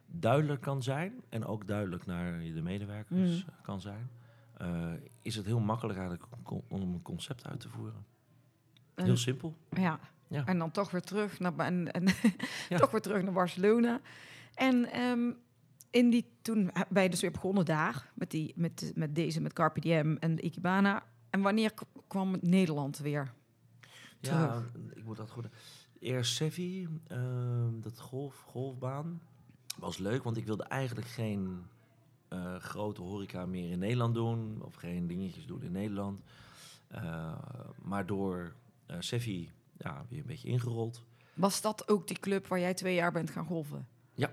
duidelijk 0.06 0.62
kan 0.62 0.84
zijn 0.84 1.22
en 1.30 1.46
ook 1.46 1.68
duidelijk 1.68 2.06
naar 2.06 2.40
de 2.40 2.62
medewerkers 2.62 3.20
Mhm. 3.42 3.50
eh, 3.50 3.62
kan 3.64 3.82
zijn, 3.82 4.10
eh, 4.58 4.92
is 5.22 5.36
het 5.36 5.46
heel 5.46 5.60
makkelijk 5.60 6.00
eigenlijk 6.00 6.32
om, 6.68 6.82
een 6.82 7.02
concept 7.02 7.48
uit 7.48 7.60
te 7.60 7.70
voeren. 7.70 8.06
En- 8.96 9.06
Heel 9.06 9.18
simpel. 9.18 9.58
Ja. 9.70 10.00
Ja. 10.32 10.46
En 10.46 10.58
dan 10.58 10.72
toch 10.72 10.92
weer 10.92 11.02
terug 11.02 11.40
naar, 11.40 11.58
en, 11.58 11.92
en 11.92 12.06
Ja. 12.70 12.78
toch 12.80 12.92
weer 12.92 13.02
terug 13.02 13.24
naar 13.24 13.34
Barcelona. 13.34 14.02
En 14.54 14.92
ehm, 14.92 15.32
in 15.90 16.10
die, 16.10 16.26
toen 16.42 16.72
ben 16.90 17.04
je 17.04 17.10
dus 17.10 17.22
weer 17.22 17.32
begonnen 17.32 17.66
daar, 17.66 18.12
met, 18.14 18.32
die, 18.32 18.54
met, 18.56 18.92
met 18.96 19.16
deze, 19.16 19.42
met 19.42 19.54
Carpe 19.54 19.80
Diem 19.80 20.18
en 20.18 20.36
de 20.36 20.42
Ikebana. 20.42 21.04
En 21.30 21.42
wanneer 21.42 21.74
kwam 22.08 22.38
Nederland 22.42 22.98
weer? 22.98 23.34
Ja, 24.20 24.64
ik 24.94 25.04
moet 25.04 25.18
dat 25.18 25.30
goed. 25.30 25.48
Eerst 26.00 26.36
Sevi, 26.36 26.88
ehm, 27.08 27.80
dat 27.80 28.00
golf, 28.00 28.36
golfbaan, 28.36 29.22
was 29.78 29.98
leuk, 29.98 30.24
want 30.24 30.38
ik 30.38 30.46
wilde 30.46 30.64
eigenlijk 30.64 31.08
geen 31.08 31.64
eh, 32.28 32.56
grote 32.56 33.02
horeca 33.02 33.46
meer 33.46 33.72
in 33.72 33.80
Nederland 33.80 34.14
doen, 34.14 34.62
of 34.62 34.76
geen 34.76 35.08
dingetjes 35.08 35.46
doen 35.46 35.64
in 35.64 35.72
Nederland. 35.72 36.22
Eh, 36.88 37.34
maar 37.82 38.06
door 38.06 38.54
eh 38.86 38.96
Sevi 39.00 39.52
ja, 39.84 40.06
weer 40.10 40.20
een 40.20 40.26
beetje 40.26 40.48
ingerold. 40.48 41.04
Was 41.34 41.62
dat 41.62 41.90
ook 41.90 42.08
die 42.08 42.20
club 42.20 42.48
waar 42.48 42.60
jij 42.60 42.74
twee 42.74 42.96
jaar 42.96 43.12
bent 43.12 43.30
gaan 43.30 43.46
golven? 43.46 43.88
Ja. 44.14 44.32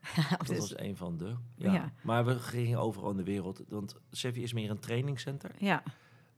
Dat 0.38 0.46
Dus- 0.46 0.58
was 0.58 0.78
een 0.78 0.96
van 0.96 1.16
de. 1.16 1.36
Ja. 1.56 1.72
Ja. 1.72 1.92
Maar 2.02 2.24
we 2.24 2.38
gingen 2.38 2.78
overal 2.78 3.10
in 3.10 3.16
de 3.16 3.24
wereld. 3.24 3.62
Want 3.68 3.96
Sevi 4.10 4.42
is 4.42 4.52
meer 4.52 4.70
een 4.70 4.78
trainingscenter. 4.78 5.50
ja, 5.58 5.82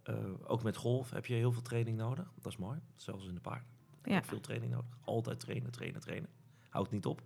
Eh, 0.02 0.14
ook 0.46 0.62
met 0.62 0.76
golf 0.76 1.10
heb 1.10 1.26
je 1.26 1.34
heel 1.34 1.52
veel 1.52 1.62
training 1.62 1.96
nodig. 1.96 2.32
Dat 2.40 2.52
is 2.52 2.58
mooi. 2.58 2.78
Zelfs 2.96 3.26
in 3.26 3.34
de 3.34 3.40
paard. 3.40 3.64
Ja. 4.02 4.16
Ook 4.16 4.24
veel 4.24 4.40
training 4.40 4.72
nodig. 4.72 4.98
Altijd 5.04 5.40
trainen, 5.40 5.70
trainen, 5.70 6.00
trainen. 6.00 6.28
Houdt 6.68 6.90
niet 6.90 7.06
op. 7.06 7.22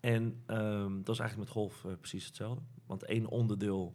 En 0.00 0.42
ehm, 0.46 0.96
dat 1.02 1.14
is 1.14 1.20
eigenlijk 1.20 1.36
met 1.38 1.48
golf 1.48 1.84
eh, 1.84 1.92
precies 2.00 2.26
hetzelfde. 2.26 2.62
Want 2.86 3.04
één 3.04 3.26
onderdeel 3.26 3.94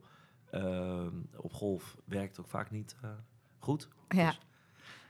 ehm, 0.49 1.15
op 1.37 1.53
golf 1.53 1.97
werkt 2.05 2.39
ook 2.39 2.47
vaak 2.47 2.71
niet 2.71 2.95
eh, 3.01 3.09
goed. 3.57 3.87
ja. 4.07 4.29
Dus- 4.29 4.39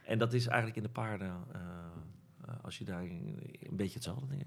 en 0.04 0.18
dat 0.18 0.32
is 0.32 0.46
eigenlijk 0.46 0.76
in 0.76 0.82
de 0.82 0.88
paarden, 0.88 1.44
eh, 1.52 1.60
eh, 2.46 2.54
als 2.62 2.78
je 2.78 2.84
daar 2.84 3.02
een, 3.02 3.76
beetje 3.76 3.94
hetzelfde 3.94 4.26
ding. 4.26 4.46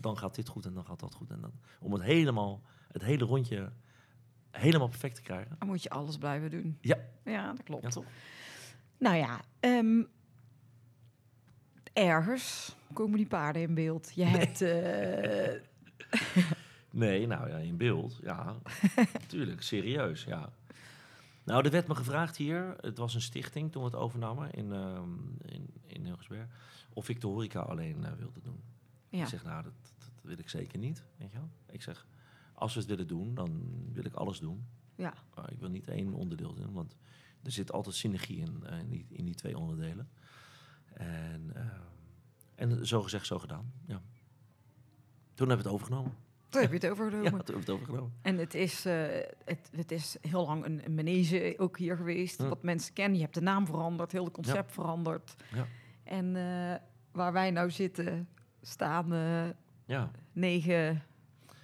Dan 0.00 0.18
gaat 0.18 0.34
dit 0.34 0.48
goed 0.48 0.66
en 0.66 0.74
dan 0.74 0.84
gaat 0.84 1.00
dat 1.00 1.14
goed. 1.14 1.30
En 1.30 1.40
dan, 1.40 1.52
om 1.80 1.92
het 1.92 2.02
helemaal, 2.02 2.62
het 2.92 3.02
hele 3.02 3.24
rondje 3.24 3.72
helemaal 4.50 4.88
perfect 4.88 5.14
te 5.14 5.22
krijgen. 5.22 5.56
Dan 5.58 5.68
moet 5.68 5.82
je 5.82 5.90
alles 5.90 6.18
blijven 6.18 6.50
doen. 6.50 6.78
Ja. 6.80 6.98
Ja, 7.24 7.52
dat 7.52 7.62
klopt. 7.62 7.82
Ja, 7.82 7.88
toch? 7.88 8.04
Nou 8.98 9.16
ja, 9.16 9.40
ehm, 9.60 10.02
ergens 11.92 12.76
komen 12.92 13.16
die 13.16 13.26
paarden 13.26 13.62
in 13.62 13.74
beeld. 13.74 14.12
Je 14.14 14.24
hebt... 14.24 14.60
eh, 14.60 15.60
Nee, 16.90 17.26
nou 17.26 17.48
ja, 17.48 17.56
in 17.56 17.76
beeld, 17.76 18.18
ja. 18.22 18.56
Tuurlijk, 19.26 19.62
serieus, 19.62 20.24
ja. 20.24 20.52
Nou, 21.50 21.64
er 21.64 21.70
werd 21.70 21.86
me 21.86 21.94
gevraagd 21.94 22.36
hier, 22.36 22.76
het 22.80 22.98
was 22.98 23.14
een 23.14 23.20
stichting 23.20 23.72
toen 23.72 23.82
we 23.82 23.88
het 23.88 23.98
overnamen 23.98 24.50
in, 24.50 24.72
ehm 24.72 25.08
in, 25.42 25.70
in 25.86 26.04
Hilgersberg, 26.04 26.48
of 26.92 27.08
ik 27.08 27.20
de 27.20 27.26
horeca 27.26 27.60
alleen 27.60 28.04
eh, 28.04 28.12
wilde 28.12 28.40
doen. 28.40 28.60
ja. 29.08 29.22
Ik 29.22 29.28
zeg, 29.28 29.44
nou, 29.44 29.62
dat, 29.62 29.72
dat 29.98 30.22
wil 30.22 30.38
ik 30.38 30.48
zeker 30.48 30.78
niet, 30.78 31.04
weet 31.16 31.32
je 31.32 31.38
wel. 31.38 31.48
Ik 31.70 31.82
zeg, 31.82 32.06
als 32.52 32.74
we 32.74 32.80
het 32.80 32.88
willen 32.88 33.06
doen, 33.06 33.34
dan 33.34 33.70
wil 33.92 34.04
ik 34.04 34.14
alles 34.14 34.38
doen. 34.38 34.64
ja. 34.94 35.14
Ik 35.48 35.58
wil 35.58 35.68
niet 35.68 35.88
één 35.88 36.14
onderdeel 36.14 36.54
doen, 36.54 36.72
want 36.72 36.96
er 37.42 37.52
zit 37.52 37.72
altijd 37.72 37.94
synergie 37.94 38.38
in, 38.38 38.64
eh, 38.66 38.78
in, 38.78 38.88
die, 38.88 39.06
in 39.08 39.24
die 39.24 39.34
twee 39.34 39.58
onderdelen. 39.58 40.08
En, 40.92 41.50
ehm, 41.54 41.80
en 42.54 42.86
zo 42.86 43.02
gezegd, 43.02 43.26
zo 43.26 43.38
gedaan, 43.38 43.72
ja. 43.86 44.02
Toen 45.34 45.48
hebben 45.48 45.66
we 45.66 45.72
het 45.72 45.80
overgenomen. 45.80 46.12
Toen 46.50 46.60
heb 46.60 46.70
je 46.70 46.86
het 46.86 46.98
hebben 46.98 47.32
we 47.32 47.36
het 47.36 47.70
overgenomen. 47.70 48.12
En 48.22 48.38
het 48.38 48.54
is, 48.54 48.84
eh, 48.84 48.94
het, 49.44 49.70
het 49.76 49.92
is 49.92 50.16
heel 50.20 50.46
lang 50.46 50.64
een, 50.64 50.84
een 50.84 50.94
manege 50.94 51.54
ook 51.56 51.78
hier 51.78 51.96
geweest. 51.96 52.48
Wat 52.48 52.62
mensen 52.62 52.92
kennen. 52.92 53.16
Je 53.16 53.22
hebt 53.22 53.34
de 53.34 53.40
naam 53.40 53.66
veranderd, 53.66 54.12
heel 54.12 54.24
het 54.24 54.32
concept 54.32 54.72
veranderd. 54.72 55.34
Ja. 55.54 55.66
En 56.04 56.36
eh, 56.36 56.74
waar 57.12 57.32
wij 57.32 57.50
nou 57.50 57.70
zitten, 57.70 58.28
staan 58.62 59.12
eh, 59.12 59.48
Ja, 59.84 60.10
negen 60.32 61.02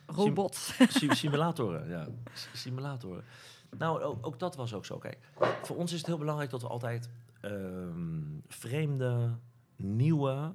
robots. 0.07 0.77
Sim- 0.99 1.12
simulatoren, 1.12 1.88
ja. 1.88 2.09
Simulatoren. 2.53 3.25
Nou, 3.79 4.03
ook, 4.03 4.27
ook 4.27 4.38
dat 4.38 4.57
was 4.57 4.75
ook 4.75 4.85
zo. 4.85 4.99
Kijk, 4.99 5.18
voor 5.62 5.77
ons 5.77 5.92
is 5.92 5.99
het 5.99 6.07
heel 6.07 6.18
belangrijk 6.18 6.51
dat 6.51 6.62
we 6.62 6.68
altijd 6.68 7.11
ehm, 7.40 8.22
vreemde, 8.46 9.37
nieuwe, 9.77 10.53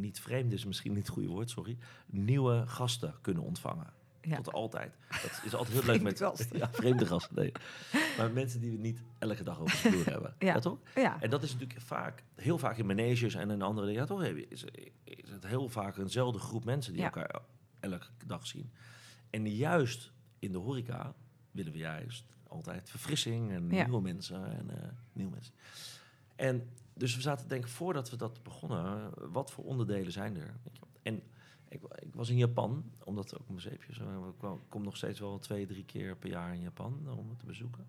niet 0.00 0.20
vreemde 0.20 0.54
is 0.54 0.64
misschien 0.64 0.92
niet 0.92 1.02
het 1.06 1.14
goede 1.14 1.28
woord, 1.28 1.50
sorry, 1.50 1.78
nieuwe 2.06 2.66
gasten 2.66 3.14
kunnen 3.20 3.42
ontvangen. 3.42 3.92
Ja. 4.20 4.36
Tot 4.36 4.52
altijd. 4.52 4.98
Dat 5.22 5.40
is 5.44 5.54
altijd 5.54 5.76
heel 5.76 5.92
leuk 5.92 6.02
met 6.02 6.16
Vreemde 6.16 6.36
gasten. 6.36 6.58
Ja, 6.58 6.68
vreemde 6.72 7.06
gasten. 7.06 7.36
Nee. 7.36 7.52
Maar 8.16 8.30
mensen 8.30 8.60
die 8.60 8.70
we 8.70 8.76
niet 8.76 9.02
elke 9.18 9.42
dag 9.42 9.60
over 9.60 9.82
de 9.82 9.90
vloer 9.90 10.06
hebben. 10.14 10.34
Ja. 10.38 10.46
Ja. 10.46 10.58
toch? 10.58 10.78
Ja, 10.94 11.20
En 11.20 11.30
dat 11.30 11.42
is 11.42 11.52
natuurlijk 11.52 11.80
vaak, 11.80 12.24
heel 12.34 12.58
vaak 12.58 12.76
in 12.76 12.86
maneges 12.86 13.34
en 13.34 13.50
in 13.50 13.62
andere 13.62 13.86
dingen. 13.86 14.00
Ja, 14.00 14.06
toch 14.06 14.24
is, 14.24 14.64
is 15.04 15.30
het 15.30 15.46
heel 15.46 15.68
vaak 15.68 15.96
eenzelfde 15.96 16.38
groep 16.38 16.64
mensen 16.64 16.92
die 16.92 17.02
elkaar 17.02 17.40
elke 17.80 18.06
dag 18.26 18.46
zien. 18.46 18.72
En 19.30 19.50
juist 19.50 20.12
in 20.38 20.52
de 20.52 20.58
horeca 20.58 21.14
willen 21.50 21.72
we 21.72 21.78
juist 21.78 22.24
altijd 22.46 22.90
verfrissing 22.90 23.50
en 23.52 23.66
nieuwe 23.66 24.00
mensen 24.00 24.58
en 24.58 24.70
eh, 24.70 24.88
nieuwe 25.12 25.30
mensen. 25.32 25.54
En 26.38 26.68
dus 26.94 27.14
we 27.14 27.20
zaten 27.20 27.42
te 27.42 27.48
denken, 27.48 27.70
voordat 27.70 28.10
we 28.10 28.16
dat 28.16 28.42
begonnen, 28.42 29.10
wat 29.32 29.50
voor 29.50 29.64
onderdelen 29.64 30.12
zijn 30.12 30.36
er? 30.36 30.54
En 31.02 31.22
ik, 31.68 31.80
ik 31.98 32.14
was 32.14 32.28
in 32.28 32.36
Japan, 32.36 32.92
omdat 33.04 33.38
ook 33.40 33.48
mijn 33.48 33.60
zeepjes, 33.60 33.98
eh, 33.98 34.06
ik 34.40 34.48
kom 34.68 34.82
nog 34.82 34.96
steeds 34.96 35.20
wel 35.20 35.38
twee, 35.38 35.66
drie 35.66 35.84
keer 35.84 36.16
per 36.16 36.30
jaar 36.30 36.54
in 36.54 36.60
Japan 36.60 37.08
om 37.18 37.28
het 37.28 37.38
te 37.38 37.46
bezoeken. 37.46 37.86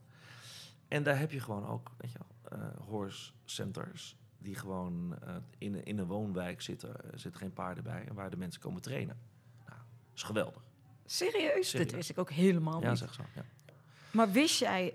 En 0.87 1.03
daar 1.03 1.19
heb 1.19 1.31
je 1.31 1.39
gewoon 1.39 1.67
ook, 1.67 1.91
weet 1.97 2.11
je 2.11 2.17
wel, 2.19 2.59
eh, 2.59 2.79
horse 2.87 3.31
centers 3.45 4.15
die 4.37 4.55
gewoon 4.55 5.15
eh, 5.21 5.35
in, 5.57 5.85
in 5.85 5.97
een 5.97 6.05
woonwijk 6.07 6.61
zitten. 6.61 7.11
Er 7.11 7.19
zitten 7.19 7.41
geen 7.41 7.53
paarden 7.53 7.83
bij 7.83 8.05
en 8.07 8.13
waar 8.13 8.29
de 8.29 8.37
mensen 8.37 8.61
komen 8.61 8.81
trainen. 8.81 9.17
Nou, 9.65 9.79
dat 9.79 10.15
is 10.15 10.23
geweldig. 10.23 10.63
serieus? 11.05 11.69
Serieus. 11.69 11.91
wist 11.91 12.09
ik 12.09 12.17
ook 12.17 12.31
helemaal 12.31 12.81
Ja, 12.81 12.89
niet. 12.89 12.97
zeg 12.97 13.13
zo. 13.13 13.23
Ja. 13.35 13.45
Maar 14.11 14.31
wist 14.31 14.59
jij, 14.59 14.93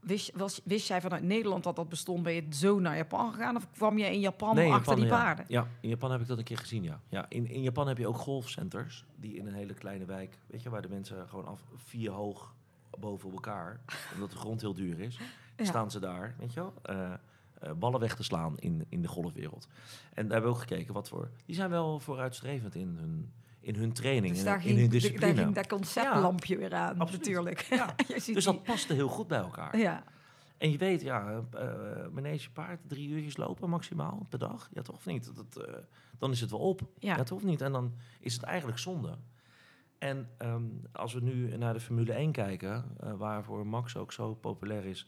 wist, 0.00 0.36
was, 0.36 0.60
wist 0.64 0.88
jij 0.88 1.00
vanuit 1.00 1.22
Nederland 1.22 1.64
dat 1.64 1.76
dat 1.76 1.88
bestond? 1.88 2.22
Ben 2.22 2.32
je 2.32 2.46
zo 2.50 2.78
naar 2.78 2.96
Japan 2.96 3.32
gegaan? 3.32 3.56
Of 3.56 3.66
kwam 3.76 3.98
je 3.98 4.04
in 4.04 4.20
Japan 4.20 4.58
achter 4.72 4.96
die 4.96 5.04
ja. 5.04 5.10
paarden? 5.10 5.44
Ja, 5.48 5.68
in 5.80 5.88
Japan 5.88 6.10
heb 6.10 6.20
ik 6.20 6.26
dat 6.26 6.38
een 6.38 6.44
keer 6.44 6.58
gezien, 6.58 6.82
ja. 6.82 7.00
ja 7.08 7.26
in, 7.28 7.48
in 7.48 7.62
Japan 7.62 7.88
heb 7.88 7.98
je 7.98 8.08
ook 8.08 8.16
golfcenters 8.16 9.04
die 9.16 9.36
in 9.36 9.46
een 9.46 9.54
hele 9.54 9.74
kleine 9.74 10.04
wijk, 10.04 10.38
weet 10.46 10.62
je, 10.62 10.70
waar 10.70 10.82
de 10.82 10.88
mensen 10.88 11.28
gewoon 11.28 11.46
af 11.46 11.62
vier 11.76 12.10
hoog 12.10 12.54
boven 12.98 13.32
elkaar, 13.32 13.80
omdat 14.14 14.30
de 14.30 14.36
grond 14.36 14.60
heel 14.60 14.74
duur 14.74 15.00
is, 15.00 15.18
Ja. 15.56 15.64
staan 15.64 15.90
ze 15.90 16.00
daar, 16.00 16.34
weet 16.38 16.52
je 16.52 16.60
wel, 16.60 16.74
eh, 16.82 17.12
ballen 17.78 18.00
weg 18.00 18.16
te 18.16 18.22
slaan 18.22 18.58
in, 18.58 18.86
in 18.88 19.02
de 19.02 19.08
golfwereld. 19.08 19.68
En 20.14 20.22
daar 20.22 20.32
hebben 20.32 20.50
we 20.50 20.56
ook 20.56 20.62
gekeken 20.62 20.94
wat 20.94 21.08
voor. 21.08 21.30
Die 21.46 21.54
zijn 21.54 21.70
wel 21.70 22.00
vooruitstrevend 22.00 22.74
in 22.74 22.96
hun, 22.98 23.32
in 23.60 23.74
hun 23.74 23.92
training, 23.92 24.28
Dus 24.28 24.38
in, 24.38 24.44
daar 24.44 24.54
in 24.56 24.60
ging, 24.62 24.74
hun 24.78 24.84
de- 24.84 24.90
daar 24.90 25.00
discipline. 25.00 25.34
ging 25.42 25.54
dat 25.54 25.66
conceptlampje 25.66 26.56
weer 26.56 26.74
aan, 26.74 26.98
Absoluut. 26.98 27.20
natuurlijk. 27.26 27.60
Ja. 27.60 27.94
Je 28.08 28.20
ziet 28.20 28.34
Dus 28.34 28.44
dat 28.44 28.62
paste 28.62 28.94
heel 28.94 29.08
goed 29.08 29.26
bij 29.26 29.38
elkaar. 29.38 29.78
Ja, 29.78 30.04
En 30.58 30.70
je 30.70 30.78
weet, 30.78 31.00
ja, 31.02 31.42
eh 31.52 32.08
manege 32.12 32.50
paard, 32.50 32.80
drie 32.86 33.08
uurtjes 33.08 33.36
lopen 33.36 33.68
maximaal 33.70 34.26
per 34.28 34.38
dag. 34.38 34.68
Ja, 34.72 34.82
toch 34.82 34.96
of 34.96 35.06
niet? 35.06 35.30
Dat, 35.36 35.66
eh, 35.66 35.74
dan 36.18 36.30
is 36.30 36.40
het 36.40 36.50
wel 36.50 36.60
op. 36.60 36.80
Ja. 36.98 37.16
Ja. 37.16 37.22
toch 37.22 37.38
of 37.38 37.44
niet? 37.44 37.60
En 37.60 37.72
dan 37.72 37.94
is 38.20 38.32
het 38.34 38.42
eigenlijk 38.42 38.78
zonde. 38.78 39.18
En 39.98 40.28
ehm, 40.38 40.64
als 40.92 41.12
we 41.14 41.20
nu 41.20 41.56
naar 41.56 41.72
de 41.72 41.80
Formule 41.80 42.12
1 42.14 42.32
kijken, 42.32 42.84
eh, 43.00 43.12
waarvoor 43.12 43.66
Max 43.66 43.96
ook 43.96 44.12
zo 44.12 44.34
populair 44.34 44.84
is. 44.84 45.06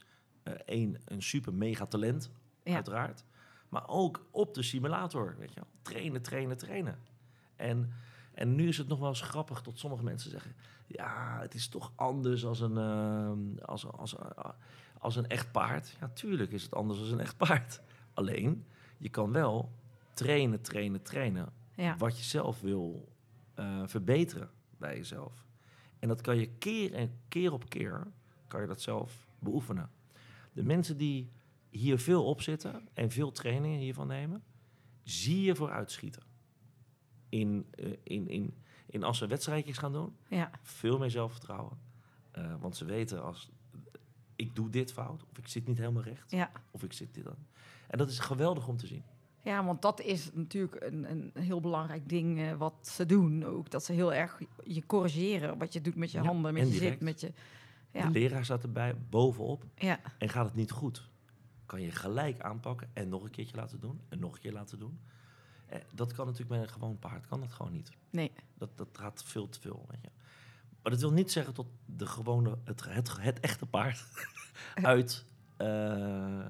Eén, 0.65 0.97
een 1.05 1.21
super 1.21 1.53
mega 1.53 1.85
talent, 1.85 2.31
Ja. 2.63 2.73
uiteraard. 2.75 3.23
Maar 3.69 3.87
ook 3.87 4.25
op 4.31 4.53
de 4.53 4.63
simulator, 4.63 5.35
weet 5.39 5.53
je 5.53 5.59
wel. 5.59 5.69
Trainen, 5.81 6.21
trainen, 6.21 6.57
trainen. 6.57 6.97
En, 7.55 7.91
en 8.33 8.55
nu 8.55 8.67
is 8.67 8.77
het 8.77 8.87
nog 8.87 8.99
wel 8.99 9.07
eens 9.07 9.21
grappig 9.21 9.61
tot 9.61 9.79
sommige 9.79 10.03
mensen 10.03 10.29
zeggen... 10.29 10.55
ja, 10.87 11.39
het 11.41 11.53
is 11.53 11.67
toch 11.67 11.91
anders 11.95 12.45
als 12.45 12.59
een, 12.59 12.77
ehm, 12.77 13.65
als, 13.65 13.87
als, 13.87 14.15
als 14.97 15.15
een 15.15 15.27
echt 15.27 15.51
paard. 15.51 15.97
Ja, 15.99 16.07
tuurlijk 16.07 16.51
is 16.51 16.63
het 16.63 16.73
anders 16.73 16.99
als 16.99 17.09
een 17.09 17.19
echt 17.19 17.37
paard. 17.37 17.81
Alleen, 18.13 18.65
je 18.97 19.09
kan 19.09 19.31
wel 19.31 19.71
trainen, 20.13 20.61
trainen, 20.61 21.01
trainen... 21.01 21.53
Ja. 21.75 21.97
wat 21.97 22.17
je 22.17 22.23
zelf 22.23 22.61
wil 22.61 23.09
eh, 23.53 23.81
verbeteren 23.85 24.49
bij 24.77 24.95
jezelf. 24.95 25.45
En 25.99 26.07
dat 26.07 26.21
kan 26.21 26.37
je 26.37 26.49
keer 26.49 26.93
en 26.93 27.19
keer 27.27 27.53
op 27.53 27.69
keer... 27.69 28.07
kan 28.47 28.61
je 28.61 28.67
dat 28.67 28.81
zelf 28.81 29.27
beoefenen. 29.39 29.89
De 30.51 30.63
mensen 30.63 30.97
die 30.97 31.31
hier 31.69 31.99
veel 31.99 32.25
op 32.25 32.41
zitten 32.41 32.87
en 32.93 33.11
veel 33.11 33.31
trainingen 33.31 33.79
hiervan 33.79 34.07
nemen, 34.07 34.43
zie 35.03 35.41
je 35.41 35.55
vooruitschieten. 35.55 36.32
In, 37.39 37.65
eh, 37.71 37.91
in, 38.03 38.27
in, 38.27 38.53
in 38.85 39.03
als 39.03 39.17
ze 39.17 39.27
wedstrijdjes 39.27 39.77
gaan 39.77 39.91
doen, 39.91 40.15
Ja. 40.27 40.51
veel 40.61 40.97
meer 40.97 41.09
zelfvertrouwen. 41.11 41.77
Eh, 42.31 42.55
want 42.61 42.75
ze 42.77 42.85
weten 42.85 43.23
als 43.23 43.49
ik 44.35 44.55
doe 44.55 44.69
dit 44.69 44.93
fout, 44.93 45.23
of 45.31 45.37
ik 45.37 45.47
zit 45.47 45.67
niet 45.67 45.77
helemaal 45.77 46.03
recht, 46.03 46.31
Ja. 46.31 46.51
of 46.71 46.83
ik 46.83 46.93
zit 46.93 47.13
dit 47.13 47.23
dan. 47.23 47.35
En 47.87 47.97
dat 47.97 48.09
is 48.09 48.19
geweldig 48.19 48.67
om 48.67 48.77
te 48.77 48.87
zien. 48.87 49.03
ja, 49.41 49.65
want 49.65 49.81
dat 49.81 50.01
is 50.01 50.29
natuurlijk 50.33 50.83
een, 50.83 51.11
een 51.11 51.31
heel 51.33 51.59
belangrijk 51.59 52.09
ding 52.09 52.39
eh, 52.39 52.53
wat 52.53 52.73
ze 52.87 53.05
doen 53.05 53.43
ook. 53.45 53.69
Dat 53.71 53.83
ze 53.83 53.93
heel 53.93 54.13
erg 54.13 54.39
je 54.63 54.85
corrigeren 54.85 55.57
wat 55.57 55.73
je 55.73 55.81
doet 55.81 55.95
met 55.95 56.11
je 56.11 56.17
Ja, 56.17 56.23
handen, 56.23 56.53
met 56.53 56.67
je 56.67 56.73
zit, 56.73 56.99
met 57.01 57.19
je... 57.21 57.27
De 57.91 57.99
Ja. 57.99 58.09
leraar 58.09 58.45
staat 58.45 58.63
erbij 58.63 58.95
bovenop 59.09 59.63
ja, 59.75 59.99
en 60.17 60.29
gaat 60.29 60.45
het 60.45 60.55
niet 60.55 60.71
goed. 60.71 61.09
Kan 61.65 61.81
je 61.81 61.91
gelijk 61.91 62.39
aanpakken 62.41 62.89
en 62.93 63.09
nog 63.09 63.23
een 63.23 63.29
keertje 63.29 63.55
laten 63.55 63.79
doen 63.79 64.01
en 64.09 64.19
nog 64.19 64.33
een 64.33 64.39
keer 64.41 64.51
laten 64.51 64.79
doen. 64.79 64.99
Eh, 65.73 65.79
dat 65.93 66.13
kan 66.13 66.25
natuurlijk 66.25 66.59
met 66.59 66.61
een 66.61 66.73
gewoon 66.73 66.99
paard, 66.99 67.27
kan 67.27 67.39
dat 67.39 67.51
gewoon 67.51 67.71
niet. 67.71 67.91
nee. 68.09 68.31
Dat, 68.57 68.77
dat 68.77 68.87
gaat 68.91 69.23
veel 69.23 69.49
te 69.49 69.59
veel. 69.59 69.85
Weet 69.89 70.01
je. 70.01 70.09
Maar 70.81 70.91
dat 70.91 71.01
wil 71.01 71.11
niet 71.11 71.31
zeggen 71.31 71.53
dat 71.53 71.65
de 71.85 72.05
gewone, 72.05 72.57
het, 72.63 72.83
het, 72.85 73.21
het 73.21 73.39
echte 73.39 73.65
paard 73.65 74.05
uit 74.75 75.25
eh, 75.57 76.39
eh, 76.39 76.45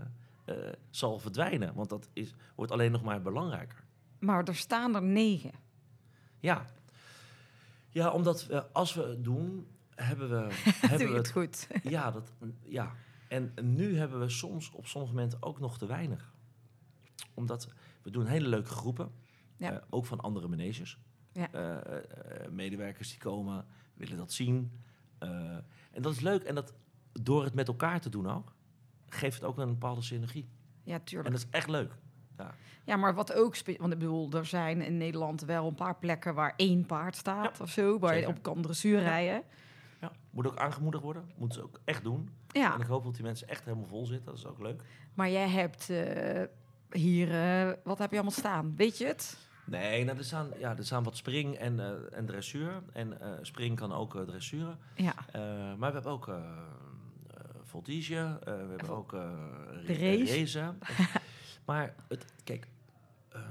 zal 0.89 1.19
verdwijnen. 1.19 1.74
Want 1.74 1.89
dat 1.89 2.09
is, 2.13 2.34
wordt 2.55 2.71
alleen 2.71 2.91
nog 2.91 3.03
maar 3.03 3.21
belangrijker. 3.21 3.84
Maar 4.19 4.43
er 4.43 4.55
staan 4.55 4.95
er 4.95 5.03
negen. 5.03 5.51
Ja, 6.39 6.65
ja 7.89 8.09
omdat 8.11 8.45
we, 8.45 8.71
als 8.71 8.93
we 8.93 9.01
het 9.01 9.24
doen, 9.24 9.67
hebben 9.95 10.30
we, 10.30 10.47
Doe 10.63 10.74
hebben 10.89 11.07
je 11.07 11.13
we 11.13 11.17
het 11.17 11.34
het. 11.34 11.36
goed. 11.36 11.67
Ja, 11.91 12.11
dat, 12.11 12.32
ja, 12.63 12.95
en 13.28 13.53
nu 13.61 13.97
hebben 13.97 14.19
we 14.19 14.30
soms 14.30 14.71
op 14.71 14.86
sommige 14.88 15.13
momenten 15.13 15.43
ook 15.43 15.59
nog 15.59 15.78
te 15.78 15.86
weinig. 15.86 16.34
Omdat 17.34 17.74
we 18.04 18.10
doen 18.12 18.26
hele 18.26 18.47
leuke 18.47 18.70
groepen, 18.70 19.12
Ja. 19.58 19.72
eh, 19.72 19.82
ook 19.89 20.06
van 20.06 20.20
andere 20.20 20.47
maneges. 20.47 20.97
Ja. 21.32 21.51
Eh, 21.51 21.78
eh, 21.78 22.51
medewerkers 22.51 23.10
die 23.10 23.20
komen, 23.20 23.66
willen 23.93 24.18
dat 24.18 24.32
zien. 24.32 24.72
En 25.91 26.01
dat 26.01 26.14
is 26.14 26.20
leuk. 26.20 26.43
En 26.43 26.56
dat, 26.56 26.74
door 27.12 27.43
het 27.43 27.54
met 27.54 27.68
elkaar 27.68 28.01
te 28.01 28.10
doen 28.10 28.30
ook, 28.30 28.54
geeft 29.10 29.36
het 29.36 29.43
ook 29.43 29.58
een 29.58 29.70
bepaalde 29.70 30.01
synergie. 30.01 30.49
Ja, 30.84 30.99
tuurlijk. 30.99 31.28
En 31.28 31.34
dat 31.36 31.43
is 31.43 31.49
echt 31.51 31.70
leuk. 31.70 31.95
Ja. 32.38 32.56
Ja, 32.86 32.95
maar 32.95 33.14
wat 33.14 33.34
ook... 33.34 33.56
Want 33.78 33.93
ik 33.93 33.99
bedoel, 33.99 34.32
er 34.32 34.45
zijn 34.45 34.82
in 34.82 34.97
Nederland 34.97 35.41
wel 35.41 35.68
een 35.68 35.76
paar 35.76 35.95
plekken 35.97 36.34
waar 36.36 36.54
één 36.56 36.86
paard 36.86 37.16
staat 37.16 37.60
of 37.62 37.70
zo. 37.70 37.99
Waar 37.99 38.18
je 38.18 38.28
op 38.28 38.41
kan 38.41 38.62
dressuur 38.62 38.99
rijden. 38.99 39.43
Ja. 40.01 40.12
Moet 40.30 40.47
ook 40.47 40.58
aangemoedigd 40.58 41.04
worden. 41.04 41.30
Moeten 41.38 41.60
ze 41.60 41.66
ook 41.66 41.80
echt 41.84 42.04
doen. 42.04 42.30
Ja, 42.47 42.74
En 42.74 42.82
ik 42.82 42.88
hoop 42.88 43.04
dat 43.04 43.14
die 43.16 43.24
mensen 43.24 43.47
echt 43.47 43.66
helemaal 43.66 43.86
vol 43.88 44.06
zitten. 44.06 44.26
Dat 44.26 44.38
is 44.38 44.45
ook 44.45 44.60
leuk. 44.60 44.84
maar 45.14 45.30
jij 45.30 45.49
hebt 45.49 45.89
hier... 46.93 47.31
eh, 47.31 47.73
wat 47.83 47.97
heb 47.97 48.09
je 48.09 48.15
allemaal 48.15 48.37
staan? 48.37 48.73
Weet 48.75 48.97
je 48.97 49.05
het? 49.05 49.37
Nee, 49.65 50.03
nou, 50.03 50.17
er, 50.17 50.23
staan, 50.23 50.47
ja, 50.57 50.77
er 50.77 50.85
staan 50.85 51.03
wat 51.03 51.17
spring 51.17 51.55
en, 51.55 51.79
eh, 51.79 52.17
en 52.17 52.25
dressuur. 52.25 52.81
En 52.93 53.21
eh, 53.21 53.31
spring 53.41 53.75
kan 53.75 53.93
ook 53.93 54.25
dressuren. 54.27 54.77
Ja, 54.95 55.13
maar 55.77 55.89
we 55.89 55.93
hebben 55.93 56.11
ook 56.11 56.31
voltige, 57.63 58.39
we 58.43 58.51
hebben 58.51 58.89
ook 58.89 59.11
ra- 59.11 59.35
race. 59.87 60.73
maar 61.65 61.93
het, 62.07 62.25
kijk, 62.43 62.67
ehm, 63.29 63.41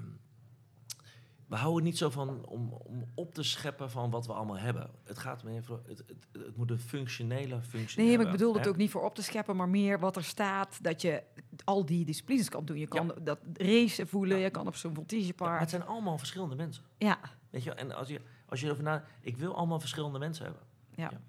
we 1.53 1.59
houden 1.59 1.85
niet 1.85 1.99
zo 1.99 2.11
van 2.11 2.45
om, 2.47 2.73
om 2.73 3.05
op 3.15 3.35
te 3.35 3.43
scheppen 3.43 3.91
van 3.91 4.11
wat 4.11 4.27
we 4.27 4.33
allemaal 4.33 4.59
hebben. 4.59 4.91
Het 5.05 5.19
gaat 5.19 5.43
meer 5.45 5.65
voor, 5.65 5.83
het, 5.87 5.99
het, 5.99 6.43
het 6.45 6.57
moet 6.57 6.71
een 6.71 6.79
functionele 6.81 7.63
functie 7.63 8.03
nee, 8.03 8.17
maar 8.17 8.27
ik 8.27 8.33
bedoel 8.33 8.55
het 8.55 8.69
ook 8.69 8.77
niet 8.77 8.91
voor 8.91 9.03
op 9.03 9.15
te 9.15 9.23
scheppen, 9.23 9.57
maar 9.57 9.69
meer 9.69 9.99
wat 9.99 10.17
er 10.17 10.25
staat. 10.25 10.79
Dat 10.83 11.03
je 11.03 11.23
al 11.65 11.85
die 11.87 12.05
disciplines 12.05 12.49
kan 12.49 12.65
doen. 12.65 12.79
Je 12.79 12.87
kan 12.87 13.15
dat 13.23 13.39
racen 13.53 14.09
voelen, 14.09 14.37
Ja. 14.39 14.45
je 14.45 14.51
kan 14.51 14.67
op 14.67 14.77
zo'n 14.77 14.91
Ja, 14.91 14.97
voltigepaard. 14.97 15.61
het 15.61 15.71
zijn 15.71 15.87
allemaal 15.87 16.19
verschillende 16.19 16.55
mensen. 16.57 16.85
Ja, 16.99 17.19
Weet 17.51 17.63
je, 17.63 17.73
en 17.73 17.93
als 17.93 18.09
je, 18.09 18.21
als 18.47 18.61
je 18.61 18.67
erover 18.67 18.85
na, 18.85 19.05
ik 19.21 19.37
wil 19.37 19.55
allemaal 19.55 19.81
verschillende 19.81 20.19
mensen 20.19 20.45
hebben. 20.45 20.63
ja. 20.95 21.09
Ja. 21.11 21.21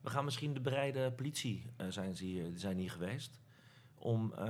We 0.00 0.10
gaan 0.12 0.24
misschien 0.24 0.54
de 0.54 0.60
bereide 0.60 1.12
politie 1.12 1.66
eh, 1.76 1.86
zijn, 1.88 2.16
ze 2.16 2.24
hier, 2.24 2.50
zijn 2.54 2.78
hier 2.78 2.90
geweest. 2.90 3.40
Om 3.94 4.32
eh, 4.32 4.46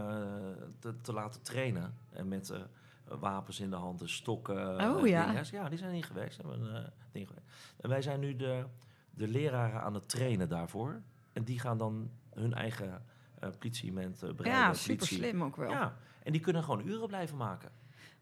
te, 0.79 1.01
te 1.01 1.13
laten 1.13 1.43
trainen. 1.43 1.95
En 2.11 2.29
met 2.29 2.51
eh, 2.51 2.61
wapens 3.09 3.61
in 3.61 3.71
de 3.71 3.77
handen, 3.77 4.09
stokken. 4.09 4.57
Oh, 4.57 5.03
eh, 5.03 5.11
ja. 5.11 5.43
Ja, 5.53 5.69
die 5.69 5.79
zijn 5.79 5.93
hier 5.93 6.05
geweest. 6.05 6.37
Hebben 6.37 6.61
een, 6.61 6.85
eh, 6.85 6.89
ding 7.13 7.27
geweest. 7.29 7.47
En 7.81 7.89
wij 7.89 8.03
zijn 8.03 8.21
nu 8.21 8.37
de, 8.37 8.65
de 9.11 9.29
leraren 9.29 9.81
aan 9.83 9.95
het 9.95 10.09
trainen 10.09 10.49
daarvoor. 10.49 11.03
En 11.33 11.45
die 11.45 11.59
gaan 11.61 11.79
dan 11.79 12.11
hun 12.35 12.55
eigen 12.55 13.05
eh, 13.39 13.49
met 13.93 14.23
eh, 14.23 14.33
bereide 14.33 14.61
ja 14.61 14.65
politie. 14.67 14.91
super 14.91 15.07
slim 15.07 15.43
ook 15.43 15.57
wel. 15.57 15.71
Ja, 15.71 15.97
en 16.23 16.33
die 16.33 16.41
kunnen 16.41 16.63
gewoon 16.65 16.87
uren 16.87 17.07
blijven 17.09 17.37
maken. 17.37 17.71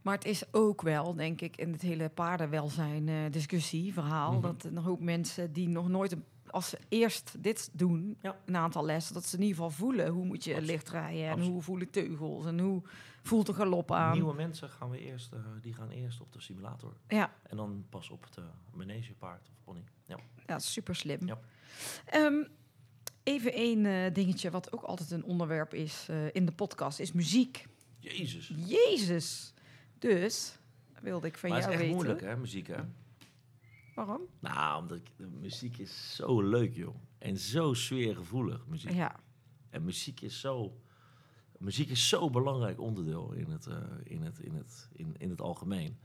Maar 0.03 0.15
het 0.15 0.25
is 0.25 0.53
ook 0.53 0.83
wel, 0.83 1.15
denk 1.15 1.41
ik, 1.41 1.57
in 1.57 1.73
het 1.73 1.83
hele 1.83 2.09
paardenwelzijn 2.09 3.09
eh 3.09 3.17
discussie, 3.31 3.93
verhaal, 3.93 4.33
Mhm. 4.33 4.41
dat 4.41 4.65
een 4.65 4.77
hoop 4.79 5.01
mensen 5.01 5.53
die 5.53 5.69
nog 5.69 5.89
nooit, 5.89 6.13
een- 6.13 6.25
als 6.55 6.69
ze 6.69 6.79
eerst 6.89 7.35
dit 7.39 7.71
doen, 7.73 8.19
Ja. 8.23 8.37
een 8.45 8.57
aantal 8.57 8.85
lessen, 8.85 9.15
dat 9.15 9.27
ze 9.27 9.37
in 9.37 9.43
ieder 9.43 9.57
geval 9.57 9.71
voelen 9.71 10.09
hoe 10.09 10.25
moet 10.25 10.45
je 10.45 10.51
Absoluut. 10.51 10.71
licht 10.71 10.89
rijden 10.89 11.23
en 11.25 11.31
Absoluut. 11.31 11.51
hoe 11.53 11.63
voelen 11.63 11.91
teugels 11.91 12.47
en 12.47 12.59
hoe 12.61 12.83
voelt 13.23 13.47
de 13.47 13.55
galop 13.55 13.93
aan. 13.93 14.13
Nieuwe 14.13 14.35
mensen 14.35 14.69
gaan 14.71 14.91
we 14.91 14.99
eerst, 14.99 15.33
eh, 15.33 15.41
die 15.61 15.75
gaan 15.75 15.91
eerst 15.91 16.21
op 16.21 16.33
de 16.33 16.41
simulator. 16.41 16.97
Ja, 17.09 17.33
En 17.43 17.57
dan 17.57 17.87
pas 17.91 18.11
op 18.11 18.25
het 18.25 18.37
uh, 18.39 18.45
manegepaard 18.73 19.49
of 19.49 19.55
pony. 19.65 19.85
Ja. 20.07 20.17
ja, 20.47 20.59
super 20.59 20.95
slim. 20.97 21.27
Ja. 21.27 21.39
Ehm, 22.07 22.45
even 23.23 23.53
één 23.53 23.87
eh, 23.87 24.13
dingetje 24.15 24.51
wat 24.51 24.73
ook 24.73 24.83
altijd 24.83 25.11
een 25.11 25.25
onderwerp 25.25 25.75
is 25.75 26.07
eh, 26.11 26.35
in 26.35 26.47
de 26.47 26.53
podcast, 26.53 26.99
is 27.01 27.13
muziek. 27.13 27.67
Jezus. 27.99 28.53
Jezus! 28.67 29.53
Dus 29.99 30.59
wilde 31.01 31.27
ik 31.27 31.39
van 31.39 31.49
maar 31.51 31.59
het 31.59 31.69
jou 31.69 31.81
is 31.83 31.89
echt 31.89 31.93
weten. 31.99 32.07
moeilijk, 32.07 32.35
hè, 32.35 32.41
muziek, 32.41 32.67
hè? 32.67 32.83
Waarom? 33.95 34.21
Nou, 34.41 34.83
omdat 34.83 34.97
ik, 34.99 35.27
muziek 35.41 35.79
is 35.79 36.15
zo 36.17 36.43
leuk, 36.43 36.75
joh. 36.75 36.95
En 37.19 37.37
zo 37.39 37.75
sfeergevoelig, 37.75 38.67
muziek. 38.67 38.91
Ja, 38.93 39.17
En 39.71 39.85
muziek 39.85 40.21
is 40.21 40.41
zo... 40.41 40.79
Muziek 41.59 41.89
is 41.91 42.09
zo'n 42.09 42.33
belangrijk 42.33 42.81
onderdeel 42.81 43.33
in 43.33 43.51
het, 43.51 43.67
eh, 43.67 43.77
in, 44.03 44.23
het, 44.23 44.39
in, 44.39 44.55
het, 44.55 44.89
in, 44.93 45.15
in 45.19 45.31
het 45.31 45.41
algemeen. 45.41 45.99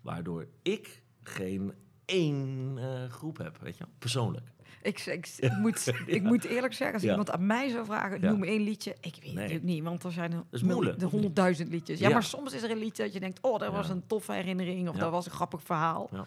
Waardoor 0.00 0.46
ik 0.62 1.02
geen 1.22 1.72
één 2.04 2.74
eh, 2.78 3.04
groep 3.10 3.38
heb, 3.38 3.58
weet 3.58 3.76
je 3.76 3.84
wel, 3.84 3.92
persoonlijk. 3.98 4.46
Ik, 4.82 4.98
ik, 5.00 5.26
ik 5.38 5.52
moet, 5.58 5.92
ik 6.06 6.22
moet 6.22 6.44
eerlijk 6.44 6.72
zeggen, 6.74 6.94
als 6.94 7.02
Ja. 7.04 7.10
iemand 7.10 7.30
aan 7.30 7.46
mij 7.46 7.68
zou 7.68 7.84
vragen, 7.84 8.20
Ja. 8.20 8.30
noem 8.30 8.42
één 8.44 8.62
liedje. 8.62 8.96
Ik 9.00 9.16
weet 9.22 9.34
Nee. 9.34 9.52
het 9.52 9.62
niet, 9.62 9.82
want 9.82 10.02
er 10.04 10.12
zijn 10.12 10.44
de 10.50 11.06
honderdduizend 11.10 11.68
liedjes. 11.70 11.98
Ja, 11.98 12.08
maar 12.08 12.22
soms 12.22 12.52
is 12.52 12.62
er 12.62 12.70
een 12.70 12.78
liedje 12.78 13.02
dat 13.02 13.12
je 13.12 13.20
denkt, 13.20 13.38
oh, 13.42 13.58
dat 13.58 13.72
was 13.72 13.88
een 13.88 14.06
toffe 14.06 14.32
herinnering 14.32 14.88
of 14.88 14.96
dat 14.96 15.10
was 15.10 15.26
een 15.26 15.32
grappig 15.32 15.62
verhaal. 15.62 16.08
Ja. 16.12 16.26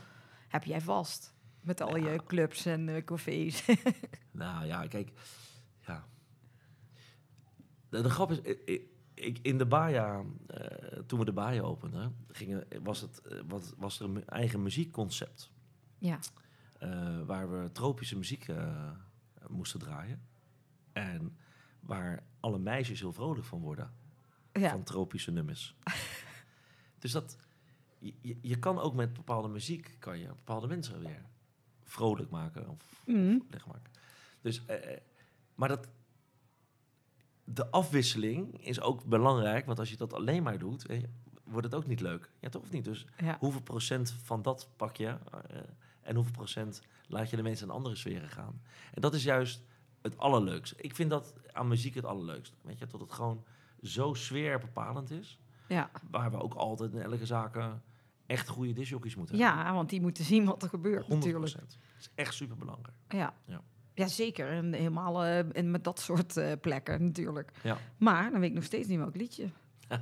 Heb 0.50 0.64
jij 0.64 0.82
vast 0.82 1.34
met 1.62 1.82
al 1.82 1.98
Ja. 1.98 2.12
je 2.12 2.24
clubs 2.24 2.66
en 2.66 2.90
eh, 2.90 3.04
cafés. 3.04 3.66
Nou 4.32 4.66
ja, 4.66 4.88
kijk. 4.88 5.12
Ja. 5.88 6.08
De, 7.90 8.02
de 8.02 8.10
grap 8.10 8.32
is, 8.32 8.40
ik, 8.42 8.62
ik- 8.66 8.88
ik, 9.14 9.40
in 9.42 9.58
de 9.58 9.66
Baja, 9.66 10.24
eh, 10.48 11.00
toen 11.00 11.20
we 11.20 11.26
de 11.26 11.34
Baja 11.34 11.62
openden, 11.62 12.16
gingen, 12.28 12.68
was, 12.82 13.02
het, 13.02 13.22
eh, 13.22 13.40
was, 13.78 14.00
er 14.00 14.06
een 14.06 14.28
eigen 14.28 14.64
muziekconcept. 14.64 15.52
ja, 15.98 16.20
eh, 16.80 17.22
waar 17.26 17.52
we 17.64 17.72
tropische 17.72 18.18
muziek 18.18 18.48
eh, 18.48 18.92
moesten 19.48 19.80
draaien. 19.80 20.22
En 20.92 21.38
waar 21.80 22.24
alle 22.40 22.60
meisjes 22.60 23.00
heel 23.00 23.14
vrolijk 23.14 23.46
van 23.46 23.60
worden. 23.60 23.94
ja. 24.54 24.70
Van 24.70 24.84
tropische 24.84 25.32
nummers. 25.32 25.76
dus 27.00 27.12
dat, 27.12 27.38
je, 28.00 28.38
je- 28.42 28.60
kan 28.60 28.80
ook 28.80 28.94
met 28.94 29.14
bepaalde 29.14 29.48
muziek, 29.48 29.96
kan 30.00 30.20
je 30.20 30.28
bepaalde 30.28 30.68
mensen 30.68 31.00
weer 31.00 31.26
vrolijk 31.84 32.30
maken. 32.30 32.70
Of 32.70 33.04
Mm. 33.06 33.44
maken. 33.68 33.92
Dus, 34.42 34.66
eh, 34.66 34.92
eh, 34.94 35.00
maar 35.56 35.70
dat, 35.70 35.90
de 37.44 37.70
afwisseling 37.72 38.66
is 38.66 38.82
ook 38.82 39.04
belangrijk, 39.06 39.66
want 39.66 39.80
als 39.80 39.90
je 39.90 39.98
dat 39.98 40.14
alleen 40.14 40.44
maar 40.44 40.60
doet, 40.60 40.86
wordt 41.44 41.66
het 41.66 41.76
ook 41.76 41.88
niet 41.88 42.00
leuk. 42.02 42.32
Ja, 42.40 42.50
toch 42.50 42.62
of 42.62 42.72
niet? 42.72 42.84
Dus 42.84 43.06
Ja. 43.18 43.38
hoeveel 43.40 43.62
procent 43.62 44.12
van 44.12 44.42
dat 44.42 44.70
pak 44.76 44.96
je 44.96 45.08
eh, 45.08 45.60
en 46.02 46.16
hoeveel 46.16 46.34
procent 46.34 46.82
laat 47.08 47.30
je 47.30 47.36
de 47.36 47.42
mensen 47.42 47.68
in 47.68 47.74
andere 47.74 47.96
sferen 47.96 48.30
gaan? 48.30 48.62
En 48.94 49.02
dat 49.02 49.14
is 49.14 49.24
juist 49.24 49.64
het 50.02 50.18
allerleukste. 50.18 50.76
Ik 50.78 50.96
vind 50.96 51.10
dat 51.10 51.34
aan 51.52 51.68
muziek 51.68 51.96
het 51.96 52.06
allerleukste. 52.06 52.56
Weet 52.62 52.78
je, 52.80 52.86
dat 52.86 53.00
het 53.00 53.12
gewoon 53.12 53.44
zo 53.82 54.14
sfeerbepalend 54.14 55.12
is, 55.12 55.40
Ja. 55.68 55.92
waar 56.12 56.32
we 56.32 56.38
ook 56.42 56.54
altijd 56.54 56.94
in 56.94 57.02
elke 57.02 57.26
zaken 57.26 57.84
echt 58.30 58.48
goede 58.48 58.74
discjockeys 58.74 59.16
moeten 59.16 59.38
ja, 59.38 59.74
want 59.74 59.90
die 59.90 60.02
moeten 60.02 60.24
zien 60.24 60.46
wat 60.46 60.64
er 60.64 60.70
gebeurt 60.70 61.08
hebben. 61.08 61.18
100%. 61.18 61.20
natuurlijk. 61.20 61.54
Dat 61.54 61.78
is 62.00 62.10
echt 62.16 62.34
super 62.34 62.58
belangrijk. 62.58 62.98
Ja. 63.08 63.34
Ja. 63.46 63.62
Ja, 63.94 64.08
zeker. 64.08 64.50
En 64.50 64.74
helemaal 64.74 65.24
eh, 65.24 65.58
en 65.58 65.72
met 65.72 65.84
dat 65.84 66.00
soort 66.00 66.38
eh, 66.38 66.52
plekken 66.62 67.04
natuurlijk. 67.04 67.52
Ja. 67.64 67.78
Maar 67.98 68.32
dan 68.32 68.40
weet 68.40 68.50
ik 68.50 68.56
nog 68.56 68.64
steeds 68.64 68.88
niet 68.88 68.98
welk 68.98 69.16
liedje. 69.16 69.50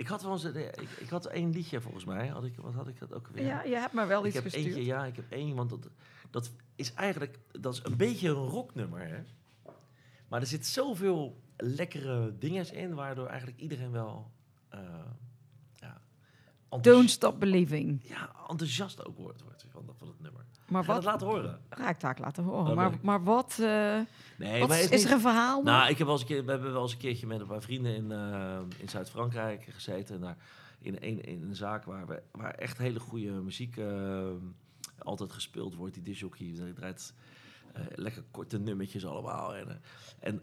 Ik 0.00 0.06
had 0.06 0.22
wel 0.22 0.32
eens, 0.32 0.44
eh, 0.44 0.66
ik, 0.66 0.88
ik 0.98 1.08
had 1.08 1.26
één 1.26 1.50
liedje 1.50 1.80
volgens 1.80 2.04
mij. 2.04 2.28
Had 2.28 2.44
ik, 2.44 2.56
wat 2.56 2.74
had 2.74 2.88
ik 2.88 2.98
dat 2.98 3.14
ook 3.14 3.28
weer? 3.28 3.44
Ja, 3.44 3.62
je 3.62 3.74
hebt 3.74 3.92
me 3.92 4.06
wel 4.06 4.20
ik 4.20 4.26
iets 4.26 4.34
heb 4.34 4.44
gestuurd. 4.44 4.66
eentje, 4.66 4.84
ja, 4.84 5.04
ik 5.04 5.16
heb 5.16 5.30
één, 5.30 5.56
want 5.56 5.70
dat, 5.70 5.88
dat 6.30 6.50
is 6.74 6.94
eigenlijk, 6.94 7.38
dat 7.60 7.74
is 7.74 7.80
een 7.84 7.96
beetje 7.96 8.28
een 8.28 8.34
rocknummer, 8.34 9.08
hè. 9.08 9.22
Maar 10.28 10.40
er 10.40 10.46
zit 10.46 10.66
zoveel 10.66 11.42
lekkere 11.56 12.38
dingen 12.38 12.74
in, 12.74 12.94
waardoor 12.94 13.26
eigenlijk 13.26 13.60
iedereen 13.60 13.90
wel, 13.90 14.30
Don't 16.80 17.10
Stop 17.10 17.40
Believing. 17.40 18.00
ja, 18.08 18.30
enthousiast 18.48 19.06
ook 19.06 19.18
wordt, 19.18 19.42
wordt 19.42 19.66
van, 19.72 19.82
dat- 19.86 19.94
van 19.98 20.08
het 20.08 20.20
nummer. 20.20 20.44
Maar 20.68 20.84
Ga 20.84 20.92
wat... 20.94 21.04
laten 21.04 21.26
horen. 21.26 21.60
Ga 21.70 21.88
ik 21.88 21.98
taak 21.98 22.18
laten 22.18 22.44
horen. 22.44 22.74
Maar, 22.76 22.92
maar 23.02 23.22
wat... 23.24 23.58
eh, 23.60 23.98
Nee, 24.38 24.60
wat 24.60 24.68
maar 24.68 24.78
is, 24.92 25.04
er 25.04 25.12
een 25.12 25.20
verhaal? 25.20 25.62
Nou, 25.62 25.90
ik 25.90 25.98
heb 25.98 26.06
wel 26.06 26.12
eens 26.16 26.20
een 26.22 26.28
keer, 26.28 26.44
we 26.44 26.50
hebben 26.50 26.72
wel 26.72 26.82
eens 26.82 26.92
een 26.92 26.98
keertje 26.98 27.26
met 27.26 27.40
een 27.40 27.46
paar 27.46 27.60
vrienden 27.62 27.94
in, 27.94 28.12
eh, 28.12 28.58
in 28.76 28.88
Zuid-Frankrijk 28.88 29.62
gezeten. 29.70 30.14
En 30.14 30.20
daar 30.20 30.36
in, 30.78 30.96
een, 31.00 31.24
in 31.24 31.42
een 31.42 31.56
zaak 31.56 31.84
waar, 31.84 32.06
we, 32.06 32.22
waar 32.30 32.54
echt 32.54 32.78
hele 32.78 33.00
goede 33.00 33.30
muziek 33.30 33.76
eh, 33.76 34.28
altijd 34.98 35.32
gespeeld 35.32 35.74
wordt. 35.74 35.94
Die 35.94 36.02
disjockey 36.02 36.46
die 36.46 36.72
draait 36.72 37.12
lekker 37.94 38.22
korte 38.30 38.58
nummertjes 38.58 39.06
allemaal. 39.06 39.54
En, 39.54 39.80
en 40.20 40.42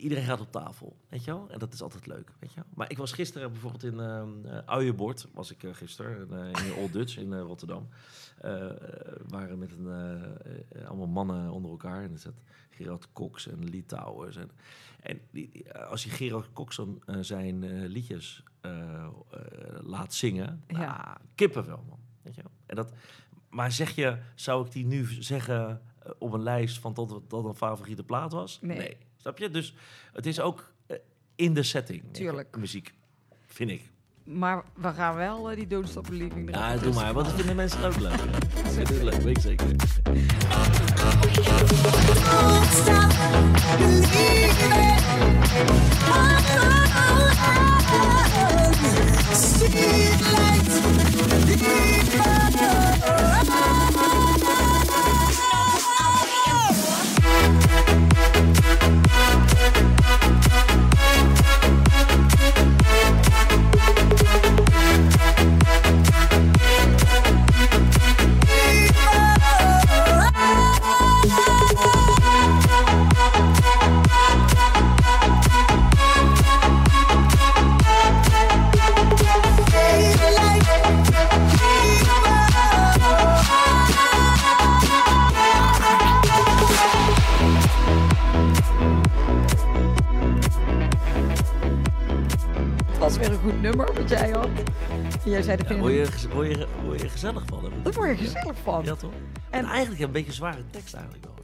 iedereen 0.00 0.24
gaat 0.24 0.40
op 0.40 0.52
tafel, 0.52 0.96
weet 1.08 1.24
je 1.24 1.30
wel? 1.30 1.46
En 1.50 1.58
dat 1.58 1.72
is 1.72 1.82
altijd 1.82 2.06
leuk, 2.06 2.30
weet 2.38 2.50
je 2.52 2.60
wel? 2.60 2.70
Maar 2.74 2.90
ik 2.90 2.98
was 2.98 3.12
gisteren 3.12 3.50
bijvoorbeeld 3.52 3.84
in 3.84 4.00
eh 4.00 4.22
uh, 4.52 4.58
Uijenbord, 4.66 5.26
was 5.34 5.50
ik 5.50 5.62
eh, 5.62 5.74
gisteren, 5.74 6.52
eh, 6.54 6.66
in 6.66 6.74
Old 6.74 6.92
Dutch 6.92 7.16
in 7.16 7.32
eh, 7.32 7.40
Rotterdam. 7.40 7.88
Eh, 8.40 8.66
waren 9.28 9.58
met 9.58 9.72
een, 9.72 9.86
eh, 9.88 10.82
eh, 10.82 10.88
allemaal 10.88 11.06
mannen 11.06 11.50
onder 11.50 11.70
elkaar. 11.70 12.02
En 12.02 12.12
er 12.12 12.18
zat 12.18 12.34
Gerard 12.70 13.08
Cox 13.12 13.48
en 13.48 13.70
Lee 13.70 13.86
Towers. 13.86 14.36
En, 14.36 14.50
en 15.00 15.20
die, 15.30 15.72
als 15.74 16.04
je 16.04 16.10
Gerard 16.10 16.52
Cox 16.52 16.76
dan 16.76 17.02
eh, 17.06 17.16
zijn 17.20 17.64
eh, 17.64 17.88
liedjes 17.88 18.42
eh, 18.60 19.04
eh, 19.04 19.10
laat 19.80 20.14
zingen, 20.14 20.62
Ja. 20.66 20.80
ja. 20.80 21.18
kippenvel, 21.34 21.84
man. 21.88 21.98
Weet 22.22 22.34
je 22.34 22.42
wel? 22.42 22.50
En 22.66 22.76
dat, 22.76 22.92
maar 23.48 23.72
zeg 23.72 23.90
je, 23.94 24.18
zou 24.34 24.66
ik 24.66 24.72
die 24.72 24.86
nu 24.86 25.06
zeggen 25.22 25.82
eh, 26.02 26.10
op 26.18 26.32
een 26.32 26.42
lijst 26.42 26.78
van 26.78 26.94
tot 26.94 27.08
dat 27.08 27.30
dat 27.30 27.44
een 27.44 27.54
favoriete 27.54 28.04
plaat 28.04 28.32
was? 28.32 28.58
Nee. 28.60 28.96
Snap 29.20 29.38
je? 29.38 29.50
Dus 29.50 29.74
het 30.12 30.26
is 30.26 30.40
ook 30.40 30.72
eh, 30.86 30.96
in 31.34 31.54
de 31.54 31.62
setting. 31.62 32.02
Tuurlijk. 32.12 32.56
Muziek, 32.56 32.92
vind 33.46 33.70
ik. 33.70 33.90
Maar 34.24 34.64
we 34.74 34.92
gaan 34.92 35.14
wel 35.14 35.50
eh, 35.50 35.56
die 35.56 35.66
Don't 35.66 35.88
Stop 35.88 36.06
Believing 36.08 36.48
erop 36.48 36.60
Ja, 36.60 36.76
doe 36.76 36.94
maar, 36.94 37.12
want 37.12 37.26
dat 37.26 37.34
vinden 37.36 37.56
mensen 37.56 37.84
ook 37.84 37.96
leuk. 37.96 38.12
hè. 38.20 38.70
Ze 38.70 38.86
vinden 38.86 39.04
leuk, 39.04 39.20
weet 39.20 39.36
ik 39.36 39.42
zeker. 39.42 39.66
Don't 53.00 53.89
Ja, 95.46 95.56
vind 95.66 95.80
word, 95.80 95.92
je, 95.92 96.06
gez- 96.06 96.26
word, 96.26 96.46
je, 96.56 96.66
word 96.84 97.00
je 97.00 97.08
gezellig 97.08 97.46
van? 97.46 97.72
Daar 97.82 97.92
word 97.92 98.18
je 98.18 98.24
gezellig 98.24 98.58
van. 98.62 98.84
Ja, 98.84 98.94
toch? 98.94 99.12
En- 99.12 99.24
En 99.50 99.64
eigenlijk 99.64 100.00
een 100.02 100.12
beetje 100.12 100.32
zware 100.32 100.62
tekst 100.70 100.94
eigenlijk 100.94 101.24
wel. 101.24 101.34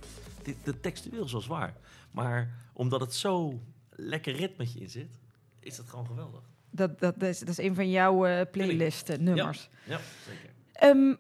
De, 0.42 0.54
de 0.64 0.80
textueel 0.80 1.24
is 1.24 1.32
wel 1.32 1.40
zwaar. 1.40 1.74
Maar 2.10 2.50
omdat 2.72 3.00
het 3.00 3.14
zo 3.14 3.60
lekker 3.90 4.32
ritmetje 4.36 4.80
in 4.80 4.90
zit, 4.90 5.18
is 5.60 5.76
dat 5.76 5.86
gewoon 5.88 6.06
geweldig. 6.06 6.40
Dat, 6.70 6.98
dat, 7.00 7.22
is, 7.22 7.38
dat 7.38 7.48
is 7.48 7.58
een 7.58 7.74
van 7.74 7.90
jouw 7.90 8.26
eh, 8.26 8.46
playlist 8.52 9.08
eh, 9.08 9.18
nummers. 9.18 9.68
Ja, 9.84 9.98
zeker. 10.26 10.50
Ehm, 10.72 11.14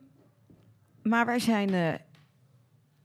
maar 1.02 1.26
wij 1.26 1.38
zijn 1.38 1.74
eh, 1.74 1.94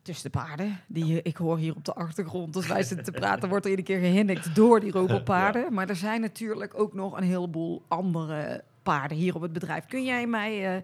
tussen 0.01 0.31
de 0.31 0.37
paarden. 0.37 0.79
Die, 0.87 1.21
ik 1.21 1.37
hoor 1.37 1.57
hier 1.57 1.75
op 1.75 1.85
de 1.85 1.93
achtergrond, 1.93 2.55
als 2.55 2.67
wij 2.67 2.83
zitten 2.83 3.05
te 3.05 3.11
praten, 3.19 3.49
wordt 3.49 3.65
er 3.65 3.71
iedere 3.71 3.87
keer 3.87 3.99
gehinnikt 3.99 4.55
door 4.55 4.79
die 4.79 4.91
robotpaarden. 4.99 5.73
Maar 5.73 5.89
er 5.89 5.95
zijn 5.95 6.21
natuurlijk 6.21 6.79
ook 6.79 6.93
nog 6.93 7.17
een 7.17 7.23
heleboel 7.23 7.85
andere 7.87 8.63
paarden 8.83 9.17
hier 9.17 9.35
op 9.35 9.41
het 9.41 9.53
bedrijf. 9.53 9.85
Kun 9.85 10.03
jij 10.03 10.27
mij, 10.27 10.75
eh, 10.75 10.83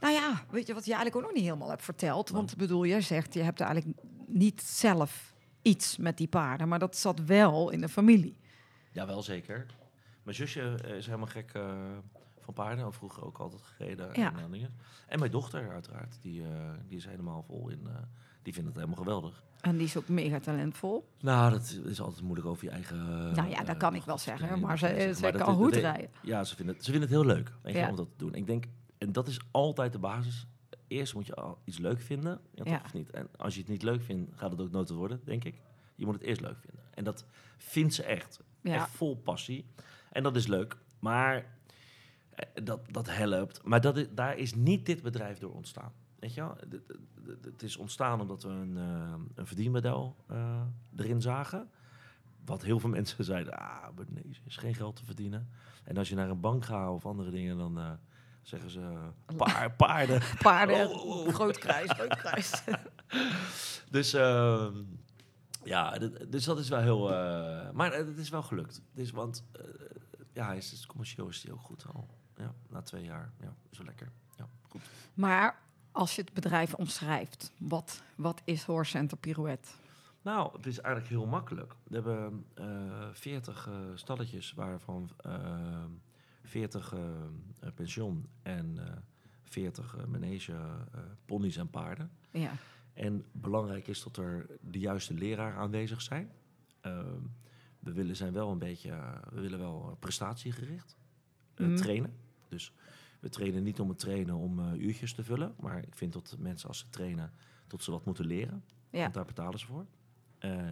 nou 0.00 0.14
ja, 0.14 0.44
weet 0.50 0.66
je 0.66 0.74
wat 0.74 0.84
je 0.84 0.94
eigenlijk 0.94 1.16
ook 1.16 1.30
nog 1.30 1.40
niet 1.40 1.48
helemaal 1.48 1.70
hebt 1.70 1.84
verteld? 1.84 2.28
Want 2.28 2.52
ik 2.52 2.58
bedoel, 2.58 2.86
jij 2.86 3.00
zegt, 3.00 3.34
je 3.34 3.42
hebt 3.42 3.60
eigenlijk 3.60 3.98
niet 4.26 4.62
zelf 4.62 5.34
iets 5.62 5.96
met 5.96 6.16
die 6.16 6.28
paarden, 6.28 6.68
maar 6.68 6.78
dat 6.78 6.96
zat 6.96 7.24
wel 7.24 7.70
in 7.70 7.80
de 7.80 7.88
familie. 7.88 8.36
Ja, 8.92 9.06
wel 9.06 9.22
zeker. 9.22 9.66
Mijn 10.22 10.36
zusje 10.36 10.78
eh, 10.84 10.96
is 10.96 11.06
helemaal 11.06 11.26
gek 11.26 11.50
eh, 11.54 11.72
van 12.40 12.54
paarden. 12.54 12.92
Vroeger 12.92 13.24
ook 13.24 13.38
altijd 13.38 13.62
gereden. 13.62 14.08
Ja. 14.12 14.32
En, 14.36 14.50
dingen. 14.50 14.74
en 15.06 15.18
mijn 15.18 15.30
dochter 15.30 15.70
uiteraard. 15.70 16.18
Die, 16.20 16.42
die 16.86 16.96
is 16.96 17.06
helemaal 17.06 17.42
vol 17.42 17.68
in. 17.68 17.88
Die 18.44 18.52
vindt 18.52 18.68
het 18.68 18.76
helemaal 18.78 18.96
geweldig. 19.04 19.42
En 19.60 19.76
die 19.76 19.86
is 19.86 19.96
ook 19.96 20.08
mega 20.08 20.40
talentvol. 20.40 21.08
Nou, 21.20 21.50
dat 21.50 21.80
is 21.84 22.00
altijd 22.00 22.22
moeilijk 22.22 22.48
over 22.48 22.64
je 22.64 22.70
eigen... 22.70 23.32
Nou 23.32 23.48
ja, 23.48 23.62
dat 23.64 23.76
kan 23.76 23.94
ik 23.94 24.02
wel 24.02 24.18
zeggen, 24.18 24.60
maar 24.60 24.78
ze- 24.78 25.12
ze 25.14 25.14
ze 25.14 25.32
kan 25.32 25.54
goed 25.54 25.74
rijden. 25.74 26.10
Ja, 26.22 26.44
ze 26.44 26.56
vinden, 26.56 26.74
het, 26.74 26.84
ze 26.84 26.90
vinden 26.90 27.08
het 27.10 27.18
heel 27.18 27.34
leuk 27.34 27.52
weet 27.62 27.72
je, 27.74 27.78
Ja. 27.80 27.88
om 27.90 27.96
dat 27.96 28.08
te 28.10 28.16
doen. 28.16 28.34
Ik 28.34 28.46
denk, 28.46 28.64
en 28.98 29.12
dat 29.12 29.28
is 29.28 29.40
altijd 29.50 29.92
de 29.92 29.98
basis. 29.98 30.46
Eerst 30.88 31.14
moet 31.14 31.26
je 31.26 31.34
al 31.34 31.58
iets 31.64 31.78
leuk 31.78 32.00
vinden, 32.00 32.40
ja, 32.54 32.80
of 32.84 32.92
niet? 32.92 33.10
En 33.10 33.28
als 33.36 33.54
je 33.54 33.60
het 33.60 33.68
niet 33.68 33.82
leuk 33.82 34.02
vindt, 34.02 34.30
gaat 34.36 34.50
het 34.50 34.60
ook 34.60 34.70
nooit 34.70 34.90
worden, 34.90 35.20
denk 35.24 35.44
ik. 35.44 35.54
Je 35.94 36.04
moet 36.04 36.14
het 36.14 36.22
eerst 36.22 36.40
leuk 36.40 36.58
vinden. 36.60 36.84
En 36.94 37.04
dat 37.04 37.24
vindt 37.56 37.94
ze 37.94 38.02
echt. 38.02 38.40
Ja. 38.60 38.74
Echt 38.74 38.90
vol 38.90 39.16
passie. 39.16 39.66
En 40.12 40.22
dat 40.22 40.36
is 40.36 40.46
leuk. 40.46 40.76
Maar 40.98 41.36
eh, 42.34 42.64
dat, 42.64 42.80
dat 42.92 43.06
helpt. 43.10 43.60
Maar 43.64 43.80
dat 43.80 43.96
is, 43.96 44.06
daar 44.10 44.36
is 44.36 44.54
niet 44.54 44.86
dit 44.86 45.02
bedrijf 45.02 45.38
door 45.38 45.52
ontstaan. 45.54 45.92
Weet 46.24 46.34
je 46.34 46.40
wel? 46.40 46.56
Het- 47.42 47.62
is 47.62 47.76
ontstaan 47.76 48.20
omdat 48.20 48.42
we 48.42 48.48
een, 48.48 48.76
eh, 48.76 49.14
een 49.34 49.46
verdienmodel 49.46 50.16
eh, 50.26 50.60
erin 50.96 51.20
zagen. 51.20 51.70
Wat 52.44 52.62
heel 52.62 52.80
veel 52.80 52.88
mensen 52.98 53.24
zeiden, 53.24 53.58
ah, 53.58 53.88
nee, 54.08 54.24
is 54.44 54.56
geen 54.56 54.74
geld 54.74 54.96
te 54.96 55.04
verdienen. 55.04 55.48
En 55.84 55.96
als 55.96 56.08
je 56.08 56.14
naar 56.14 56.30
een 56.30 56.40
bank 56.40 56.64
gaat 56.64 56.90
of 56.90 57.06
andere 57.06 57.30
dingen, 57.30 57.56
dan 57.56 57.78
eh, 57.78 57.90
zeggen 58.42 58.70
ze 58.70 59.10
paar, 59.36 59.70
paarden. 59.72 60.20
Paarden, 60.42 60.88
Oh, 60.90 61.04
oh, 61.06 61.26
oh. 61.26 61.34
groot 61.34 61.58
kruis, 61.58 61.90
groot 61.90 62.16
kruis. 62.22 62.62
Dus 63.90 64.12
ehm, 64.12 64.82
ja, 65.64 65.98
dus 66.28 66.44
dat 66.44 66.58
is 66.58 66.68
wel 66.68 66.80
heel... 66.80 67.08
maar 67.72 67.92
het 67.92 68.18
is 68.18 68.28
wel 68.28 68.42
gelukt. 68.42 68.82
Dus, 68.92 69.10
want 69.10 69.44
ja, 70.32 70.46
hij 70.46 70.56
is, 70.56 70.86
commercieel 70.86 71.28
is 71.28 71.42
hij 71.42 71.52
ook 71.52 71.62
goed 71.62 71.84
al. 71.94 72.08
Ja, 72.36 72.54
na 72.68 72.82
twee 72.82 73.04
jaar. 73.04 73.32
Ja, 73.40 73.54
wel 73.76 73.86
lekker. 73.86 74.12
Ja, 74.36 74.48
goed. 74.68 74.82
Maar 75.14 75.62
als 75.94 76.14
je 76.14 76.20
het 76.22 76.32
bedrijf 76.32 76.74
omschrijft, 76.74 77.52
wat, 77.58 78.02
wat 78.16 78.40
is 78.44 78.62
Horse 78.64 78.90
Center 78.90 79.16
Pirouette? 79.16 79.68
Nou, 80.22 80.52
het 80.56 80.66
is 80.66 80.78
eigenlijk 80.80 81.14
heel 81.14 81.26
makkelijk. 81.26 81.74
We 81.82 81.94
hebben 81.94 82.44
eh 82.54 83.08
40 83.12 83.66
eh, 83.68 83.74
stalletjes, 83.94 84.52
waarvan 84.52 85.10
eh 85.16 85.84
40 86.42 86.92
eh, 86.92 87.00
eh, 87.60 87.68
pension 87.74 88.28
en 88.42 88.78
eh 88.78 88.96
40 89.44 89.96
eh, 89.96 90.04
manege, 90.04 90.52
eh, 90.52 91.00
ponies 91.24 91.56
en 91.56 91.70
paarden. 91.70 92.10
Ja, 92.30 92.52
En 92.92 93.24
belangrijk 93.32 93.86
is 93.88 94.02
dat 94.02 94.16
er 94.16 94.46
de 94.60 94.78
juiste 94.78 95.14
leraar 95.14 95.56
aanwezig 95.56 96.02
zijn. 96.02 96.30
Ehm, 96.80 97.20
we 97.78 97.92
willen 97.92 98.16
zijn 98.16 98.32
wel 98.32 98.50
een 98.50 98.58
beetje, 98.58 98.90
eh, 98.90 99.12
we 99.30 99.40
willen 99.40 99.58
wel 99.58 99.88
eh, 99.90 99.96
prestatiegericht 99.98 100.96
eh, 101.54 101.66
Mhm. 101.66 101.76
trainen. 101.76 102.14
Dus 102.48 102.72
we 103.24 103.30
trainen 103.30 103.62
niet 103.62 103.80
om 103.80 103.88
het 103.88 103.98
trainen 103.98 104.34
om 104.34 104.58
eh, 104.58 104.72
uurtjes 104.72 105.14
te 105.14 105.24
vullen. 105.24 105.54
Maar 105.60 105.78
ik 105.78 105.94
vind 105.94 106.12
dat 106.12 106.36
mensen 106.38 106.68
als 106.68 106.78
ze 106.78 106.88
trainen, 106.90 107.32
dat 107.66 107.82
ze 107.82 107.90
wat 107.90 108.04
moeten 108.04 108.26
leren. 108.26 108.64
Ja. 108.90 109.00
Want 109.00 109.14
daar 109.14 109.24
betalen 109.24 109.58
ze 109.58 109.66
voor. 109.66 109.86
Eh, 110.38 110.70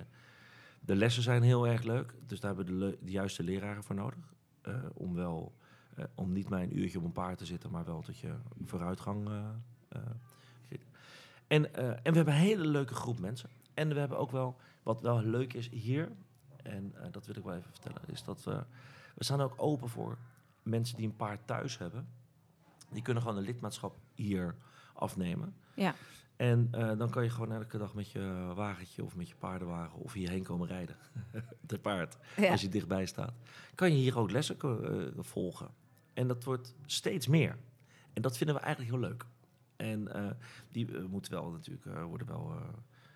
de 0.80 0.94
lessen 0.94 1.22
zijn 1.22 1.42
heel 1.42 1.66
erg 1.66 1.82
leuk. 1.82 2.14
Dus 2.26 2.40
daar 2.40 2.55
hebben 2.55 2.78
we 2.78 2.98
de, 3.00 3.11
juiste 3.11 3.42
leraren 3.42 3.84
voor 3.84 3.94
nodig. 3.94 4.34
Eh, 4.62 4.74
om 4.94 5.14
wel, 5.14 5.55
om 6.14 6.32
niet 6.32 6.48
maar 6.48 6.62
een 6.62 6.78
uurtje 6.78 6.98
op 6.98 7.05
een 7.05 7.12
paard 7.12 7.38
te 7.38 7.44
zitten, 7.44 7.70
maar 7.70 7.84
wel 7.84 8.03
dat 8.07 8.18
je 8.18 8.34
vooruitgang. 8.64 9.28
en, 11.46 11.74
en 11.74 12.12
we 12.12 12.16
hebben 12.16 12.34
een 12.34 12.40
hele 12.40 12.66
leuke 12.66 12.94
groep 12.94 13.18
mensen. 13.18 13.48
En 13.74 13.88
we 13.88 13.98
hebben 13.98 14.18
ook 14.18 14.30
wel, 14.30 14.57
wat 14.82 15.00
wel 15.00 15.22
leuk 15.22 15.53
is 15.53 15.68
hier, 15.70 16.12
en 16.62 16.94
dat 17.11 17.26
wil 17.26 17.36
ik 17.36 17.44
wel 17.44 17.55
even 17.55 17.70
vertellen, 17.70 18.03
is 18.07 18.24
dat 18.24 18.44
we, 18.44 18.64
we 19.14 19.24
staan 19.24 19.40
ook 19.40 19.55
open 19.57 19.88
voor 19.88 20.18
mensen 20.62 20.96
die 20.96 21.07
een 21.07 21.16
paard 21.16 21.46
thuis 21.46 21.78
hebben. 21.78 22.07
Die 22.93 23.03
kunnen 23.03 23.22
gewoon 23.22 23.38
een 23.38 23.45
lidmaatschap 23.45 23.97
hier 24.14 24.57
afnemen. 24.93 25.55
Ja. 25.74 25.95
En 26.36 26.68
eh, 26.70 26.99
dan 26.99 27.11
kan 27.11 27.22
je 27.22 27.30
gewoon 27.30 27.53
elke 27.53 27.78
dag 27.78 27.95
met 27.95 28.11
je 28.11 28.53
wagentje 28.55 29.05
of 29.05 29.16
met 29.16 29.28
je 29.28 29.34
paardenwagen 29.34 29.99
of 29.99 30.12
hierheen 30.12 30.43
komen 30.43 30.68
rijden. 30.68 30.97
Te 31.66 31.78
paard, 31.78 32.18
Ja. 32.36 32.51
als 32.51 32.61
je 32.61 32.68
dichtbij 32.68 33.07
staat. 33.07 33.32
Kan 33.74 33.90
je 33.90 33.97
hier 33.97 34.18
ook 34.18 34.30
lessen 34.30 34.57
eh, 34.61 35.07
volgen. 35.18 35.68
En 36.14 36.28
dat 36.28 36.45
wordt 36.45 36.74
steeds 36.86 37.26
meer. 37.26 37.59
En 38.12 38.22
dat 38.22 38.36
vinden 38.36 38.57
we 38.57 38.62
eigenlijk 38.62 38.95
heel 38.95 39.09
leuk. 39.09 39.24
En 39.76 40.14
eh, 40.14 40.30
die 40.70 41.01
moeten 41.01 41.32
wel 41.32 41.51
natuurlijk, 41.51 41.84
worden 42.09 42.26
wel, 42.26 42.55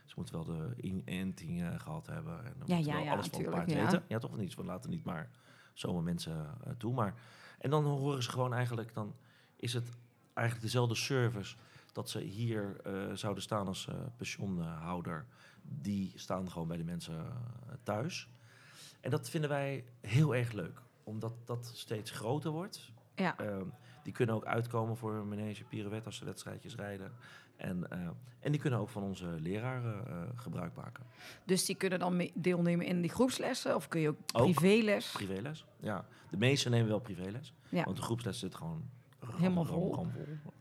ze 0.04 0.14
moeten 0.16 0.34
wel 0.34 0.44
de 0.44 0.74
inenting 0.76 1.62
eh, 1.62 1.80
gehad 1.80 2.06
hebben. 2.06 2.38
En 2.44 2.54
dan 2.58 2.66
Ja, 2.66 2.74
moeten 2.76 2.92
ja, 2.94 3.02
wel 3.04 3.12
alles 3.12 3.26
van 3.26 3.40
het 3.40 3.50
paard 3.50 3.70
ja. 3.70 3.82
weten. 3.84 4.02
Ja, 4.08 4.18
toch 4.18 4.36
niet. 4.36 4.54
We 4.54 4.64
laten 4.64 4.90
niet 4.90 5.04
maar 5.04 5.30
zomaar 5.72 6.02
mensen 6.02 6.46
toe. 6.78 6.94
Maar, 6.94 7.14
en 7.58 7.70
dan 7.70 7.84
horen 7.84 8.22
ze 8.22 8.30
gewoon 8.30 8.54
eigenlijk, 8.54 8.94
dan 8.94 9.14
is 9.56 9.72
het 9.72 9.88
eigenlijk 10.32 10.66
dezelfde 10.66 10.94
service 10.94 11.56
dat 11.92 12.10
ze 12.10 12.20
hier 12.20 12.76
eh, 12.84 12.92
zouden 13.14 13.42
staan 13.42 13.66
als 13.66 13.88
eh, 13.88 13.94
pensioenhouder. 14.16 15.26
Die 15.62 16.12
staan 16.14 16.50
gewoon 16.50 16.68
bij 16.68 16.76
de 16.76 16.84
mensen 16.84 17.18
eh, 17.18 17.74
thuis. 17.82 18.28
En 19.00 19.10
dat 19.10 19.28
vinden 19.28 19.50
wij 19.50 19.84
heel 20.00 20.34
erg 20.34 20.52
leuk. 20.52 20.82
Omdat 21.04 21.34
dat 21.44 21.70
steeds 21.74 22.10
groter 22.10 22.50
wordt. 22.50 22.92
Ja. 23.14 23.38
Ehm, 23.38 23.66
die 24.02 24.12
kunnen 24.12 24.34
ook 24.34 24.44
uitkomen 24.44 24.96
voor 24.96 25.14
een 25.14 25.28
manege 25.28 25.64
pirouette 25.64 26.06
als 26.06 26.16
ze 26.16 26.24
wedstrijdjes 26.24 26.74
rijden. 26.74 27.12
En, 27.56 27.88
en 28.46 28.52
die 28.52 28.60
kunnen 28.60 28.78
ook 28.78 28.88
van 28.88 29.02
onze 29.02 29.26
leraren 29.26 30.06
eh, 30.06 30.22
gebruik 30.34 30.74
maken. 30.74 31.04
Dus 31.44 31.64
die 31.64 31.76
kunnen 31.76 31.98
dan 31.98 32.30
deelnemen 32.34 32.86
in 32.86 33.00
die 33.00 33.10
groepslessen? 33.10 33.74
Of 33.74 33.88
kun 33.88 34.00
je 34.00 34.08
ook 34.08 34.16
Ook. 34.32 34.52
privéles? 34.52 35.10
Privéles. 35.12 35.64
Ja, 35.80 36.06
de 36.30 36.36
meeste 36.36 36.68
nemen 36.68 36.88
wel 36.88 37.00
privéles. 37.00 37.52
Ja. 37.68 37.84
Want 37.84 37.96
de 37.96 38.02
groepsles 38.02 38.38
zit 38.38 38.54
gewoon 38.54 38.90
Helemaal 39.34 39.64
vol. 39.64 40.06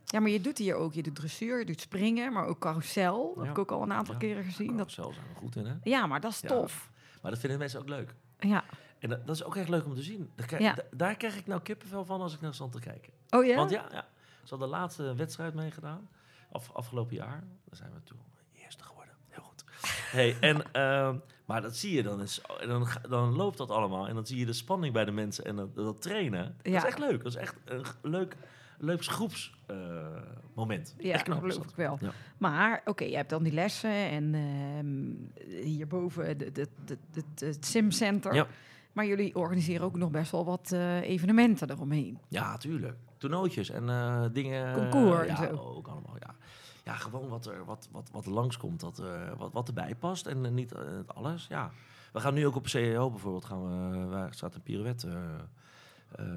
Ja, 0.05 0.19
maar 0.19 0.29
je 0.29 0.41
doet 0.41 0.57
hier 0.57 0.75
ook. 0.75 0.93
Je 0.93 1.03
doet 1.03 1.15
dressuur, 1.15 1.59
je 1.59 1.65
doet 1.65 1.81
springen, 1.81 2.33
maar 2.33 2.45
ook 2.45 2.59
carousel. 2.59 3.27
Dat 3.27 3.35
Ja. 3.35 3.41
heb 3.41 3.51
ik 3.51 3.57
ook 3.57 3.71
al 3.71 3.81
een 3.81 3.93
aantal 3.93 4.13
Ja. 4.13 4.19
keren 4.19 4.43
gezien. 4.43 4.77
Dat, 4.77 4.91
Zelf 4.91 5.13
zijn 5.13 5.25
we 5.27 5.35
goed 5.35 5.55
in, 5.55 5.65
hè? 5.65 5.73
ja, 5.83 6.07
maar 6.07 6.19
dat 6.21 6.31
is 6.31 6.39
tof. 6.39 6.91
Maar 7.21 7.31
dat 7.31 7.39
vinden 7.39 7.59
mensen 7.59 7.79
ook 7.79 7.89
leuk. 7.89 8.15
Ja. 8.39 8.63
En 8.99 9.09
dat, 9.09 9.27
dat 9.27 9.35
is 9.35 9.43
ook 9.43 9.55
echt 9.55 9.69
leuk 9.69 9.85
om 9.85 9.95
te 9.95 10.01
zien. 10.03 10.31
Daar, 10.35 10.47
krijg- 10.47 10.63
Ja. 10.63 10.75
daar 10.91 11.15
krijg 11.15 11.37
ik 11.37 11.47
nou 11.47 11.61
kippenvel 11.61 12.05
van 12.05 12.21
als 12.21 12.33
ik 12.33 12.41
naar 12.41 12.53
stand 12.53 12.71
te 12.71 12.79
kijken. 12.79 13.13
Oh 13.29 13.45
ja? 13.45 13.55
Want 13.55 13.69
ja, 13.71 13.85
ja, 13.91 14.07
ze 14.43 14.49
hadden 14.49 14.69
de 14.69 14.75
laatste 14.75 15.15
wedstrijd 15.15 15.53
meegedaan. 15.53 16.09
Af, 16.51 16.71
afgelopen 16.71 17.15
jaar. 17.15 17.43
Daar 17.65 17.75
zijn 17.75 17.93
we 17.93 18.03
toen 18.03 18.19
eerste 18.53 18.83
geworden. 18.83 19.13
Heel 19.29 19.43
goed. 19.43 19.63
Hey, 20.11 20.37
en, 20.39 20.71
ehm, 20.73 21.17
maar 21.45 21.61
dat 21.61 21.75
zie 21.75 21.95
je 21.95 22.03
dan. 22.03 22.21
Is, 22.21 22.41
en 22.59 22.67
dan, 22.67 22.87
dan 23.09 23.35
loopt 23.35 23.57
dat 23.57 23.69
allemaal. 23.69 24.07
En 24.07 24.15
dan 24.15 24.25
zie 24.25 24.37
je 24.39 24.45
de 24.45 24.53
spanning 24.53 24.93
bij 24.93 25.05
de 25.05 25.11
mensen. 25.11 25.45
En 25.45 25.55
dat, 25.55 25.75
dat 25.75 26.01
trainen. 26.01 26.55
Dat 26.61 26.71
Ja. 26.71 26.77
is 26.77 26.83
echt 26.83 26.99
leuk. 26.99 27.23
Dat 27.23 27.31
is 27.31 27.35
echt 27.35 27.55
een 27.65 27.83
leuk, 28.01 28.35
leuk 28.77 29.03
groepsmoment. 29.05 30.25
moment. 30.55 30.95
Ja, 30.97 31.13
echt 31.13 31.23
knap. 31.23 31.41
dat 31.41 31.51
geloof 31.51 31.63
dat. 31.63 31.71
ik 31.71 31.77
wel. 31.77 31.97
Ja. 32.01 32.11
Maar 32.37 32.81
oké, 32.85 33.03
je 33.03 33.15
hebt 33.15 33.29
dan 33.29 33.43
die 33.43 33.53
lessen 33.53 33.89
en 34.09 34.33
ehm, 34.35 35.63
hierboven 35.63 36.37
de 36.37 36.67
het 37.39 37.65
simcenter. 37.65 38.33
Ja. 38.33 38.47
Maar 38.93 39.05
jullie 39.05 39.35
organiseren 39.35 39.85
ook 39.85 39.97
nog 39.97 40.11
best 40.11 40.31
wel 40.31 40.45
wat 40.45 40.71
eh, 40.71 41.01
evenementen 41.01 41.69
eromheen. 41.71 42.19
Ja, 42.27 42.57
tuurlijk. 42.57 42.95
Toernooitjes 43.17 43.69
en 43.69 43.89
eh, 43.89 44.25
dingen. 44.33 44.73
Concours 44.73 45.19
en 45.27 45.27
ja, 45.27 45.47
zo. 45.47 45.55
ook 45.55 45.87
allemaal, 45.87 46.15
ja. 46.19 46.34
Ja, 46.85 46.93
gewoon 46.95 47.27
wat 47.29 47.45
er, 47.45 47.65
wat, 47.65 47.87
wat, 47.91 48.09
wat 48.11 48.25
er 48.25 48.31
langskomt, 48.31 48.79
dat, 48.79 48.99
eh, 48.99 49.31
wat, 49.37 49.51
wat 49.51 49.67
erbij 49.67 49.95
past 49.95 50.25
en 50.25 50.45
eh, 50.45 50.51
niet 50.51 50.71
eh, 50.71 50.81
alles, 51.07 51.47
ja. 51.47 51.71
We 52.13 52.19
gaan 52.19 52.33
nu 52.33 52.45
ook 52.47 52.55
op 52.55 52.67
CEO 52.67 53.09
bijvoorbeeld, 53.09 53.45
gaan 53.45 53.63
we, 53.91 54.05
waar 54.05 54.33
staat 54.33 54.55
een 54.55 54.61
pirouette, 54.61 55.17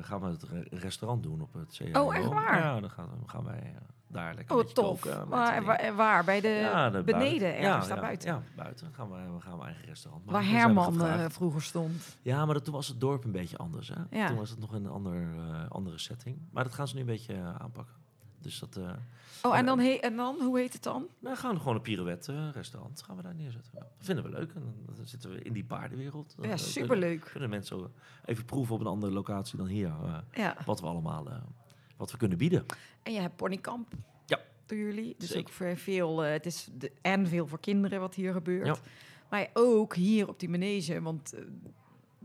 gaan 0.00 0.20
we 0.20 0.26
het 0.26 0.42
re- 0.42 0.66
restaurant 0.70 1.22
doen 1.22 1.40
op 1.40 1.52
het 1.52 1.74
CEO. 1.74 2.04
Oh, 2.04 2.16
echt 2.16 2.26
waar? 2.28 2.58
Ja, 2.58 2.80
dan 2.80 2.90
gaan, 2.90 3.08
gaan 3.26 3.44
wij 3.44 3.74
daar 4.06 4.34
lekker 4.34 4.56
Oh, 4.56 4.64
tof. 4.64 5.00
koken. 5.00 5.18
met 5.18 5.28
waar, 5.28 5.64
waar, 5.64 5.94
waar? 5.96 6.24
Bij 6.24 6.40
de 6.40 6.48
Ja, 6.48 6.90
de 6.90 7.02
beneden 7.02 7.56
ergens, 7.56 7.86
ja, 7.86 7.94
daar 7.94 7.96
ja, 7.96 8.02
buiten. 8.02 8.28
Ja, 8.30 8.42
buiten. 8.56 8.94
Gaan 8.94 9.10
we, 9.10 9.32
we 9.34 9.40
gaan 9.40 9.58
we 9.58 9.64
eigen 9.64 9.84
restaurant 9.86 10.24
Waar 10.24 10.32
maken. 10.34 10.48
We 10.50 10.56
Herman 10.58 11.30
vroeger 11.30 11.62
stond. 11.62 12.16
Ja, 12.22 12.44
maar 12.44 12.54
dat, 12.54 12.64
toen 12.64 12.74
was 12.74 12.88
het 12.88 13.00
dorp 13.00 13.24
een 13.24 13.32
beetje 13.32 13.56
anders. 13.56 13.88
Hè? 13.94 14.18
Ja. 14.18 14.26
Toen 14.26 14.36
was 14.36 14.50
het 14.50 14.58
nog 14.58 14.72
een 14.72 14.86
ander, 14.88 15.26
andere 15.68 15.98
setting. 15.98 16.38
Maar 16.50 16.64
dat 16.64 16.74
gaan 16.74 16.88
ze 16.88 16.94
nu 16.94 17.00
een 17.00 17.06
beetje 17.06 17.42
aanpakken. 17.58 17.94
Dus 18.40 18.58
dat... 18.58 18.76
eh, 18.76 18.90
Oh, 19.42 19.56
en 19.58 19.66
dan, 19.66 19.78
he- 19.78 19.92
en 20.00 20.16
dan, 20.16 20.40
hoe 20.40 20.58
heet 20.58 20.72
het 20.72 20.82
dan? 20.82 21.06
nou, 21.18 21.36
gaan 21.36 21.52
we 21.54 21.58
gewoon 21.60 21.74
een 21.74 21.80
pirouette 21.82 22.32
eh, 22.32 22.48
restaurant 22.52 23.02
gaan 23.02 23.16
we 23.16 23.22
daar 23.22 23.34
neerzetten. 23.34 23.72
Ja, 23.74 23.80
dat 23.80 23.88
vinden 23.98 24.24
we 24.24 24.30
leuk. 24.30 24.52
En 24.54 24.74
dan 24.96 25.06
zitten 25.06 25.30
we 25.30 25.42
in 25.42 25.52
die 25.52 25.64
paardenwereld. 25.64 26.34
Ja, 26.40 26.56
superleuk. 26.56 27.28
Kunnen 27.32 27.50
mensen 27.50 27.92
even 28.24 28.44
proeven 28.44 28.74
op 28.74 28.80
een 28.80 28.86
andere 28.86 29.12
locatie 29.12 29.58
dan 29.58 29.66
hier. 29.66 29.88
eh, 30.04 30.18
Ja. 30.32 30.56
wat 30.66 30.80
we 30.80 30.86
allemaal 30.86 31.28
eh, 31.30 31.36
wat 31.96 32.10
we 32.10 32.16
kunnen 32.16 32.38
bieden. 32.38 32.64
En 33.02 33.12
je 33.12 33.20
hebt 33.20 33.36
ponykamp. 33.36 33.92
Ja. 34.26 34.40
Door 34.66 34.78
jullie. 34.78 35.14
Dus 35.18 35.28
Zeker. 35.28 35.40
ook 35.48 35.48
voor 35.54 35.76
veel, 35.76 36.18
het 36.18 36.46
is 36.46 36.68
de, 36.72 36.92
en 37.02 37.26
veel 37.26 37.46
voor 37.46 37.60
kinderen 37.60 38.00
wat 38.00 38.14
hier 38.14 38.32
gebeurt. 38.32 38.66
Ja. 38.66 38.76
Maar 39.30 39.48
ook 39.52 39.94
hier 39.94 40.28
op 40.28 40.40
die 40.40 40.48
manege, 40.48 41.00
want 41.02 41.34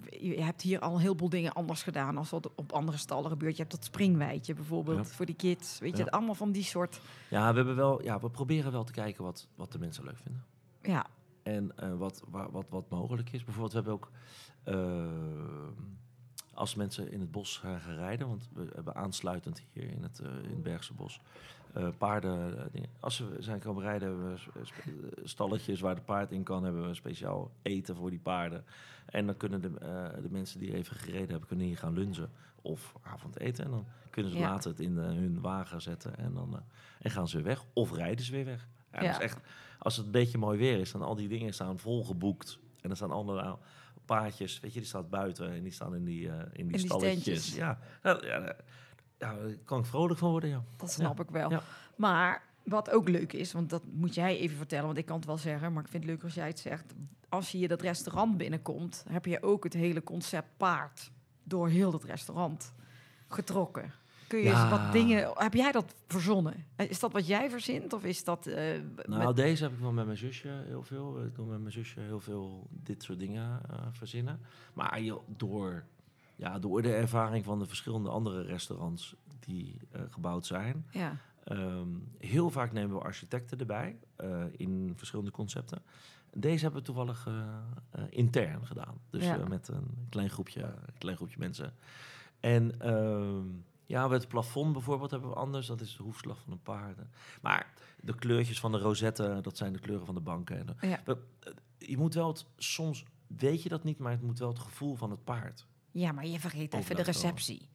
je 0.10 0.42
hebt 0.42 0.62
hier 0.62 0.80
al 0.80 0.94
een 0.94 1.00
heleboel 1.02 1.30
dingen 1.30 1.54
anders 1.54 1.84
gedaan 1.84 2.18
als 2.18 2.30
wat 2.30 2.56
op 2.56 2.72
andere 2.72 2.98
stallen 2.98 3.30
gebeurt. 3.30 3.56
Je 3.56 3.62
hebt 3.62 3.76
dat 3.76 3.84
springwijtje 3.86 4.54
bijvoorbeeld 4.54 5.08
Ja. 5.08 5.14
voor 5.14 5.26
die 5.26 5.36
kids. 5.36 5.80
Weet 5.80 5.98
je, 5.98 6.04
Ja. 6.04 6.10
allemaal 6.10 6.36
van 6.36 6.52
die 6.52 6.64
soort. 6.64 7.02
Ja, 7.30 7.50
we, 7.50 7.56
hebben 7.56 7.76
wel, 7.76 8.04
ja, 8.04 8.20
we 8.20 8.30
proberen 8.30 8.72
wel 8.72 8.84
te 8.84 8.92
kijken 8.92 9.24
wat, 9.24 9.48
wat 9.56 9.72
de 9.72 9.80
mensen 9.80 10.04
leuk 10.04 10.18
vinden. 10.18 10.44
Ja, 10.82 11.06
En 11.44 11.78
eh, 11.78 11.96
wat, 11.98 12.24
wa- 12.30 12.50
wat, 12.52 12.66
wat 12.70 12.90
mogelijk 12.90 13.32
is. 13.32 13.44
Bijvoorbeeld, 13.44 13.72
we 13.74 13.78
hebben 13.80 13.94
ook. 13.94 14.12
eh, 14.64 15.74
als 16.54 16.76
mensen 16.76 17.12
in 17.12 17.20
het 17.20 17.32
bos 17.32 17.58
gaan, 17.58 17.80
gaan 17.80 17.96
rijden, 17.96 18.28
want 18.28 18.50
we 18.54 18.70
hebben 18.76 18.96
aansluitend 18.96 19.64
hier 19.74 19.90
in 19.92 20.04
het, 20.04 20.20
eh, 20.20 20.28
in 20.44 20.50
het 20.50 20.64
Bergse 20.64 20.94
bos 20.94 21.22
eh, 21.74 21.88
paarden. 21.98 22.58
eh, 22.60 22.66
dingen. 22.72 22.90
Als 23.00 23.16
ze 23.16 23.36
zijn 23.40 23.60
komen 23.60 23.84
rijden, 23.84 24.08
hebben 24.08 24.34
we 24.34 24.40
eh, 24.84 24.92
stalletjes 25.24 25.80
waar 25.80 25.96
de 25.96 26.02
paard 26.02 26.32
in 26.32 26.44
kan, 26.44 26.64
hebben 26.64 26.88
we 26.88 26.94
speciaal 26.94 27.52
eten 27.62 27.96
voor 27.96 28.10
die 28.10 28.20
paarden. 28.20 28.66
En 29.06 29.26
dan 29.26 29.38
kunnen 29.38 29.62
de, 29.62 29.72
de 30.22 30.30
mensen 30.30 30.60
die 30.60 30.74
even 30.76 30.96
gereden 30.96 31.30
hebben, 31.30 31.48
kunnen 31.48 31.66
hier 31.66 31.78
gaan 31.78 31.94
lunchen 31.94 32.30
of 32.62 32.96
avondeten. 33.02 33.66
En 33.66 33.72
dan 33.72 33.86
kunnen 34.10 34.32
ze 34.32 34.38
Ja. 34.38 34.50
later 34.50 34.70
het 34.70 34.80
in 34.80 34.98
hun 34.98 35.42
wagen 35.42 35.82
zetten 35.82 36.18
en 36.18 36.34
dan 36.34 36.64
en 37.00 37.12
gaan 37.12 37.28
ze 37.28 37.36
weer 37.36 37.46
weg. 37.46 37.64
Of 37.74 37.92
rijden 37.92 38.26
ze 38.26 38.32
weer 38.32 38.46
weg. 38.46 38.68
Ja, 38.92 39.20
echt, 39.22 39.40
als 39.80 39.98
het 39.98 40.06
een 40.06 40.12
beetje 40.12 40.38
mooi 40.38 40.58
weer 40.58 40.80
is, 40.80 40.92
dan 40.92 41.02
al 41.02 41.16
die 41.16 41.28
dingen 41.28 41.54
staan 41.54 41.80
volgeboekt. 41.80 42.60
En 42.82 42.90
er 42.90 42.96
staan 42.96 43.12
andere 43.12 43.58
paardjes, 44.06 44.60
weet 44.60 44.74
je, 44.74 44.80
die 44.80 44.88
staan 44.88 45.10
buiten 45.10 45.52
en 45.52 45.64
die 45.64 45.72
staan 45.72 45.96
in 45.96 46.04
die, 46.04 46.28
in 46.54 46.68
die 46.68 46.78
die 46.78 46.80
stalletjes. 46.80 47.56
Ja, 47.56 47.80
ja, 48.04 48.56
ja, 49.24 49.32
ja, 49.32 49.40
daar 49.48 49.56
kan 49.66 49.80
ik 49.80 49.86
vrolijk 49.86 50.20
van 50.20 50.30
worden, 50.30 50.50
ja. 50.50 50.64
dat 50.78 50.92
snap 50.92 51.20
ik 51.20 51.30
wel. 51.30 51.50
Ja. 51.50 51.62
Maar 51.96 52.44
wat 52.64 52.90
ook 52.90 53.10
leuk 53.10 53.34
is, 53.34 53.52
want 53.52 53.70
dat 53.70 53.84
moet 53.92 54.14
jij 54.16 54.38
even 54.38 54.58
vertellen, 54.58 54.86
want 54.86 54.98
ik 54.98 55.06
kan 55.06 55.16
het 55.16 55.26
wel 55.26 55.38
zeggen, 55.38 55.74
maar 55.74 55.84
ik 55.84 55.90
vind 55.90 56.04
het 56.04 56.12
leuk 56.12 56.24
als 56.24 56.34
jij 56.34 56.48
het 56.48 56.60
zegt. 56.60 56.94
Als 57.30 57.52
je 57.52 57.58
hier 57.58 57.68
dat 57.68 57.82
restaurant 57.82 58.38
binnenkomt, 58.38 59.06
heb 59.10 59.26
je 59.26 59.44
ook 59.44 59.64
het 59.64 59.74
hele 59.74 60.04
concept 60.04 60.48
paard 60.58 61.12
door 61.44 61.68
heel 61.70 61.92
het 61.92 62.04
restaurant 62.04 62.74
getrokken. 63.28 63.92
Kun 64.28 64.40
je 64.42 64.50
eens 64.50 64.70
wat 64.70 64.92
dingen, 64.92 65.32
heb 65.34 65.54
jij 65.54 65.72
dat 65.72 65.96
verzonnen? 66.08 66.66
Eh, 66.76 66.90
Is 66.90 67.00
dat 67.00 67.12
wat 67.12 67.28
jij 67.28 67.50
verzint 67.50 67.94
of 67.94 68.04
is 68.04 68.24
dat 68.24 68.48
eh, 68.48 68.82
Nou, 69.06 69.26
met- 69.26 69.36
deze 69.36 69.64
heb 69.64 69.74
ik 69.74 69.80
wel 69.80 69.92
met 69.92 70.06
mijn 70.06 70.18
zusje 70.18 70.64
heel 70.66 70.84
veel. 70.84 71.24
Ik 71.26 71.36
doe 71.36 71.46
met 71.46 71.60
mijn 71.60 71.72
zusje 71.72 72.00
heel 72.00 72.20
veel 72.20 72.68
dit 72.70 73.04
soort 73.04 73.20
dingen 73.20 73.62
eh, 73.70 73.76
verzinnen. 73.92 74.40
Maar 74.74 75.02
je, 75.02 75.20
door, 75.28 75.84
ja, 76.36 76.60
door 76.60 76.82
de 76.82 76.94
ervaring 76.94 77.46
van 77.46 77.60
de 77.60 77.66
verschillende 77.66 78.10
andere 78.10 78.42
restaurants 78.42 79.16
die 79.40 79.78
eh, 79.92 80.02
gebouwd 80.10 80.46
zijn, 80.46 80.86
ja, 80.92 81.18
Ehm, 81.44 81.88
heel 82.18 82.50
vaak 82.50 82.72
nemen 82.72 82.98
we 82.98 83.04
architecten 83.04 83.60
erbij 83.60 84.00
eh, 84.16 84.44
in 84.52 84.94
verschillende 84.96 85.32
concepten. 85.32 85.82
Deze 86.34 86.64
hebben 86.64 86.80
we 86.80 86.86
toevallig 86.86 87.28
eh, 87.28 88.04
intern 88.10 88.66
gedaan. 88.66 88.98
Dus 89.10 89.24
Ja. 89.24 89.38
met 89.48 89.68
een 89.68 90.08
klein 90.10 90.30
groepje, 90.30 90.74
klein 90.98 91.16
groepje 91.16 91.40
mensen. 91.40 91.74
En 92.40 92.80
ehm, 92.80 93.46
ja, 93.86 94.10
het 94.10 94.28
plafond 94.28 94.74
bijvoorbeeld 94.74 95.12
hebben 95.12 95.30
we 95.30 95.36
anders. 95.36 95.68
Dat 95.68 95.82
is 95.82 95.96
de 95.98 96.04
hoefslag 96.04 96.40
van 96.40 96.52
een 96.54 96.62
paard. 96.62 96.98
Maar 97.42 97.74
de 98.00 98.16
kleurtjes 98.16 98.60
van 98.60 98.72
de 98.72 98.78
rozetten, 98.78 99.44
dat 99.44 99.58
zijn 99.58 99.74
de 99.74 99.80
kleuren 99.80 100.06
van 100.06 100.16
de 100.16 100.22
banken. 100.22 100.78
Ja. 100.82 101.00
je 101.78 101.98
moet 101.98 102.14
wel 102.14 102.28
het 102.28 102.46
soms 102.58 103.06
weet 103.28 103.64
je 103.64 103.70
dat 103.70 103.84
niet, 103.84 103.98
maar 103.98 104.12
het 104.12 104.22
moet 104.22 104.40
wel 104.40 104.50
het 104.50 104.60
gevoel 104.60 104.96
van 104.96 105.12
het 105.12 105.24
paard. 105.24 105.66
Ja, 105.94 106.12
maar 106.12 106.26
je 106.28 106.40
vergeet 106.40 106.60
even 106.62 106.70
de 106.72 106.78
Overdag 106.78 107.06
receptie. 107.06 107.70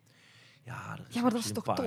Ja, 0.65 0.97
de 0.97 1.03
Ja, 1.09 1.23
maar 1.23 1.31
dat 1.31 1.41
is 1.41 1.53
toch 1.53 1.65
tof? 1.65 1.79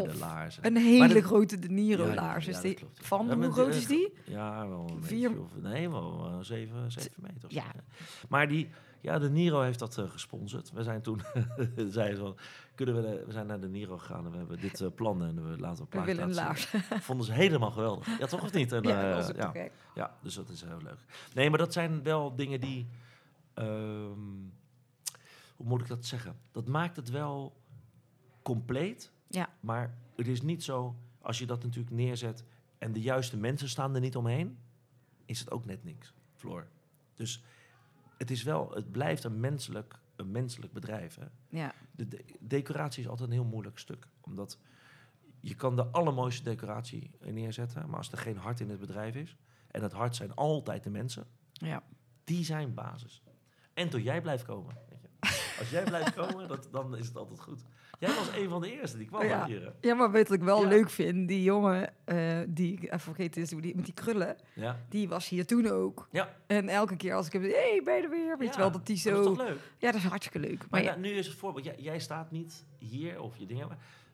Een 0.61 0.75
hele 0.77 1.13
dat- 1.13 1.23
grote 1.23 1.59
De 1.59 1.69
Niro 1.69 2.13
laars 2.13 2.47
is 2.47 2.53
dat 2.53 2.63
die. 2.63 2.77
Van, 2.93 3.31
hoe 3.43 3.51
groot 3.51 3.75
is 3.75 3.87
die? 3.87 4.13
Ja, 4.25 4.67
wel 4.67 4.89
een 4.89 5.03
Vier- 5.03 5.29
beetje 5.29 5.43
of, 5.43 5.55
nee, 5.61 5.89
wel 5.89 6.25
eh, 6.31 6.37
zeven, 6.41 6.91
zeven 6.91 7.11
meter. 7.15 7.45
of 7.45 7.51
zo, 7.51 7.59
ja. 7.59 7.65
Maar 8.29 8.47
die, 8.47 8.69
ja, 9.01 9.19
de 9.19 9.29
Niro 9.29 9.61
heeft 9.61 9.79
dat 9.79 9.97
eh, 9.97 10.09
gesponsord. 10.09 10.71
We 10.71 10.83
zijn 10.83 11.01
toen, 11.01 11.21
zei 11.89 12.15
ze 12.15 12.21
van, 12.21 12.37
kunnen 12.75 12.95
we, 12.95 13.01
de- 13.01 13.23
we 13.25 13.31
zijn 13.31 13.47
naar 13.47 13.59
de 13.59 13.69
Niro 13.69 13.97
gegaan 13.97 14.25
en 14.25 14.31
we 14.31 14.37
hebben 14.37 14.59
dit 14.59 14.81
eh, 14.81 14.87
plan 14.95 15.23
en 15.23 15.51
we 15.51 15.57
laten 15.59 15.85
een 15.89 15.99
We 15.99 16.05
willen 16.05 16.23
een 16.23 16.33
laten 16.33 16.61
zien. 16.69 16.81
laars. 16.89 17.03
Vonden 17.03 17.25
ze 17.25 17.31
helemaal 17.31 17.71
geweldig. 17.71 18.19
Ja, 18.19 18.25
toch 18.25 18.41
of 18.43 18.53
niet? 18.53 18.71
En, 18.81 18.83
Ja, 18.83 19.01
eh, 19.03 19.15
dat 19.15 19.17
was 19.17 19.29
ook 19.29 19.35
ja. 19.55 19.61
gek. 19.61 19.71
Ja, 19.95 20.15
dus 20.21 20.33
dat 20.35 20.49
is 20.49 20.61
heel 20.63 20.81
leuk. 20.83 20.99
Nee, 21.33 21.49
maar 21.49 21.59
dat 21.59 21.73
zijn 21.73 22.03
wel 22.03 22.35
dingen 22.35 22.59
die. 22.59 22.87
ehm, 23.53 24.19
hoe 25.61 25.69
moet 25.69 25.81
ik 25.81 25.87
dat 25.87 26.05
zeggen? 26.05 26.35
Dat 26.51 26.67
maakt 26.67 26.95
het 26.95 27.09
wel 27.09 27.61
compleet. 28.41 29.11
Ja. 29.27 29.49
Maar 29.59 29.97
het 30.15 30.27
is 30.27 30.41
niet 30.41 30.63
zo, 30.63 30.95
als 31.21 31.39
je 31.39 31.45
dat 31.45 31.63
natuurlijk 31.63 31.95
neerzet 31.95 32.43
en 32.77 32.91
de 32.91 33.01
juiste 33.01 33.37
mensen 33.37 33.69
staan 33.69 33.95
er 33.95 34.01
niet 34.01 34.15
omheen, 34.15 34.57
is 35.25 35.39
het 35.39 35.51
ook 35.51 35.65
net 35.65 35.83
niks, 35.83 36.13
Floor. 36.35 36.67
Dus 37.15 37.43
het 38.17 38.31
is 38.31 38.43
wel, 38.43 38.71
het 38.71 38.91
blijft 38.91 39.23
een 39.23 39.39
menselijk, 39.39 39.99
een 40.15 40.31
menselijk 40.31 40.73
bedrijf. 40.73 41.15
Hè? 41.15 41.25
Ja. 41.49 41.73
De, 41.91 42.07
de- 42.07 42.25
decoratie 42.39 43.03
is 43.03 43.09
altijd 43.09 43.29
een 43.29 43.35
heel 43.35 43.43
moeilijk 43.45 43.77
stuk. 43.79 44.07
Omdat 44.21 44.57
je 45.39 45.55
kan 45.55 45.75
de 45.75 45.85
allermooiste 45.85 46.43
decoratie 46.43 47.11
neerzetten, 47.19 47.87
maar 47.89 47.97
als 47.97 48.11
er 48.11 48.17
geen 48.17 48.37
hart 48.37 48.59
in 48.59 48.69
het 48.69 48.79
bedrijf 48.79 49.15
is, 49.15 49.35
en 49.71 49.81
het 49.83 49.91
hart 49.91 50.15
zijn 50.15 50.33
altijd 50.35 50.83
de 50.83 50.89
mensen, 50.89 51.27
Ja. 51.51 51.83
die 52.23 52.43
zijn 52.43 52.73
basis. 52.73 53.21
En 53.73 53.89
tot 53.89 54.03
jij 54.03 54.21
blijft 54.21 54.43
komen. 54.45 54.75
Als 55.61 55.69
jij 55.69 55.83
blijft 55.83 56.13
komen, 56.13 56.47
dat, 56.47 56.67
dan 56.71 56.97
is 56.97 57.07
het 57.07 57.17
altijd 57.17 57.39
goed. 57.39 57.61
Jij 57.99 58.09
was 58.15 58.35
een 58.35 58.49
van 58.49 58.61
de 58.61 58.79
eerste 58.79 58.97
die 58.97 59.07
kwam 59.07 59.23
Ja. 59.25 59.45
hier. 59.45 59.61
hè? 59.61 59.87
ja, 59.87 59.93
maar 59.95 60.11
weet 60.11 60.27
wat 60.27 60.37
ik 60.37 60.43
wel 60.43 60.61
Ja. 60.61 60.67
leuk 60.67 60.89
vind? 60.89 61.27
Die 61.27 61.43
jongen, 61.43 61.93
eh, 62.05 62.39
die 62.47 62.73
ik 62.73 62.83
even 62.83 62.99
vergeten 62.99 63.41
is, 63.41 63.49
die, 63.49 63.75
met 63.75 63.85
die 63.85 63.93
krullen, 63.93 64.35
Ja. 64.53 64.79
die 64.89 65.09
was 65.09 65.29
hier 65.29 65.45
toen 65.45 65.67
ook. 65.67 66.07
Ja. 66.11 66.35
En 66.47 66.69
elke 66.69 66.95
keer 66.95 67.13
als 67.13 67.25
ik 67.25 67.33
hem, 67.33 67.41
hé, 67.41 67.49
hey, 67.49 67.81
ben 67.83 67.95
je 67.95 68.01
er 68.03 68.09
weer? 68.09 68.37
Weet 68.37 68.47
Ja, 68.47 68.53
je 68.53 68.59
wel, 68.59 68.71
dat 68.71 68.85
die 68.85 69.01
maar 69.03 69.13
Dat 69.13 69.23
zo... 69.25 69.31
is 69.31 69.37
toch 69.37 69.47
leuk? 69.47 69.57
Ja, 69.77 69.91
dat 69.91 70.01
is 70.01 70.07
hartstikke 70.07 70.47
leuk. 70.47 70.57
Maar 70.59 70.67
Maar 70.69 70.83
ja, 70.83 70.91
ja, 70.91 70.97
nu 70.97 71.09
is 71.09 71.27
het 71.27 71.35
voorbeeld. 71.35 71.65
Jij, 71.65 71.75
jij 71.77 71.99
staat 71.99 72.31
niet 72.31 72.65
hier 72.77 73.21
of 73.21 73.37
je 73.37 73.45
dingen. 73.45 73.67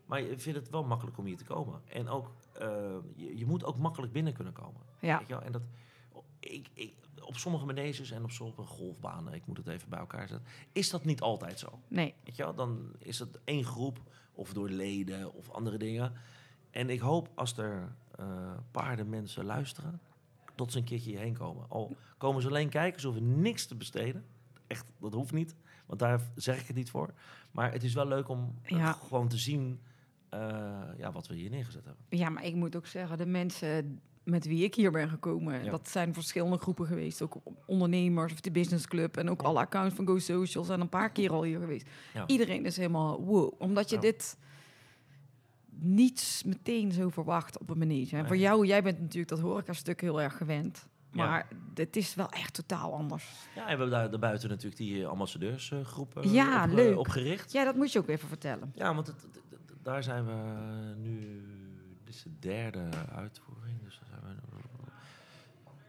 maar- 0.05 0.21
je 0.21 0.39
vindt 0.39 0.59
het 0.59 0.69
wel 0.69 0.83
makkelijk 0.83 1.17
om 1.17 1.25
hier 1.25 1.37
te 1.37 1.43
komen. 1.43 1.81
En 1.87 2.07
ook, 2.09 2.31
eh, 2.53 2.67
je, 3.15 3.37
je 3.37 3.45
moet 3.45 3.63
ook 3.65 3.77
makkelijk 3.77 4.11
binnen 4.13 4.33
kunnen 4.33 4.53
komen. 4.53 4.81
ja, 4.99 5.17
Weet 5.17 5.27
je 5.27 5.33
wel? 5.33 5.43
En 5.43 5.51
dat, 5.51 5.61
ik, 6.53 6.67
ik, 6.73 6.93
op 7.21 7.37
sommige 7.37 7.65
maneges 7.65 8.11
en 8.11 8.23
op 8.23 8.31
sommige 8.31 8.61
golfbanen, 8.63 9.33
ik 9.33 9.45
moet 9.45 9.57
het 9.57 9.67
even 9.67 9.89
bij 9.89 9.99
elkaar 9.99 10.27
zetten, 10.27 10.47
is 10.71 10.89
dat 10.89 11.05
niet 11.05 11.21
altijd 11.21 11.59
zo. 11.59 11.79
nee. 11.87 12.13
Weet 12.23 12.35
je 12.35 12.43
wel? 12.43 12.55
Dan 12.55 12.91
is 12.99 13.19
het 13.19 13.39
één 13.43 13.63
groep, 13.65 13.99
of 14.33 14.53
door 14.53 14.69
leden 14.69 15.33
of 15.33 15.49
andere 15.49 15.77
dingen. 15.77 16.13
En 16.71 16.89
ik 16.89 16.99
hoop 16.99 17.29
als 17.35 17.57
er 17.57 17.95
eh 18.15 18.53
paarden 18.71 19.09
mensen 19.09 19.45
luisteren, 19.45 19.99
dat 20.55 20.71
ze 20.71 20.77
een 20.77 20.83
keertje 20.83 21.09
hierheen 21.09 21.37
komen. 21.37 21.65
Al 21.69 21.95
komen 22.17 22.41
ze 22.41 22.47
alleen 22.47 22.69
kijken, 22.69 22.99
ze 23.01 23.07
hoeven 23.07 23.41
niks 23.41 23.65
te 23.65 23.75
besteden. 23.75 24.25
Echt, 24.67 24.85
dat 24.99 25.13
hoeft 25.13 25.31
niet, 25.33 25.55
want 25.85 25.99
daar 25.99 26.21
zeg 26.35 26.59
ik 26.61 26.67
het 26.67 26.75
niet 26.75 26.89
voor. 26.89 27.13
Maar 27.51 27.71
het 27.71 27.83
is 27.83 27.93
wel 27.93 28.07
leuk 28.07 28.27
om 28.29 28.59
Ja. 28.63 28.91
gewoon 28.91 29.27
te 29.27 29.37
zien 29.37 29.79
ja, 30.97 31.11
wat 31.11 31.27
we 31.27 31.35
hier 31.35 31.49
neergezet 31.49 31.85
hebben. 31.85 32.05
Ja, 32.09 32.29
maar 32.29 32.45
ik 32.45 32.55
moet 32.55 32.75
ook 32.75 32.87
zeggen, 32.87 33.17
de 33.17 33.25
mensen 33.25 33.99
met 34.23 34.45
wie 34.45 34.63
ik 34.63 34.75
hier 34.75 34.91
ben 34.91 35.09
gekomen, 35.09 35.63
Ja. 35.63 35.71
dat 35.71 35.89
zijn 35.89 36.13
verschillende 36.13 36.57
groepen 36.57 36.85
geweest. 36.87 37.21
Ook 37.21 37.35
ondernemers 37.65 38.33
of 38.33 38.41
de 38.41 38.51
business 38.51 38.87
club 38.87 39.17
en 39.17 39.29
ook 39.29 39.41
alle 39.41 39.59
accounts 39.59 39.95
van 39.95 40.07
Go 40.07 40.17
Socials 40.19 40.69
en 40.69 40.81
een 40.81 40.89
paar 40.89 41.09
keer 41.11 41.31
al 41.31 41.43
hier 41.43 41.59
geweest. 41.59 41.87
Ja. 42.13 42.27
Iedereen 42.27 42.65
is 42.65 42.77
helemaal 42.77 43.23
wow, 43.25 43.53
omdat 43.61 43.89
je 43.89 43.95
Ja. 43.95 44.01
dit 44.01 44.37
niet 45.79 46.43
meteen 46.45 46.91
zo 46.91 47.09
verwacht 47.09 47.59
op 47.59 47.69
een 47.69 47.77
manege. 47.77 48.15
En 48.17 48.27
voor 48.27 48.37
jou, 48.37 48.65
jij 48.65 48.83
bent 48.83 48.99
natuurlijk 48.99 49.27
dat 49.29 49.39
horeca-stuk 49.39 50.01
heel 50.01 50.21
erg 50.21 50.37
gewend. 50.37 50.87
Ja. 51.11 51.25
Maar 51.25 51.47
het 51.73 51.95
is 51.95 52.15
wel 52.15 52.29
echt 52.29 52.53
totaal 52.53 52.93
anders. 52.93 53.25
Ja, 53.55 53.59
en 53.61 53.63
we 53.63 53.69
hebben 53.69 53.89
daar 53.89 54.09
daarbuiten 54.09 54.49
natuurlijk 54.49 54.77
die 54.77 55.01
eh, 55.01 55.07
ambassadeursgroep 55.09 56.17
eh, 56.17 56.33
Ja, 56.33 56.63
op, 56.63 56.69
eh, 56.69 56.75
leuk. 56.75 56.97
opgericht. 56.97 57.51
Ja, 57.51 57.63
dat 57.63 57.75
moet 57.75 57.91
je 57.91 57.99
ook 57.99 58.07
even 58.07 58.27
vertellen. 58.27 58.71
Ja, 58.75 58.95
want 58.95 59.07
het- 59.07 59.27
daar 59.87 60.03
zijn 60.03 60.25
we 60.25 60.33
nu... 60.97 61.41
Dit 62.03 62.15
is 62.15 62.23
de 62.23 62.39
derde 62.39 62.89
uitvoering. 63.11 63.83
Dus 63.83 63.99
daar 63.99 64.19
zijn 64.21 64.21
we 64.23 64.57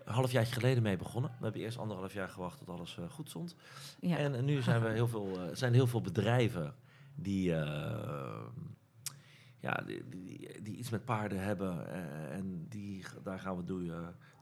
een 0.04 0.14
halfjaartje 0.14 0.54
geleden 0.54 0.82
mee 0.82 0.96
begonnen. 0.96 1.30
We 1.30 1.42
hebben 1.42 1.60
eerst 1.60 1.78
anderhalf 1.78 2.12
jaar 2.12 2.28
gewacht 2.28 2.58
tot 2.58 2.68
alles 2.68 2.98
eh, 2.98 3.10
goed 3.10 3.28
stond. 3.28 3.56
Ja. 4.00 4.16
En, 4.16 4.44
nu 4.44 4.62
zijn 4.62 4.82
we 4.82 4.88
heel 4.88 5.08
veel, 5.08 5.40
eh, 5.40 5.54
zijn 5.54 5.74
heel 5.74 5.86
veel 5.86 6.00
bedrijven 6.00 6.74
die, 7.14 7.54
eh, 7.54 8.44
ja, 9.60 9.82
die, 9.86 10.08
die, 10.08 10.62
die 10.62 10.76
iets 10.76 10.90
met 10.90 11.04
paarden 11.04 11.42
hebben. 11.42 11.88
en 12.30 12.66
die, 12.68 13.04
daar 13.22 13.38
gaan 13.38 13.56
we 13.56 13.64
doen, 13.64 13.92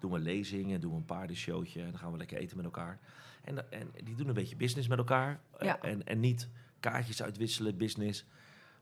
doen 0.01 0.13
we 0.13 0.19
lezingen, 0.19 0.81
doen 0.81 0.91
we 0.91 0.97
een 0.97 1.05
paardenshowtje. 1.05 1.81
En 1.81 1.91
dan 1.91 1.99
gaan 1.99 2.13
we 2.13 2.19
lekker 2.19 2.39
eten 2.39 2.57
met 2.57 2.67
elkaar. 2.67 2.99
En, 3.45 3.73
en 3.73 3.91
die 4.05 4.15
doen 4.15 4.29
een 4.29 4.35
beetje 4.35 4.57
business 4.57 4.89
met 4.89 4.99
elkaar. 4.99 5.41
Ja. 5.61 5.81
en, 5.81 6.07
en 6.07 6.21
niet 6.21 6.49
kaartjes 6.81 7.23
uitwisselen, 7.23 7.77
business. 7.77 8.27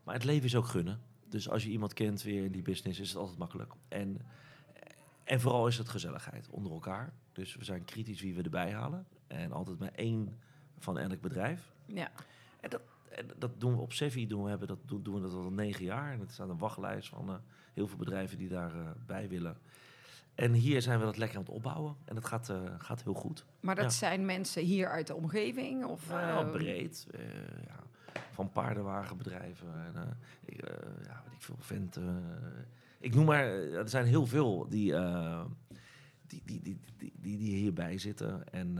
Maar 0.05 0.15
het 0.15 0.25
leven 0.25 0.45
is 0.45 0.57
ook 0.57 0.67
gunnen. 0.67 1.01
Dus 1.29 1.49
als 1.49 1.63
je 1.65 1.71
iemand 1.71 1.93
kent 1.93 2.23
weer 2.23 2.45
in 2.45 2.53
die 2.53 2.63
business, 2.63 3.01
is 3.01 3.09
het 3.09 3.17
altijd 3.19 3.39
makkelijk. 3.39 3.73
En, 3.89 4.21
en 5.25 5.41
vooral 5.41 5.67
is 5.67 5.79
het 5.79 5.89
gezelligheid 5.89 6.49
onder 6.51 6.73
elkaar. 6.73 7.13
Dus 7.33 7.57
we 7.57 7.65
zijn 7.65 7.85
kritisch 7.85 8.21
wie 8.21 8.35
we 8.35 8.43
erbij 8.43 8.73
halen. 8.73 9.07
En 9.27 9.53
altijd 9.53 9.79
maar 9.79 9.93
één 9.95 10.39
van 10.79 10.99
elk 10.99 11.21
bedrijf. 11.21 11.73
Ja. 11.87 12.11
En 12.61 12.71
dat, 12.71 12.81
en 13.11 13.27
dat 13.39 13.61
doen 13.61 13.75
we 13.75 13.81
op 13.81 13.93
Sevi, 13.93 14.27
doen 14.27 14.43
we, 14.43 14.49
hebben 14.49 14.69
dat, 14.69 14.79
doen, 14.87 15.03
doen 15.03 15.15
we 15.15 15.21
dat 15.21 15.33
al 15.33 15.51
negen 15.51 15.85
jaar. 15.85 16.13
En 16.13 16.21
het 16.21 16.33
staat 16.33 16.49
een 16.49 16.59
wachtlijst 16.59 17.09
van 17.09 17.29
eh, 17.29 17.35
heel 17.73 17.87
veel 17.89 17.99
bedrijven 17.99 18.39
die 18.39 18.49
daarbij 18.49 18.95
bij 19.07 19.29
willen. 19.29 19.57
En 20.35 20.53
hier 20.53 20.83
zijn 20.83 20.99
we 20.99 21.05
dat 21.05 21.17
lekker 21.17 21.37
aan 21.39 21.45
het 21.45 21.53
opbouwen. 21.53 21.97
En 22.05 22.15
dat 22.15 22.25
gaat, 22.25 22.49
eh, 22.51 22.63
gaat 22.79 23.03
heel 23.03 23.15
goed. 23.15 23.45
Maar 23.61 23.75
dat 23.75 23.85
Ja. 23.85 23.91
zijn 23.91 24.25
mensen 24.25 24.63
hier 24.63 24.89
uit 24.89 25.07
de 25.07 25.15
omgeving? 25.15 25.85
Of, 25.85 26.09
Nou, 26.09 26.47
eh, 26.47 26.53
breed. 26.53 27.07
eh, 27.11 27.21
ja, 27.67 27.83
van 28.33 28.53
paardenwagenbedrijven. 28.53 29.69
En, 29.87 30.03
eh, 30.03 30.09
ik, 30.45 30.63
eh, 30.63 31.05
ja, 31.07 31.23
weet 31.25 31.35
ik 31.35 31.43
veel, 31.43 31.57
venten. 31.59 32.23
ik 33.01 33.15
noem 33.15 33.25
maar, 33.25 33.45
eh, 33.45 33.75
er 33.75 33.89
zijn 33.89 34.07
heel 34.07 34.27
veel 34.27 34.67
die, 34.69 34.95
die, 36.27 36.43
die, 36.45 36.63
die, 36.63 36.79
die, 36.99 37.39
die, 37.39 37.55
hierbij 37.57 37.99
zitten. 37.99 38.53
En, 38.53 38.79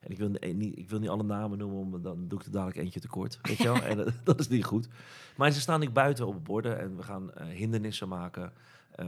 en 0.00 0.10
ik, 0.10 0.18
wil 0.18 0.28
niet, 0.28 0.78
ik 0.78 0.88
wil 0.88 0.98
niet 0.98 1.08
alle 1.08 1.22
namen 1.22 1.58
noemen, 1.58 1.90
want 1.90 2.04
dan 2.04 2.28
doe 2.28 2.38
ik 2.38 2.44
er 2.44 2.52
dadelijk 2.52 2.78
eentje 2.78 3.00
tekort. 3.00 3.38
Weet 3.42 3.56
je 3.56 3.64
wel? 3.64 3.82
en 3.90 3.96
dat, 3.96 4.12
dat 4.24 4.40
is 4.40 4.48
niet 4.48 4.64
goed. 4.64 4.88
Maar 5.36 5.50
ze 5.50 5.60
staan 5.60 5.80
niet 5.80 5.92
buiten 5.92 6.26
op 6.26 6.44
borden 6.44 6.78
en 6.78 6.96
we 6.96 7.02
gaan 7.02 7.30
hindernissen 7.42 8.08
maken 8.08 8.52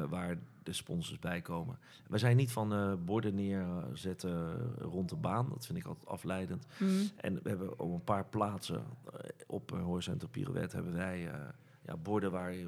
waar 0.08 0.36
de 0.62 0.72
sponsors 0.72 1.18
bij 1.18 1.40
komen. 1.40 1.78
We 2.08 2.18
zijn 2.18 2.36
niet 2.36 2.52
van 2.52 2.72
eh, 2.72 2.92
borden 3.04 3.34
neerzetten 3.34 4.56
rond 4.78 5.08
de 5.08 5.16
baan. 5.16 5.48
Dat 5.48 5.66
vind 5.66 5.78
ik 5.78 5.84
altijd 5.86 6.06
afleidend. 6.08 6.66
hmm. 6.76 7.10
En 7.16 7.42
we 7.42 7.48
hebben 7.48 7.78
op 7.78 7.92
een 7.92 8.04
paar 8.04 8.24
plaatsen 8.26 8.82
eh, 9.12 9.30
op 9.46 9.72
uh, 9.72 9.82
Horizontal 9.82 10.28
Pirouette 10.28 10.76
hebben 10.76 10.94
wij 10.94 11.28
eh, 11.28 11.40
ja, 11.86 11.96
borden 11.96 12.30
waar, 12.30 12.50
eh, 12.50 12.66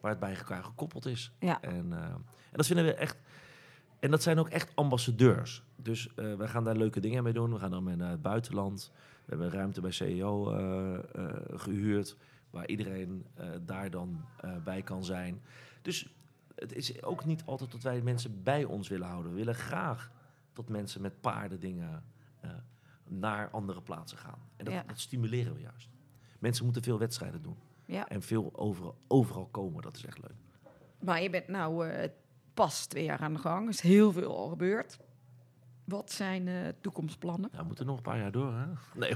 waar 0.00 0.10
het 0.10 0.20
bij 0.20 0.36
elkaar 0.36 0.64
gekoppeld 0.64 1.06
is. 1.06 1.32
Ja. 1.38 1.62
En, 1.62 1.92
eh, 1.92 2.02
en 2.04 2.22
dat 2.52 2.66
vinden 2.66 2.84
we 2.84 2.94
echt. 2.94 3.16
En 3.98 4.10
dat 4.10 4.22
zijn 4.22 4.38
ook 4.38 4.48
echt 4.48 4.72
ambassadeurs. 4.74 5.62
Dus 5.76 6.14
eh 6.14 6.34
wij 6.34 6.48
gaan 6.48 6.64
daar 6.64 6.76
leuke 6.76 7.00
dingen 7.00 7.22
mee 7.22 7.32
doen. 7.32 7.52
We 7.52 7.58
gaan 7.58 7.70
dan 7.70 7.84
mee 7.84 7.96
naar 7.96 8.10
het 8.10 8.22
buitenland. 8.22 8.92
We 9.24 9.34
hebben 9.34 9.50
ruimte 9.50 9.80
bij 9.80 9.90
CEO 9.90 10.50
eh, 10.52 10.94
eh, 10.94 11.34
gehuurd. 11.48 12.16
Waar 12.50 12.66
iedereen 12.68 13.26
eh, 13.34 13.48
daar 13.64 13.90
dan 13.90 14.24
eh, 14.40 14.50
bij 14.64 14.82
kan 14.82 15.04
zijn. 15.04 15.40
Dus 15.82 16.14
het 16.56 16.72
is 16.74 17.02
ook 17.02 17.24
niet 17.24 17.42
altijd 17.44 17.72
dat 17.72 17.82
wij 17.82 18.00
mensen 18.02 18.42
bij 18.42 18.64
ons 18.64 18.88
willen 18.88 19.06
houden. 19.08 19.30
We 19.32 19.38
willen 19.38 19.54
graag 19.54 20.10
dat 20.52 20.68
mensen 20.68 21.00
met 21.00 21.20
paarden 21.20 21.60
dingen 21.60 22.04
eh, 22.40 22.50
naar 23.04 23.50
andere 23.50 23.82
plaatsen 23.82 24.18
gaan. 24.18 24.38
En 24.56 24.64
dat, 24.64 24.74
Ja. 24.74 24.82
dat 24.86 25.00
stimuleren 25.00 25.54
we 25.54 25.60
juist. 25.60 25.88
Mensen 26.38 26.64
moeten 26.64 26.82
veel 26.82 26.98
wedstrijden 26.98 27.42
doen. 27.42 27.56
ja. 27.84 28.08
En 28.08 28.22
veel 28.22 28.50
overal, 28.58 28.96
overal 29.08 29.46
komen. 29.46 29.82
Dat 29.82 29.96
is 29.96 30.04
echt 30.04 30.18
leuk. 30.18 30.36
Maar 31.00 31.22
je 31.22 31.30
bent 31.30 31.48
nou 31.48 31.88
eh, 31.88 32.10
pas 32.54 32.86
twee 32.86 33.04
jaar 33.04 33.18
aan 33.20 33.32
de 33.32 33.38
gang. 33.38 33.62
Er 33.62 33.68
is 33.72 33.80
heel 33.80 34.12
veel 34.12 34.36
al 34.36 34.48
gebeurd. 34.48 34.98
Wat 35.84 36.12
zijn 36.12 36.48
eh, 36.48 36.68
toekomstplannen? 36.80 37.50
Ja, 37.52 37.58
we 37.58 37.64
moeten 37.66 37.86
nog 37.86 37.96
een 37.96 38.02
paar 38.02 38.18
jaar 38.18 38.32
door, 38.32 38.52
hè? 38.54 38.66
Nee, 39.00 39.14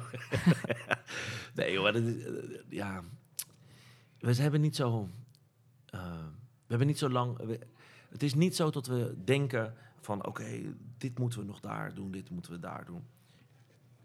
nee 1.55 1.78
hoor, 1.78 1.93
dat 1.93 2.03
is, 2.03 2.24
ja. 2.68 3.03
We 4.18 4.34
hebben 4.34 4.61
niet 4.61 4.76
zo... 4.76 5.09
hebben 6.70 6.86
niet 6.86 6.98
zo 6.98 7.08
lang... 7.10 7.36
we- 7.36 7.60
het 8.08 8.22
is 8.22 8.34
niet 8.34 8.56
zo 8.56 8.70
dat 8.70 8.86
we 8.86 9.14
denken 9.24 9.74
van... 10.00 10.26
Oké, 10.26 10.74
dit 10.98 11.18
moeten 11.18 11.38
we 11.40 11.44
nog 11.44 11.60
daar 11.60 11.94
doen, 11.94 12.10
dit 12.10 12.30
moeten 12.30 12.52
we 12.52 12.58
daar 12.58 12.84
doen. 12.84 13.02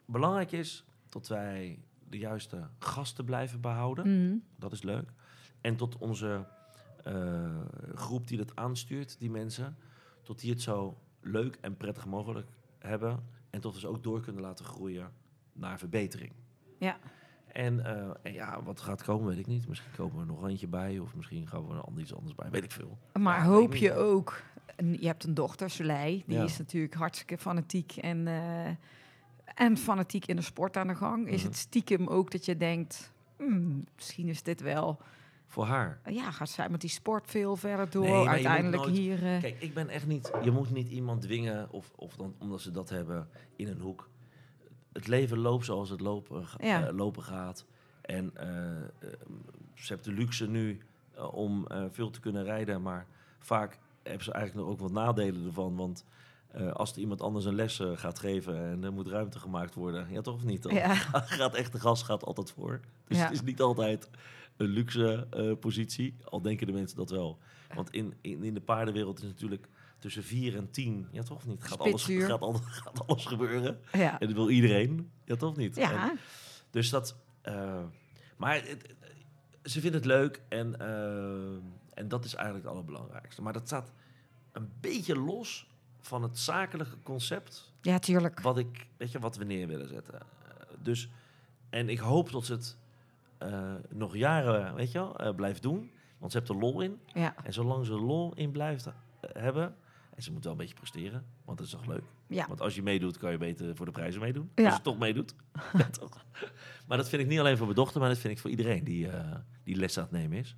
Belangrijk 0.05 0.51
is 0.51 0.85
dat 1.09 1.27
wij 1.27 1.79
de 2.09 2.17
juiste 2.17 2.67
gasten 2.79 3.25
blijven 3.25 3.61
behouden. 3.61 4.23
Mhm. 4.25 4.35
Dat 4.55 4.71
is 4.71 4.81
leuk. 4.81 5.09
En 5.61 5.75
tot 5.75 5.97
onze 5.97 6.45
eh, 7.03 7.61
groep 7.95 8.27
die 8.27 8.37
dat 8.37 8.55
aanstuurt, 8.55 9.19
die 9.19 9.29
mensen, 9.31 9.77
tot 10.23 10.39
die 10.39 10.51
het 10.51 10.61
zo 10.61 10.97
leuk 11.21 11.57
en 11.61 11.77
prettig 11.77 12.05
mogelijk 12.05 12.47
hebben 12.79 13.23
En 13.49 13.61
tot 13.61 13.73
we 13.73 13.79
ze 13.79 13.87
ook 13.87 14.03
door 14.03 14.21
kunnen 14.21 14.41
laten 14.41 14.65
groeien 14.65 15.11
naar 15.53 15.79
verbetering. 15.79 16.31
Ja. 16.79 16.97
En, 17.55 17.85
eh, 17.85 18.09
en 18.21 18.33
ja, 18.33 18.63
wat 18.63 18.81
gaat 18.81 19.03
komen, 19.03 19.27
weet 19.27 19.37
ik 19.37 19.47
niet. 19.47 19.67
Misschien 19.67 19.91
komen 19.95 20.19
er 20.19 20.25
nog 20.25 20.47
eentje 20.47 20.67
bij. 20.67 20.99
Of 20.99 21.15
misschien 21.15 21.47
gaan 21.47 21.67
we 21.67 21.73
er 21.73 21.81
ander- 21.81 22.01
iets 22.01 22.15
anders 22.15 22.35
bij. 22.35 22.49
Weet 22.49 22.63
ik 22.63 22.71
veel. 22.71 22.97
Maar 23.19 23.37
Ja, 23.39 23.43
hoop 23.45 23.75
je 23.75 23.93
ook... 23.93 24.41
en 24.75 24.93
Je 24.99 25.07
hebt 25.07 25.23
een 25.23 25.33
dochter, 25.33 25.69
Soleil. 25.69 26.21
Die 26.25 26.37
Ja. 26.37 26.43
is 26.43 26.57
natuurlijk 26.57 26.93
hartstikke 26.93 27.37
fanatiek 27.37 27.91
en, 27.95 28.27
eh, 28.27 28.67
en 29.55 29.77
fanatiek 29.77 30.25
in 30.25 30.35
de 30.35 30.41
sport 30.41 30.77
aan 30.77 30.87
de 30.87 30.95
gang. 30.95 31.27
Is 31.27 31.37
Mhm. 31.41 31.45
het 31.47 31.55
stiekem 31.57 32.07
ook 32.07 32.31
dat 32.31 32.45
je 32.45 32.57
denkt... 32.57 33.11
"Hmm, 33.37 33.85
misschien 33.95 34.27
is 34.27 34.43
dit 34.43 34.61
wel... 34.61 34.99
Voor 35.47 35.65
haar. 35.65 35.99
Ja, 36.09 36.31
gaat 36.31 36.49
zij 36.49 36.69
met 36.69 36.81
die 36.81 36.89
sport 36.89 37.27
veel 37.29 37.55
verder 37.55 37.89
door? 37.89 38.03
Nee, 38.03 38.27
Uiteindelijk 38.27 38.83
nooit- 38.83 38.97
hier... 38.97 39.15
eh, 39.33 39.39
Kijk, 39.41 39.55
ik 39.61 39.73
ben 39.73 39.89
echt 39.89 40.07
niet... 40.07 40.31
Je 40.43 40.51
moet 40.51 40.71
niet 40.71 40.87
iemand 40.89 41.21
dwingen, 41.21 41.71
of, 41.71 41.91
of 41.95 42.15
dan, 42.15 42.35
omdat 42.39 42.61
ze 42.61 42.71
dat 42.71 42.89
hebben, 42.89 43.27
in 43.55 43.67
een 43.67 43.79
hoek. 43.79 44.09
Het 44.95 45.07
leven 45.07 45.37
loopt 45.37 45.65
zoals 45.65 45.89
het 45.89 45.99
lopen, 46.01 46.45
Ja. 46.57 46.87
eh, 46.87 46.95
lopen 46.95 47.23
gaat. 47.23 47.65
En 48.01 48.31
eh, 48.35 48.81
eh, 48.81 48.87
ze 49.73 49.93
hebben 49.93 50.15
de 50.15 50.21
luxe 50.21 50.47
nu 50.47 50.77
eh, 51.15 51.33
om 51.33 51.67
eh, 51.67 51.83
veel 51.91 52.09
te 52.09 52.19
kunnen 52.19 52.43
rijden. 52.43 52.81
Maar 52.81 53.07
vaak 53.39 53.79
hebben 54.03 54.23
ze 54.23 54.31
eigenlijk 54.31 54.65
nog 54.65 54.73
ook 54.75 54.81
wat 54.81 54.91
nadelen 54.91 55.45
ervan. 55.45 55.75
Want 55.75 56.05
eh, 56.51 56.71
als 56.71 56.91
er 56.91 56.97
iemand 56.99 57.21
anders 57.21 57.45
een 57.45 57.55
les 57.55 57.79
eh, 57.79 57.91
gaat 57.95 58.19
geven 58.19 58.55
en 58.65 58.83
er 58.83 58.93
moet 58.93 59.07
ruimte 59.07 59.39
gemaakt 59.39 59.73
worden... 59.75 60.07
Ja, 60.11 60.21
toch 60.21 60.35
of 60.35 60.43
niet? 60.43 60.63
Dan 60.63 60.73
Ja. 60.73 60.95
gaat 61.39 61.53
echt 61.55 61.71
de 61.71 61.79
gas 61.79 62.03
gaat 62.03 62.23
altijd 62.25 62.51
voor. 62.51 62.79
Dus 63.07 63.17
Ja. 63.17 63.23
het 63.23 63.33
is 63.33 63.41
niet 63.41 63.61
altijd 63.61 64.09
een 64.57 64.67
luxe 64.67 65.27
eh, 65.31 65.51
positie. 65.59 66.15
Al 66.23 66.41
denken 66.41 66.67
de 66.67 66.73
mensen 66.73 66.97
dat 66.97 67.09
wel. 67.09 67.37
Want 67.75 67.89
in, 67.91 68.13
in, 68.21 68.43
in 68.43 68.53
de 68.53 68.61
paardenwereld 68.61 69.17
is 69.17 69.25
natuurlijk 69.27 69.67
tussen 70.05 70.23
4 70.23 70.55
en 70.55 70.71
10, 70.71 71.07
ja 71.11 71.23
toch 71.23 71.45
niet? 71.45 71.63
Gaat 71.63 71.79
alles, 71.79 72.05
gaat, 72.05 72.41
alles, 72.41 72.59
gaat 72.83 73.07
alles 73.07 73.25
gebeuren. 73.25 73.79
ja. 73.91 74.19
En 74.19 74.27
dat 74.27 74.35
wil 74.35 74.49
iedereen, 74.49 75.11
ja 75.23 75.35
toch 75.35 75.55
niet? 75.55 75.77
En- 75.77 75.89
ja, 75.89 76.13
dus 76.69 76.89
dat. 76.89 77.15
eh, 77.41 77.83
maar 78.37 78.53
het- 78.55 78.67
het- 78.67 78.95
ze 79.63 79.79
vinden 79.79 79.99
het 79.99 80.09
leuk 80.09 80.41
en, 80.49 80.79
eh, 80.79 81.97
en 81.99 82.07
dat 82.07 82.25
is 82.25 82.33
eigenlijk 82.35 82.65
het 82.65 82.73
allerbelangrijkste. 82.75 83.41
Maar 83.41 83.53
dat 83.53 83.65
staat 83.67 83.91
een 84.51 84.71
beetje 84.79 85.15
los 85.19 85.67
van 85.99 86.23
het 86.23 86.37
zakelijke 86.39 86.97
concept 87.03 87.71
ja, 87.81 87.99
tuurlijk. 87.99 88.39
wat 88.39 88.57
ik, 88.57 88.87
weet 88.97 89.11
je, 89.11 89.19
wat 89.19 89.35
we 89.37 89.43
neer 89.43 89.67
willen 89.67 89.87
zetten. 89.87 90.13
Eh, 90.19 90.25
dus, 90.81 91.09
en 91.69 91.89
ik 91.89 91.99
hoop 91.99 92.31
dat 92.31 92.45
ze 92.45 92.53
het 92.53 92.77
eh, 93.37 93.73
nog 93.89 94.15
jaren, 94.15 94.75
weet 94.75 94.91
je 94.91 94.97
wel, 94.97 95.15
eh, 95.17 95.35
blijft 95.35 95.61
doen. 95.61 95.91
Want 96.17 96.31
ze 96.31 96.37
hebben 96.37 96.55
er 96.55 96.61
lol 96.61 96.81
in. 96.81 96.99
Ja, 97.13 97.35
En 97.43 97.53
zolang 97.53 97.85
ze 97.85 97.93
lol 97.93 98.33
in 98.35 98.51
blijft 98.51 98.85
eh, 98.87 98.93
hebben, 99.33 99.75
en 100.15 100.23
ze 100.23 100.31
moet 100.31 100.43
wel 100.43 100.51
een 100.51 100.57
beetje 100.57 100.73
presteren, 100.75 101.25
want 101.45 101.57
dat 101.57 101.67
is 101.67 101.73
toch 101.73 101.85
leuk. 101.85 102.03
ja. 102.27 102.47
Want 102.47 102.61
als 102.61 102.75
je 102.75 102.83
meedoet, 102.83 103.17
kan 103.17 103.31
je 103.31 103.37
beter 103.37 103.75
voor 103.75 103.85
de 103.85 103.91
prijzen 103.91 104.21
meedoen. 104.21 104.51
Ja. 104.55 104.65
Als 104.65 104.75
je 104.75 104.81
toch 104.81 104.97
meedoet. 104.97 105.35
ja, 105.77 105.89
toch? 105.89 106.25
Maar 106.87 106.97
dat 106.97 107.09
vind 107.09 107.21
ik 107.21 107.27
niet 107.27 107.39
alleen 107.39 107.57
voor 107.57 107.65
mijn 107.65 107.77
dochter, 107.77 107.99
maar 107.99 108.09
dat 108.09 108.17
vind 108.17 108.33
ik 108.33 108.39
voor 108.39 108.49
iedereen 108.49 108.83
die, 108.83 109.09
eh, 109.09 109.35
die 109.63 109.75
les 109.75 109.97
aan 109.97 110.03
het 110.03 110.11
nemen 110.11 110.37
is. 110.37 110.55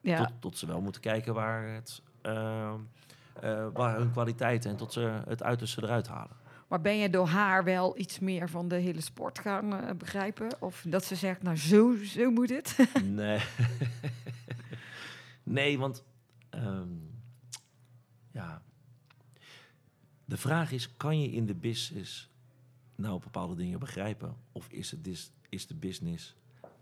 ja. 0.00 0.16
Tot, 0.24 0.32
tot 0.40 0.58
ze 0.58 0.66
wel 0.66 0.80
moeten 0.80 1.00
kijken 1.00 1.34
waar, 1.34 1.68
het, 1.68 2.02
eh, 2.22 2.74
waar 3.72 3.96
hun 3.96 4.10
kwaliteiten 4.10 4.70
en 4.70 4.76
tot 4.76 4.92
ze 4.92 5.20
het 5.26 5.42
uiterste 5.42 5.82
eruit 5.82 6.08
halen. 6.08 6.36
Maar 6.68 6.80
ben 6.80 6.96
je 6.96 7.10
door 7.10 7.26
haar 7.26 7.64
wel 7.64 7.98
iets 7.98 8.18
meer 8.18 8.48
van 8.48 8.68
de 8.68 8.74
hele 8.74 9.00
sport 9.00 9.38
gaan 9.38 9.74
eh, 9.80 9.94
begrijpen? 9.96 10.56
Of 10.60 10.84
dat 10.88 11.04
ze 11.04 11.14
zegt, 11.14 11.42
nou 11.42 11.56
zo, 11.56 11.94
zo 12.04 12.30
moet 12.30 12.50
het? 12.50 12.76
Nee. 13.04 13.40
nee, 15.42 15.78
want 15.78 16.04
ehm, 16.50 16.88
ja. 18.32 18.62
De 20.24 20.36
vraag 20.36 20.72
is: 20.72 20.96
kan 20.96 21.20
je 21.20 21.30
in 21.30 21.46
de 21.46 21.54
business 21.54 22.30
nou 22.94 23.20
bepaalde 23.20 23.54
dingen 23.54 23.78
begrijpen? 23.78 24.36
Of 24.52 24.68
is, 24.68 24.90
het 24.90 25.30
is 25.48 25.66
de 25.66 25.74
business 25.74 26.36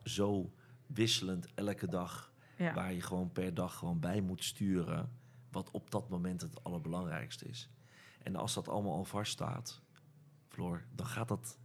zo 0.05 0.53
wisselend 0.87 1.47
elke 1.55 1.89
dag, 1.89 2.33
ja. 2.57 2.75
waar 2.75 2.93
je 2.93 3.01
gewoon 3.01 3.33
per 3.33 3.55
dag 3.55 3.75
gewoon 3.75 4.01
bij 4.01 4.21
moet 4.21 4.45
sturen, 4.45 5.11
wat 5.51 5.71
op 5.71 5.91
dat 5.91 6.09
moment 6.09 6.41
het 6.41 6.65
allerbelangrijkste 6.65 7.49
is? 7.49 7.69
En 8.23 8.37
als 8.37 8.55
dat 8.55 8.69
allemaal 8.69 8.95
al 8.95 9.05
vaststaat, 9.05 9.81
Floor, 10.49 10.85
dan 10.95 11.07
gaat 11.07 11.29
dat. 11.29 11.59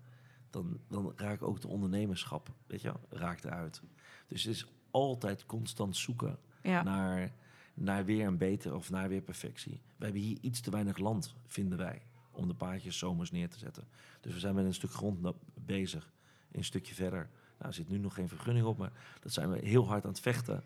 Dan, 0.50 0.80
dan 0.88 1.14
raakt 1.16 1.42
ook 1.42 1.62
de 1.62 1.68
ondernemerschap, 1.68 2.54
weet 2.68 2.82
je, 2.82 2.94
raakt 3.10 3.46
eruit. 3.46 3.82
Dus 4.28 4.44
het 4.44 4.56
is 4.56 4.68
altijd 4.92 5.46
constant 5.46 5.96
zoeken 5.96 6.40
ja. 6.62 6.84
naar, 6.84 7.34
naar 7.80 8.06
weer 8.06 8.28
een 8.28 8.38
beter 8.38 8.76
of 8.76 8.90
naar 8.90 9.10
weer 9.10 9.22
perfectie. 9.22 9.82
We 9.98 10.04
hebben 10.04 10.22
hier 10.22 10.38
iets 10.42 10.60
te 10.62 10.72
weinig 10.72 10.98
land, 10.98 11.36
vinden 11.46 11.78
wij, 11.78 12.02
om 12.32 12.48
de 12.48 12.54
paardjes 12.54 12.98
zomers 12.98 13.32
neer 13.32 13.50
te 13.50 13.58
zetten. 13.58 13.88
Dus 14.22 14.34
we 14.34 14.40
zijn 14.40 14.56
met 14.56 14.66
een 14.66 14.74
stuk 14.74 14.92
grond 14.92 15.34
bezig, 15.54 16.12
een 16.52 16.64
stukje 16.64 16.94
verder. 16.94 17.30
Nou, 17.58 17.70
er 17.70 17.74
zit 17.74 17.90
nu 17.90 17.98
nog 17.98 18.14
geen 18.14 18.28
vergunning 18.28 18.66
op, 18.66 18.78
maar 18.78 18.92
dat 19.20 19.34
zijn 19.34 19.50
we 19.52 19.60
heel 19.66 19.88
hard 19.88 20.04
aan 20.04 20.10
het 20.10 20.20
vechten 20.20 20.64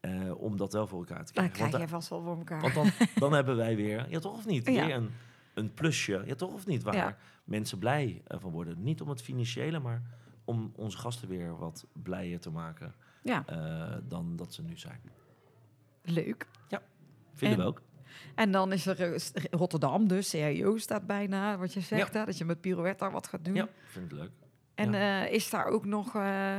eh, 0.00 0.40
om 0.40 0.56
dat 0.56 0.72
wel 0.72 0.86
voor 0.86 0.98
elkaar 0.98 1.24
te 1.24 1.32
Dan 1.32 1.50
krijgen. 1.50 1.52
krijg 1.52 1.70
Want, 1.70 1.82
je 1.82 1.88
vast 1.96 2.08
wel 2.08 2.22
voor 2.22 2.36
elkaar. 2.38 2.60
want 2.60 2.74
dan, 2.74 2.90
dan 3.14 3.32
hebben 3.32 3.56
wij 3.56 3.76
weer, 3.76 4.10
ja 4.10 4.18
toch 4.18 4.36
of 4.36 4.46
niet, 4.46 4.66
Ja. 4.66 4.86
weer 4.86 4.94
een, 4.94 5.10
een 5.54 5.74
plusje, 5.74 6.22
ja 6.26 6.34
toch 6.34 6.52
of 6.52 6.66
niet, 6.66 6.82
waar 6.82 6.94
Ja. 6.94 7.16
mensen 7.44 7.78
blij 7.78 8.22
eh, 8.26 8.40
van 8.40 8.50
worden. 8.50 8.82
Niet 8.82 9.00
om 9.00 9.08
het 9.08 9.22
financiële, 9.22 9.78
maar 9.78 10.02
om 10.44 10.72
onze 10.76 10.98
gasten 10.98 11.28
weer 11.28 11.56
wat 11.58 11.86
blijer 11.92 12.40
te 12.40 12.50
maken 12.50 12.94
ja, 13.22 13.46
eh, 13.46 13.96
dan 14.08 14.36
dat 14.36 14.54
ze 14.54 14.62
nu 14.62 14.76
zijn. 14.78 15.00
Leuk. 16.10 16.46
Vinden 17.34 17.58
En- 17.58 17.64
we 17.64 17.70
ook. 17.70 17.82
En 18.34 18.52
dan 18.52 18.72
is 18.72 18.86
er 18.86 19.00
eh, 19.14 19.20
Rotterdam, 19.50 20.08
dus 20.08 20.28
CIO 20.28 20.76
staat 20.78 21.06
bijna, 21.06 21.58
wat 21.58 21.72
je 21.72 21.80
zegt, 21.80 22.12
Ja. 22.12 22.18
hè, 22.20 22.26
dat 22.26 22.38
je 22.38 22.44
met 22.44 22.60
pirouette 22.60 23.04
daar 23.04 23.12
wat 23.12 23.26
gaat 23.26 23.44
doen. 23.44 23.54
Ja, 23.54 23.68
vind 23.84 24.12
ik 24.12 24.18
leuk. 24.18 24.30
En 24.74 24.92
Ja. 24.92 25.24
eh, 25.26 25.32
is 25.32 25.50
daar 25.50 25.66
ook 25.66 25.84
nog, 25.84 26.14
eh, 26.14 26.58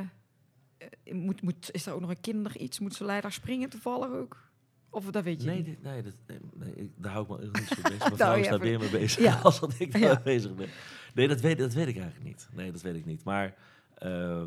moet, 1.12 1.41
moet, 1.41 1.70
is 1.72 1.84
daar 1.84 1.93
ook 1.93 2.02
nog 2.02 2.10
een 2.10 2.22
kinder 2.22 2.58
iets? 2.58 2.80
Moet 2.80 2.95
ze 2.95 3.06
leider 3.06 3.32
springen 3.32 3.70
toevallig 3.70 4.10
ook? 4.10 4.49
Of 4.89 5.06
dat 5.06 5.24
weet 5.24 5.41
je 5.41 5.47
Nee, 5.49 5.64
niet? 5.64 5.84
nee, 5.84 6.02
dit, 6.02 6.16
nee, 6.28 6.38
nee, 6.54 6.74
ik, 6.76 6.89
daar 6.95 7.12
hou 7.12 7.24
ik 7.24 7.30
me 7.54 7.60
niet 7.60 7.68
zo 7.68 7.82
bezig. 7.82 7.88
Mijn 7.88 7.99
Nou, 7.99 8.16
vrouw 8.16 8.36
is 8.36 8.45
ja, 8.45 8.52
daar 8.52 8.60
meer 8.60 8.80
mee 8.80 8.89
bezig 8.89 9.24
Ja. 9.24 9.39
als 9.43 9.60
dat 9.60 9.80
ik 9.80 9.91
daar 9.91 10.02
Ja. 10.02 10.22
bezig 10.24 10.56
ben. 10.56 10.68
Nee, 11.14 11.28
dat 11.28 11.41
weet, 11.41 11.58
dat 11.58 11.74
weet 11.74 11.88
ik 11.88 11.95
eigenlijk 11.97 12.26
niet. 12.26 12.47
Nee, 12.54 12.72
dat 12.72 12.82
weet 12.82 12.95
ik 12.95 13.06
niet. 13.06 13.24
Maar 13.24 13.56
ehm 13.97 14.41
eh, 14.41 14.45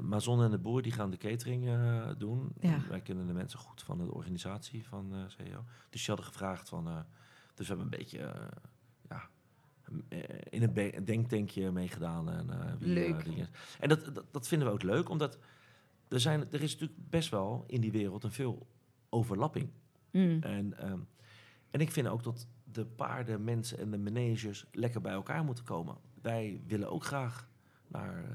Mazon 0.00 0.42
en 0.42 0.50
de 0.50 0.58
Boer 0.58 0.82
die 0.82 0.92
gaan 0.92 1.10
de 1.10 1.16
catering 1.16 1.68
eh, 1.68 2.08
doen. 2.18 2.52
Ja. 2.60 2.82
Wij 2.88 3.00
kennen 3.00 3.26
de 3.26 3.32
mensen 3.32 3.58
goed 3.58 3.82
van 3.82 3.98
de 3.98 4.14
organisatie 4.14 4.86
van 4.88 5.14
eh 5.14 5.20
CEO. 5.26 5.64
Dus 5.90 6.00
die 6.00 6.14
hadden 6.14 6.24
gevraagd 6.24 6.68
van... 6.68 6.86
eh, 6.88 6.98
dus 7.54 7.68
we 7.68 7.74
hebben 7.74 7.92
een 7.92 7.98
beetje... 7.98 8.18
eh, 8.18 8.46
ja, 9.08 9.28
eh, 10.08 10.38
in 10.50 10.62
een, 10.62 11.04
denktankje 11.04 11.70
meegedaan. 11.70 12.30
En, 12.30 12.50
eh, 12.50 12.72
wie, 12.78 13.04
eh, 13.04 13.24
Leuk. 13.24 13.48
En 13.80 13.88
dat, 13.88 14.14
dat, 14.14 14.24
dat 14.30 14.48
vinden 14.48 14.68
we 14.68 14.74
ook 14.74 14.82
leuk, 14.82 15.08
omdat 15.08 15.38
er, 16.08 16.20
zijn, 16.20 16.40
er 16.52 16.62
is 16.62 16.72
natuurlijk 16.72 17.10
best 17.10 17.28
wel 17.30 17.64
in 17.66 17.80
die 17.80 17.92
wereld 17.92 18.24
een 18.24 18.32
veel 18.32 18.66
overlapping. 19.08 19.70
Mm. 20.10 20.42
En, 20.42 20.78
ehm, 20.78 21.00
en 21.70 21.80
ik 21.80 21.90
vind 21.90 22.06
ook 22.06 22.22
dat 22.22 22.46
de 22.64 22.86
paarden, 22.86 23.44
mensen 23.44 23.78
en 23.78 23.90
de 23.90 23.98
managers 23.98 24.66
lekker 24.72 25.00
bij 25.00 25.12
elkaar 25.12 25.44
moeten 25.44 25.64
komen. 25.64 25.96
Wij 26.22 26.62
willen 26.66 26.90
ook 26.90 27.04
graag 27.04 27.48
naar, 27.86 28.24
eh, 28.24 28.30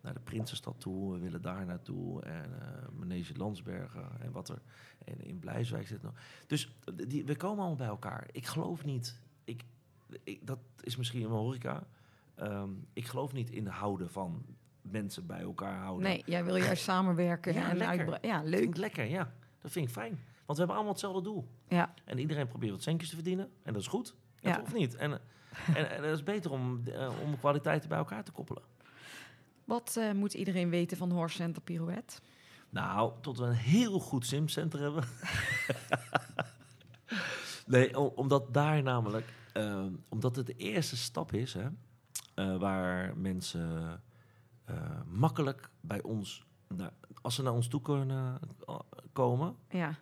naar 0.00 0.14
de 0.14 0.20
Prinsenstad 0.20 0.80
toe. 0.80 1.12
We 1.12 1.18
willen 1.18 1.42
daar 1.42 1.66
naartoe. 1.66 2.22
En 2.22 2.60
eh 2.60 2.88
Manege 2.92 3.36
Landsbergen 3.36 4.20
en 4.20 4.32
wat 4.32 4.48
er. 4.48 4.62
En 5.04 5.20
in 5.24 5.38
Blijswijk 5.38 5.86
zit 5.86 6.02
nog. 6.02 6.12
Dus 6.46 6.74
die, 7.06 7.24
we 7.24 7.36
komen 7.36 7.58
allemaal 7.58 7.76
bij 7.76 7.86
elkaar. 7.86 8.28
Ik 8.32 8.46
geloof 8.46 8.84
niet. 8.84 9.20
Ik, 9.44 9.62
ik, 10.24 10.46
dat 10.46 10.58
is 10.80 10.96
misschien 10.96 11.20
mijn 11.20 11.32
horeca. 11.32 11.86
Ehm, 12.34 12.70
ik 12.92 13.06
geloof 13.06 13.32
niet 13.32 13.50
in 13.50 13.66
houden 13.66 14.10
van 14.10 14.44
mensen 14.82 15.26
bij 15.26 15.40
elkaar 15.40 15.78
houden. 15.78 16.08
Nee, 16.08 16.22
jij 16.26 16.44
wil 16.44 16.56
juist 16.56 16.82
samenwerken 16.92 17.54
Ja, 17.54 17.70
en 17.70 17.76
lekker. 17.76 17.98
uitbreiden. 17.98 18.30
Ja, 18.30 18.36
Dat 18.40 18.48
vind 18.48 18.60
leuk. 18.60 18.68
ik 18.68 18.76
lekker, 18.76 19.04
ja. 19.04 19.32
Dat 19.60 19.70
vind 19.70 19.86
ik 19.86 19.92
fijn. 19.92 20.10
Want 20.46 20.58
we 20.58 20.64
hebben 20.64 20.74
allemaal 20.74 20.92
hetzelfde 20.92 21.22
doel. 21.22 21.48
Ja, 21.68 21.94
En 22.04 22.18
iedereen 22.18 22.46
probeert 22.48 22.72
wat 22.72 22.82
centjes 22.82 23.08
te 23.08 23.14
verdienen. 23.14 23.50
En 23.62 23.72
dat 23.72 23.82
is 23.82 23.88
goed. 23.88 24.14
Ja. 24.40 24.60
Of 24.62 24.72
niet? 24.74 24.94
En, 24.94 25.12
en, 25.74 25.90
en 25.90 26.02
het 26.04 26.14
is 26.14 26.22
beter 26.22 26.50
om, 26.50 26.82
eh, 26.86 27.10
om 27.24 27.38
kwaliteiten 27.38 27.88
bij 27.88 27.98
elkaar 27.98 28.24
te 28.24 28.32
koppelen. 28.32 28.62
Wat 29.68 29.96
eh, 29.98 30.12
moet 30.12 30.34
iedereen 30.34 30.70
weten 30.70 30.96
van 30.96 31.10
Horse 31.10 31.36
Center 31.36 31.62
Pirouette? 31.62 32.20
Nou, 32.70 33.12
tot 33.20 33.38
we 33.38 33.44
een 33.44 33.52
heel 33.52 33.98
goed 33.98 34.26
simcenter 34.26 34.80
hebben. 34.80 35.04
nee, 37.66 37.98
omdat 37.98 38.54
daar 38.54 38.82
namelijk... 38.82 39.26
eh, 39.52 39.86
omdat 40.08 40.36
het 40.36 40.46
de 40.46 40.56
eerste 40.56 40.96
stap 40.96 41.32
is... 41.32 41.54
Hè, 41.54 41.68
eh, 42.34 42.56
waar 42.56 43.16
mensen 43.16 44.00
makkelijk 45.06 45.70
bij 45.80 46.02
ons... 46.02 46.44
naar- 46.68 46.92
als 47.22 47.34
ze 47.34 47.42
naar 47.42 47.52
ons 47.52 47.68
toe 47.68 47.82
kunnen 47.82 48.40
komen... 49.12 49.56
Ja, 49.68 49.94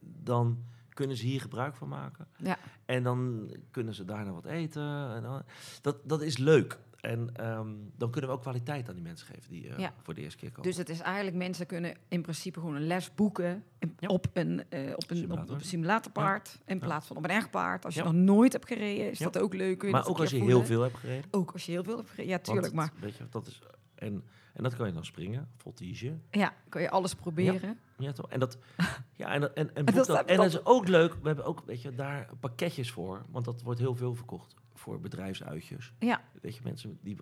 dan 0.00 0.64
kunnen 0.88 1.16
ze 1.16 1.26
hier 1.26 1.40
gebruik 1.40 1.74
van 1.76 1.88
maken. 1.88 2.26
ja, 2.36 2.58
En 2.84 3.02
dan 3.02 3.50
kunnen 3.70 3.94
ze 3.94 4.04
daarna 4.04 4.32
wat 4.32 4.44
eten. 4.44 5.14
En 5.14 5.22
dan, 5.22 5.42
dat, 5.80 5.96
dat 6.04 6.22
is 6.22 6.36
leuk. 6.36 6.78
En 7.00 7.30
ehm, 7.34 7.68
dan 7.96 8.10
kunnen 8.10 8.30
we 8.30 8.36
ook 8.36 8.42
kwaliteit 8.42 8.88
aan 8.88 8.94
die 8.94 9.02
mensen 9.02 9.26
geven 9.26 9.50
die 9.50 9.68
eh, 9.68 9.78
Ja. 9.78 9.92
voor 10.02 10.14
de 10.14 10.20
eerste 10.20 10.38
keer 10.38 10.48
komen. 10.50 10.62
Dus 10.62 10.76
het 10.76 10.88
is 10.88 11.00
eigenlijk, 11.00 11.36
mensen 11.36 11.66
kunnen 11.66 11.94
in 12.08 12.22
principe 12.22 12.60
gewoon 12.60 12.74
een 12.74 12.86
les 12.86 13.14
boeken 13.14 13.64
Ja. 13.98 14.08
op, 14.08 14.26
een, 14.32 14.64
eh, 14.68 14.92
op, 14.94 15.10
een, 15.10 15.16
Simulator. 15.16 15.54
op 15.54 15.60
een 15.60 15.64
simulatorpaard 15.64 16.58
in 16.66 16.78
plaats 16.78 17.06
van 17.06 17.16
op 17.16 17.24
een 17.24 17.30
echt 17.30 17.50
paard. 17.50 17.84
Als 17.84 17.94
je 17.94 18.02
nog 18.02 18.12
nooit 18.12 18.52
hebt 18.52 18.66
gereden, 18.66 19.10
is 19.10 19.18
dat 19.18 19.38
ook 19.38 19.54
leuk. 19.54 19.78
kun 19.78 19.88
je 19.88 19.94
maar 19.94 20.06
ook 20.06 20.18
als 20.18 20.30
je 20.30 20.42
heel 20.42 20.64
veel 20.64 20.82
hebt 20.82 20.96
gereden. 20.96 21.24
Ook 21.30 21.52
als 21.52 21.66
je 21.66 21.72
heel 21.72 21.84
veel 21.84 21.96
hebt 21.96 22.10
gereden, 22.10 22.30
ja, 22.30 22.38
tuurlijk. 22.38 22.72
Maar 22.72 22.92
Weet 23.00 23.16
je, 23.16 23.24
dat 23.30 23.46
is, 23.46 23.62
en, 23.94 24.24
en 24.54 24.62
dat 24.62 24.76
kan 24.76 24.86
je 24.86 24.92
dan 24.92 25.04
springen, 25.04 25.48
voltige. 25.56 26.18
ja, 26.30 26.52
kan 26.68 26.82
je 26.82 26.90
alles 26.90 27.14
proberen. 27.14 27.78
Ja, 27.98 28.12
toch? 28.12 28.28
En 28.30 28.40
dat, 28.40 28.58
ja, 29.16 29.32
en, 29.32 29.54
en, 29.54 29.74
en, 29.74 29.84
dat 29.84 30.06
dat, 30.06 30.26
en 30.26 30.36
dat 30.36 30.46
is 30.46 30.64
ook 30.64 30.88
leuk. 30.88 31.12
We 31.20 31.26
hebben 31.26 31.44
ook, 31.44 31.62
weet 31.66 31.82
je, 31.82 31.94
daar 31.94 32.28
pakketjes 32.40 32.90
voor. 32.90 33.24
Want 33.30 33.44
dat 33.44 33.62
wordt 33.62 33.80
heel 33.80 33.94
veel 33.94 34.14
verkocht 34.14 34.54
voor 34.78 35.00
bedrijfsuitjes. 35.00 35.92
Ja, 35.98 36.22
Weet 36.42 36.54
je, 36.54 36.60
mensen 36.64 36.98
die. 37.02 37.16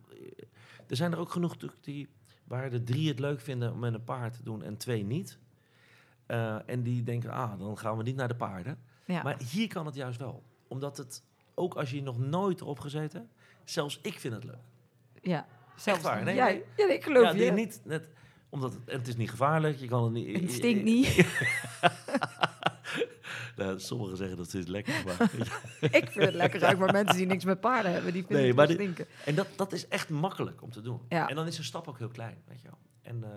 Er 0.88 0.96
zijn 0.96 1.12
er 1.12 1.18
ook 1.18 1.30
genoeg 1.30 1.52
natuurlijk 1.52 1.84
die 1.84 2.08
waar 2.44 2.70
de 2.70 2.82
drie 2.82 3.08
het 3.08 3.18
leuk 3.18 3.40
vinden 3.40 3.72
om 3.72 3.78
met 3.78 3.94
een 3.94 4.04
paard 4.04 4.36
te 4.36 4.42
doen 4.42 4.62
en 4.62 4.76
twee 4.76 5.04
niet. 5.04 5.38
Eh, 6.26 6.68
en 6.68 6.82
die 6.82 7.02
denken, 7.02 7.30
ah, 7.30 7.58
dan 7.58 7.78
gaan 7.78 7.96
we 7.96 8.02
niet 8.02 8.16
naar 8.16 8.28
de 8.28 8.36
paarden. 8.36 8.78
ja. 9.04 9.22
Maar 9.22 9.42
hier 9.50 9.68
kan 9.68 9.86
het 9.86 9.94
juist 9.94 10.18
wel. 10.18 10.42
Omdat 10.68 10.96
het, 10.96 11.22
ook 11.54 11.74
als 11.74 11.90
je 11.90 12.02
nog 12.02 12.18
nooit 12.18 12.60
erop 12.60 12.80
gezeten, 12.80 13.30
zelfs 13.64 13.98
ik 14.02 14.18
vind 14.18 14.34
het 14.34 14.44
leuk. 14.44 14.64
ja. 15.22 15.46
Zelfs 15.76 16.02
waar, 16.02 16.24
nee, 16.24 16.34
jij. 16.34 16.64
Ja, 16.76 16.88
ik 16.88 17.02
geloof 17.02 17.32
ja, 17.32 17.44
je. 17.44 17.52
niet 17.52 17.80
net, 17.84 18.08
omdat 18.48 18.72
het, 18.72 18.88
en 18.88 18.98
het 18.98 19.08
is 19.08 19.16
niet 19.16 19.30
gevaarlijk, 19.30 19.78
je 19.78 19.86
kan 19.86 20.04
het 20.04 20.12
niet. 20.12 20.40
Het 20.40 20.52
stinkt 20.52 20.84
niet. 20.92 21.26
Nou, 23.56 23.80
sommigen 23.80 24.16
zeggen 24.16 24.36
dat 24.36 24.46
het 24.46 24.54
is 24.54 24.66
lekker, 24.66 25.02
maar 25.06 25.20
ik 25.80 26.08
vind 26.10 26.24
het 26.24 26.34
lekker 26.34 26.60
ruiken, 26.60 26.80
maar 26.84 26.92
mensen 26.92 27.16
die 27.16 27.26
niks 27.26 27.44
met 27.44 27.60
paarden 27.60 27.92
hebben, 27.92 28.12
die 28.12 28.20
vinden 28.24 28.38
Nee, 28.38 28.46
het 28.46 28.56
maar 28.56 28.68
stinken. 28.70 29.06
En 29.24 29.34
dat, 29.34 29.48
dat 29.56 29.72
is 29.72 29.88
echt 29.88 30.08
makkelijk 30.08 30.62
om 30.62 30.70
te 30.70 30.80
doen. 30.80 31.00
Ja. 31.08 31.28
En 31.28 31.34
dan 31.34 31.46
is 31.46 31.56
de 31.56 31.62
stap 31.62 31.88
ook 31.88 31.98
heel 31.98 32.08
klein, 32.08 32.36
weet 32.48 32.60
je 32.60 32.68
wel. 32.68 32.78
En, 33.02 33.24
eh, 33.24 33.30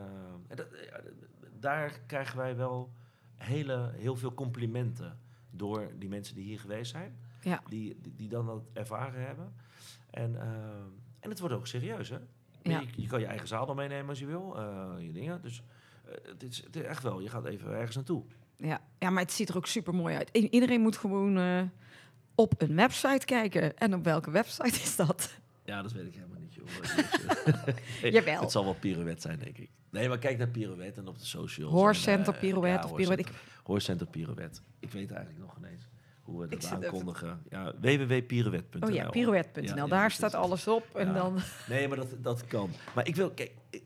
en 0.48 0.56
dat, 0.56 0.70
d- 0.70 1.62
daar 1.62 2.00
krijgen 2.08 2.38
wij 2.38 2.56
wel 2.56 2.92
hele, 3.36 3.92
heel 3.96 4.16
veel 4.16 4.34
complimenten 4.34 5.20
door 5.52 5.92
die 6.00 6.10
mensen 6.10 6.36
die 6.36 6.44
hier 6.46 6.60
geweest 6.60 6.92
zijn. 6.92 7.18
Ja. 7.42 7.62
Die, 7.70 7.98
die, 8.02 8.14
die 8.16 8.30
dan 8.30 8.46
dat 8.46 8.64
ervaren 8.74 9.26
hebben. 9.26 9.54
En, 10.10 10.36
eh, 10.42 10.48
en 11.20 11.30
het 11.30 11.40
wordt 11.40 11.56
ook 11.56 11.68
serieus, 11.68 12.10
hè? 12.10 12.18
Ja. 12.62 12.80
Je, 12.80 12.88
je 13.02 13.08
kan 13.08 13.20
je 13.20 13.26
eigen 13.26 13.48
zaal 13.48 13.66
dan 13.66 13.76
meenemen 13.76 14.10
als 14.10 14.20
je 14.20 14.26
wil, 14.26 14.58
eh, 14.58 14.94
je 15.00 15.12
dingen. 15.12 15.42
Dus 15.42 15.64
eh, 16.06 16.12
het, 16.24 16.44
is, 16.44 16.64
het 16.64 16.76
is 16.76 16.82
echt 16.84 17.04
wel, 17.04 17.20
je 17.20 17.30
gaat 17.30 17.46
even 17.46 17.72
ergens 17.72 17.96
naartoe. 17.96 18.24
Ja. 18.56 18.82
Ja, 19.00 19.10
maar 19.10 19.24
het 19.24 19.32
ziet 19.32 19.50
er 19.50 19.58
ook 19.58 19.68
super 19.68 19.96
mooi 19.96 20.16
uit. 20.16 20.30
I- 20.38 20.48
iedereen 20.52 20.82
moet 20.82 20.98
gewoon 20.98 21.38
eh, 21.38 21.62
op 22.36 22.62
een 22.62 22.76
website 22.76 23.26
kijken. 23.26 23.78
En 23.78 23.94
op 23.94 24.04
welke 24.04 24.32
website 24.32 24.80
is 24.82 24.96
dat? 24.96 25.38
Ja, 25.66 25.82
dat 25.82 25.92
weet 25.92 26.06
ik 26.06 26.14
helemaal 26.14 26.40
niet, 26.40 26.54
joh. 26.54 28.12
Jawel. 28.14 28.42
Het 28.42 28.52
zal 28.52 28.64
wel 28.64 28.74
pirouette 28.74 29.22
zijn, 29.22 29.40
denk 29.40 29.58
ik. 29.58 29.70
Nee, 29.90 30.08
maar 30.08 30.18
kijk 30.18 30.38
naar 30.38 30.48
pirouette 30.48 31.00
en 31.00 31.08
op 31.08 31.20
de 31.20 31.26
socials. 31.26 31.72
Horse 31.74 32.12
en, 32.12 32.16
Center 32.16 32.34
eh, 32.34 32.40
Pirouette 32.40 32.88
ja, 32.88 32.92
of 32.94 32.98
Pirouette. 32.98 33.32
Horse 33.64 33.86
Center 33.86 34.08
Pirouette. 34.08 34.60
Ik 34.80 34.92
weet 34.92 35.12
eigenlijk 35.12 35.46
nog 35.46 35.58
ineens 35.58 35.88
hoe 36.22 36.40
we 36.40 36.46
Ik 36.50 36.62
dat 36.62 36.72
aankondigen. 36.72 37.42
Ja, 37.50 37.74
www.pirouette.nl. 37.82 38.90
Oh 38.90 38.96
ja, 38.96 39.10
pirouette.nl. 39.10 39.68
Ja, 39.70 39.76
ja, 39.76 39.86
Daar 39.88 40.12
staat 40.12 40.34
alles 40.34 40.68
op. 40.68 40.96
En 40.96 41.08
Ja. 41.08 41.14
dan... 41.14 41.38
Nee, 41.70 41.88
maar 41.88 41.98
dat, 41.98 42.16
dat 42.22 42.46
kan. 42.48 42.70
Maar 42.96 43.08
ik 43.08 43.16
wil, 43.16 43.30
kijk, 43.32 43.52
ik- 43.70 43.84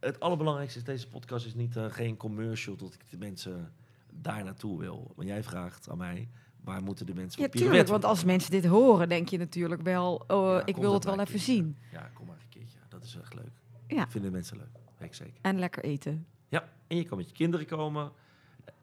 het 0.00 0.20
allerbelangrijkste 0.20 0.78
is 0.78 0.84
deze 0.84 1.08
podcast 1.08 1.46
is 1.46 1.54
niet 1.54 1.76
eh, 1.76 1.84
geen 1.88 2.16
commercial 2.16 2.76
dat 2.76 2.94
ik 2.94 3.00
de 3.10 3.16
mensen 3.16 3.72
daar 4.12 4.44
naartoe 4.44 4.78
wil. 4.78 5.12
Maar 5.16 5.26
jij 5.26 5.42
vraagt 5.42 5.88
aan 5.90 5.98
mij, 5.98 6.28
waar 6.60 6.82
moeten 6.82 7.06
de 7.06 7.14
mensen 7.14 7.42
Ja, 7.42 7.48
tuurlijk. 7.48 7.88
Want 7.88 8.04
als 8.04 8.24
mensen 8.24 8.50
dit 8.50 8.64
horen, 8.66 9.08
denk 9.08 9.28
je 9.28 9.38
natuurlijk 9.38 9.82
wel... 9.82 10.24
Oh, 10.26 10.46
Ja, 10.52 10.66
ik 10.66 10.76
wil 10.76 10.92
het 10.94 11.04
wel 11.04 11.14
even 11.14 11.26
keertje. 11.26 11.52
zien. 11.52 11.76
Ja, 11.92 12.10
kom 12.14 12.26
maar 12.26 12.36
een 12.40 12.48
keertje. 12.48 12.78
Dat 12.88 13.02
is 13.04 13.16
echt 13.16 13.34
leuk. 13.34 13.52
Ja. 13.86 14.08
Vinden 14.08 14.32
mensen 14.32 14.56
leuk. 14.56 14.78
Weet 14.98 15.08
ik 15.08 15.14
zeker. 15.14 15.38
En 15.42 15.58
lekker 15.58 15.84
eten. 15.84 16.26
Ja, 16.48 16.68
en 16.86 16.96
je 16.96 17.04
kan 17.04 17.16
met 17.18 17.28
je 17.28 17.34
kinderen 17.34 17.66
komen. 17.66 18.12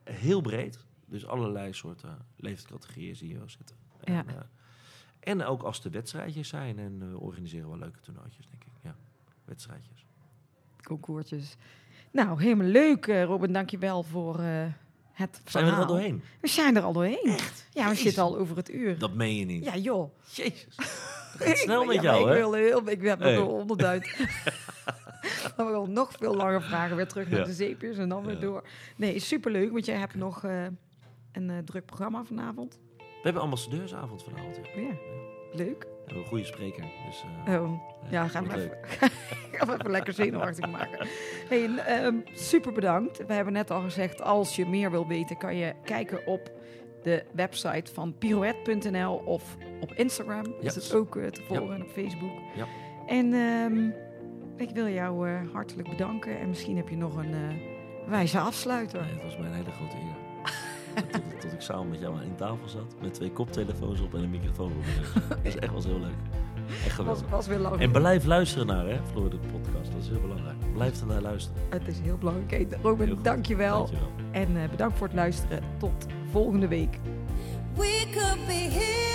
Heel 0.04 0.42
breed. 0.42 0.86
Dus 1.06 1.26
allerlei 1.28 1.74
soorten 1.74 2.18
leeftijdscategorieën 2.36 3.16
zie 3.16 3.28
je 3.30 3.38
wel 3.38 3.50
zitten. 3.50 3.76
En, 4.04 4.14
Ja. 4.14 4.26
eh, 4.28 4.36
en 5.20 5.44
ook 5.44 5.62
als 5.64 5.84
er 5.84 5.92
wedstrijdjes 5.92 6.48
zijn. 6.48 6.80
En 6.80 6.98
eh, 7.02 7.10
we 7.10 7.20
organiseren 7.20 7.70
wel 7.70 7.78
leuke 7.78 8.00
toernooitjes, 8.00 8.48
denk 8.48 8.64
ik. 8.64 8.72
Ja, 8.82 8.96
wedstrijdjes. 9.46 10.06
Concoursjes. 10.84 11.56
Nou, 12.12 12.42
helemaal 12.42 12.68
leuk, 12.68 13.08
eh, 13.08 13.24
Robin. 13.24 13.54
Dank 13.54 13.70
je 13.70 13.78
wel 13.78 14.04
voor 14.04 14.40
het 15.16 15.42
Zijn 15.46 15.66
we 15.66 15.72
er 15.72 15.78
al 15.78 15.86
doorheen? 15.86 16.24
We 16.42 16.48
zijn 16.48 16.76
er 16.76 16.82
al 16.84 16.94
doorheen. 16.94 17.20
Ja, 17.24 17.36
we 17.36 17.82
Jezus. 17.82 18.02
zitten 18.02 18.24
al 18.24 18.38
over 18.38 18.56
het 18.58 18.70
uur. 18.72 18.98
Dat 18.98 19.14
meen 19.14 19.36
je 19.36 19.46
niet. 19.46 19.64
Ja, 19.66 19.76
joh. 19.76 20.10
Jezus. 20.32 20.76
Gaat 21.38 21.58
snel 21.58 21.82
Ik- 21.82 21.88
met 21.88 21.96
ja, 21.96 22.02
jou, 22.02 22.26
hè? 22.30 22.34
Ik, 22.36 22.40
wil 22.42 22.54
heel, 22.54 22.90
ik 22.90 23.02
heb 23.02 23.20
nog 23.20 23.28
Hey. 23.28 23.38
wel 23.38 23.50
honderdduizend. 23.50 24.18
dan 25.56 25.68
wil 25.72 25.86
nog 25.86 26.12
veel 26.20 26.36
langer 26.36 26.62
vragen. 26.62 26.96
Weer 26.96 27.08
terug 27.08 27.30
naar 27.30 27.40
Ja. 27.40 27.46
de 27.46 27.54
zeepjes 27.54 27.98
en 27.98 28.10
dan 28.10 28.26
weer 28.26 28.34
Ja. 28.36 28.40
door. 28.42 28.64
Nee, 28.96 29.20
superleuk, 29.20 29.72
want 29.72 29.86
jij 29.86 29.96
hebt 29.98 30.16
nog 30.16 30.44
eh, 30.44 30.64
een 31.32 31.50
eh, 31.50 31.58
druk 31.66 31.86
programma 31.86 32.24
vanavond. 32.24 32.80
We 32.98 33.04
hebben 33.22 33.42
ambassadeursavond 33.42 34.24
vanavond. 34.24 34.56
Ja. 34.76 34.82
Ja, 34.82 34.94
leuk. 35.54 35.88
Hebben 36.06 36.24
een 36.24 36.30
goede 36.30 36.46
spreker. 36.46 36.84
Dus, 37.06 37.26
eh, 37.46 37.62
Oh, 37.62 37.72
ja, 38.10 38.28
gaan 38.28 38.44
we 38.44 38.50
wordt 38.50 38.64
even, 38.64 39.68
we 39.68 39.74
even 39.74 39.92
lekker 39.92 40.14
zenuwachtig 40.14 40.72
maken. 40.72 41.08
Hey, 41.50 41.78
ehm, 41.78 42.16
super 42.34 42.74
bedankt. 42.74 43.26
We 43.26 43.34
hebben 43.34 43.54
net 43.54 43.72
al 43.72 43.82
gezegd, 43.82 44.22
als 44.22 44.56
je 44.56 44.66
meer 44.66 44.92
wil 44.92 45.08
weten, 45.08 45.38
kan 45.38 45.56
je 45.56 45.74
kijken 45.84 46.28
op 46.28 46.52
de 47.06 47.24
website 47.32 47.94
van 47.94 48.16
pirouette.nl 48.18 49.16
of 49.16 49.56
op 49.82 49.92
Instagram. 49.94 50.46
Ja. 50.60 50.68
Is 50.68 50.76
het 50.76 50.94
ook 50.94 51.16
eh, 51.16 51.28
te 51.28 51.42
volgen 51.42 51.76
en 51.76 51.82
op 51.82 51.90
Facebook. 51.90 52.40
Ja. 52.56 52.66
En 53.08 53.34
ehm, 53.34 53.90
ik 54.58 54.70
wil 54.70 54.88
jou 54.88 55.30
eh, 55.30 55.40
hartelijk 55.54 55.90
bedanken. 55.90 56.40
En 56.40 56.48
misschien 56.48 56.76
heb 56.76 56.90
je 56.90 56.98
nog 56.98 57.16
een 57.16 57.34
eh, 57.34 58.10
wijze 58.10 58.40
afsluiter. 58.40 59.02
Nee, 59.02 59.14
het 59.14 59.24
was 59.24 59.38
mij 59.38 59.48
een 59.48 59.54
hele 59.54 59.72
grote 59.72 59.96
eer. 59.96 60.25
tot, 61.12 61.42
tot 61.42 61.52
ik 61.54 61.62
samen 61.62 61.90
met 61.90 62.00
jou 62.00 62.16
aan 62.16 62.22
één 62.22 62.36
tafel 62.36 62.68
zat. 62.68 62.96
Met 63.02 63.14
twee 63.14 63.32
koptelefoons 63.32 64.02
op 64.02 64.14
en 64.14 64.24
een 64.24 64.30
microfoon 64.30 64.72
op. 64.72 64.84
Dat 65.30 65.38
is 65.44 65.56
echt 65.56 65.72
was 65.74 65.86
heel 65.86 66.00
leuk. 66.00 66.16
Echt 66.70 66.84
was, 66.84 66.94
geweldig. 66.96 67.30
was 67.30 67.48
weer 67.48 67.58
lang. 67.60 67.80
En 67.82 67.92
blijf 67.92 68.26
luisteren 68.26 68.68
naar, 68.68 68.86
hè, 68.86 68.98
Floor, 69.12 69.30
de 69.30 69.38
podcast. 69.52 69.92
Dat 69.92 70.02
is 70.02 70.08
heel 70.08 70.22
belangrijk. 70.22 70.56
Blijf 70.74 71.02
ernaar 71.02 71.22
luisteren. 71.22 71.62
Het 71.70 71.88
is 71.88 72.00
heel 72.00 72.18
belangrijk. 72.18 72.52
Hey, 72.52 72.66
Heel 72.70 72.80
Robin, 72.82 73.10
goed. 73.10 73.24
dank 73.24 73.46
je 73.46 73.56
wel. 73.56 73.78
Dankjewel. 73.78 74.12
En 74.32 74.58
eh, 74.64 74.70
bedankt 74.70 74.98
voor 74.98 75.08
het 75.08 75.16
luisteren. 75.16 75.64
Tot 75.78 76.06
volgende 76.32 76.68
week. 76.68 77.00
We 77.76 78.08
could 78.12 78.46
be 78.48 78.54
heroes. 78.54 79.15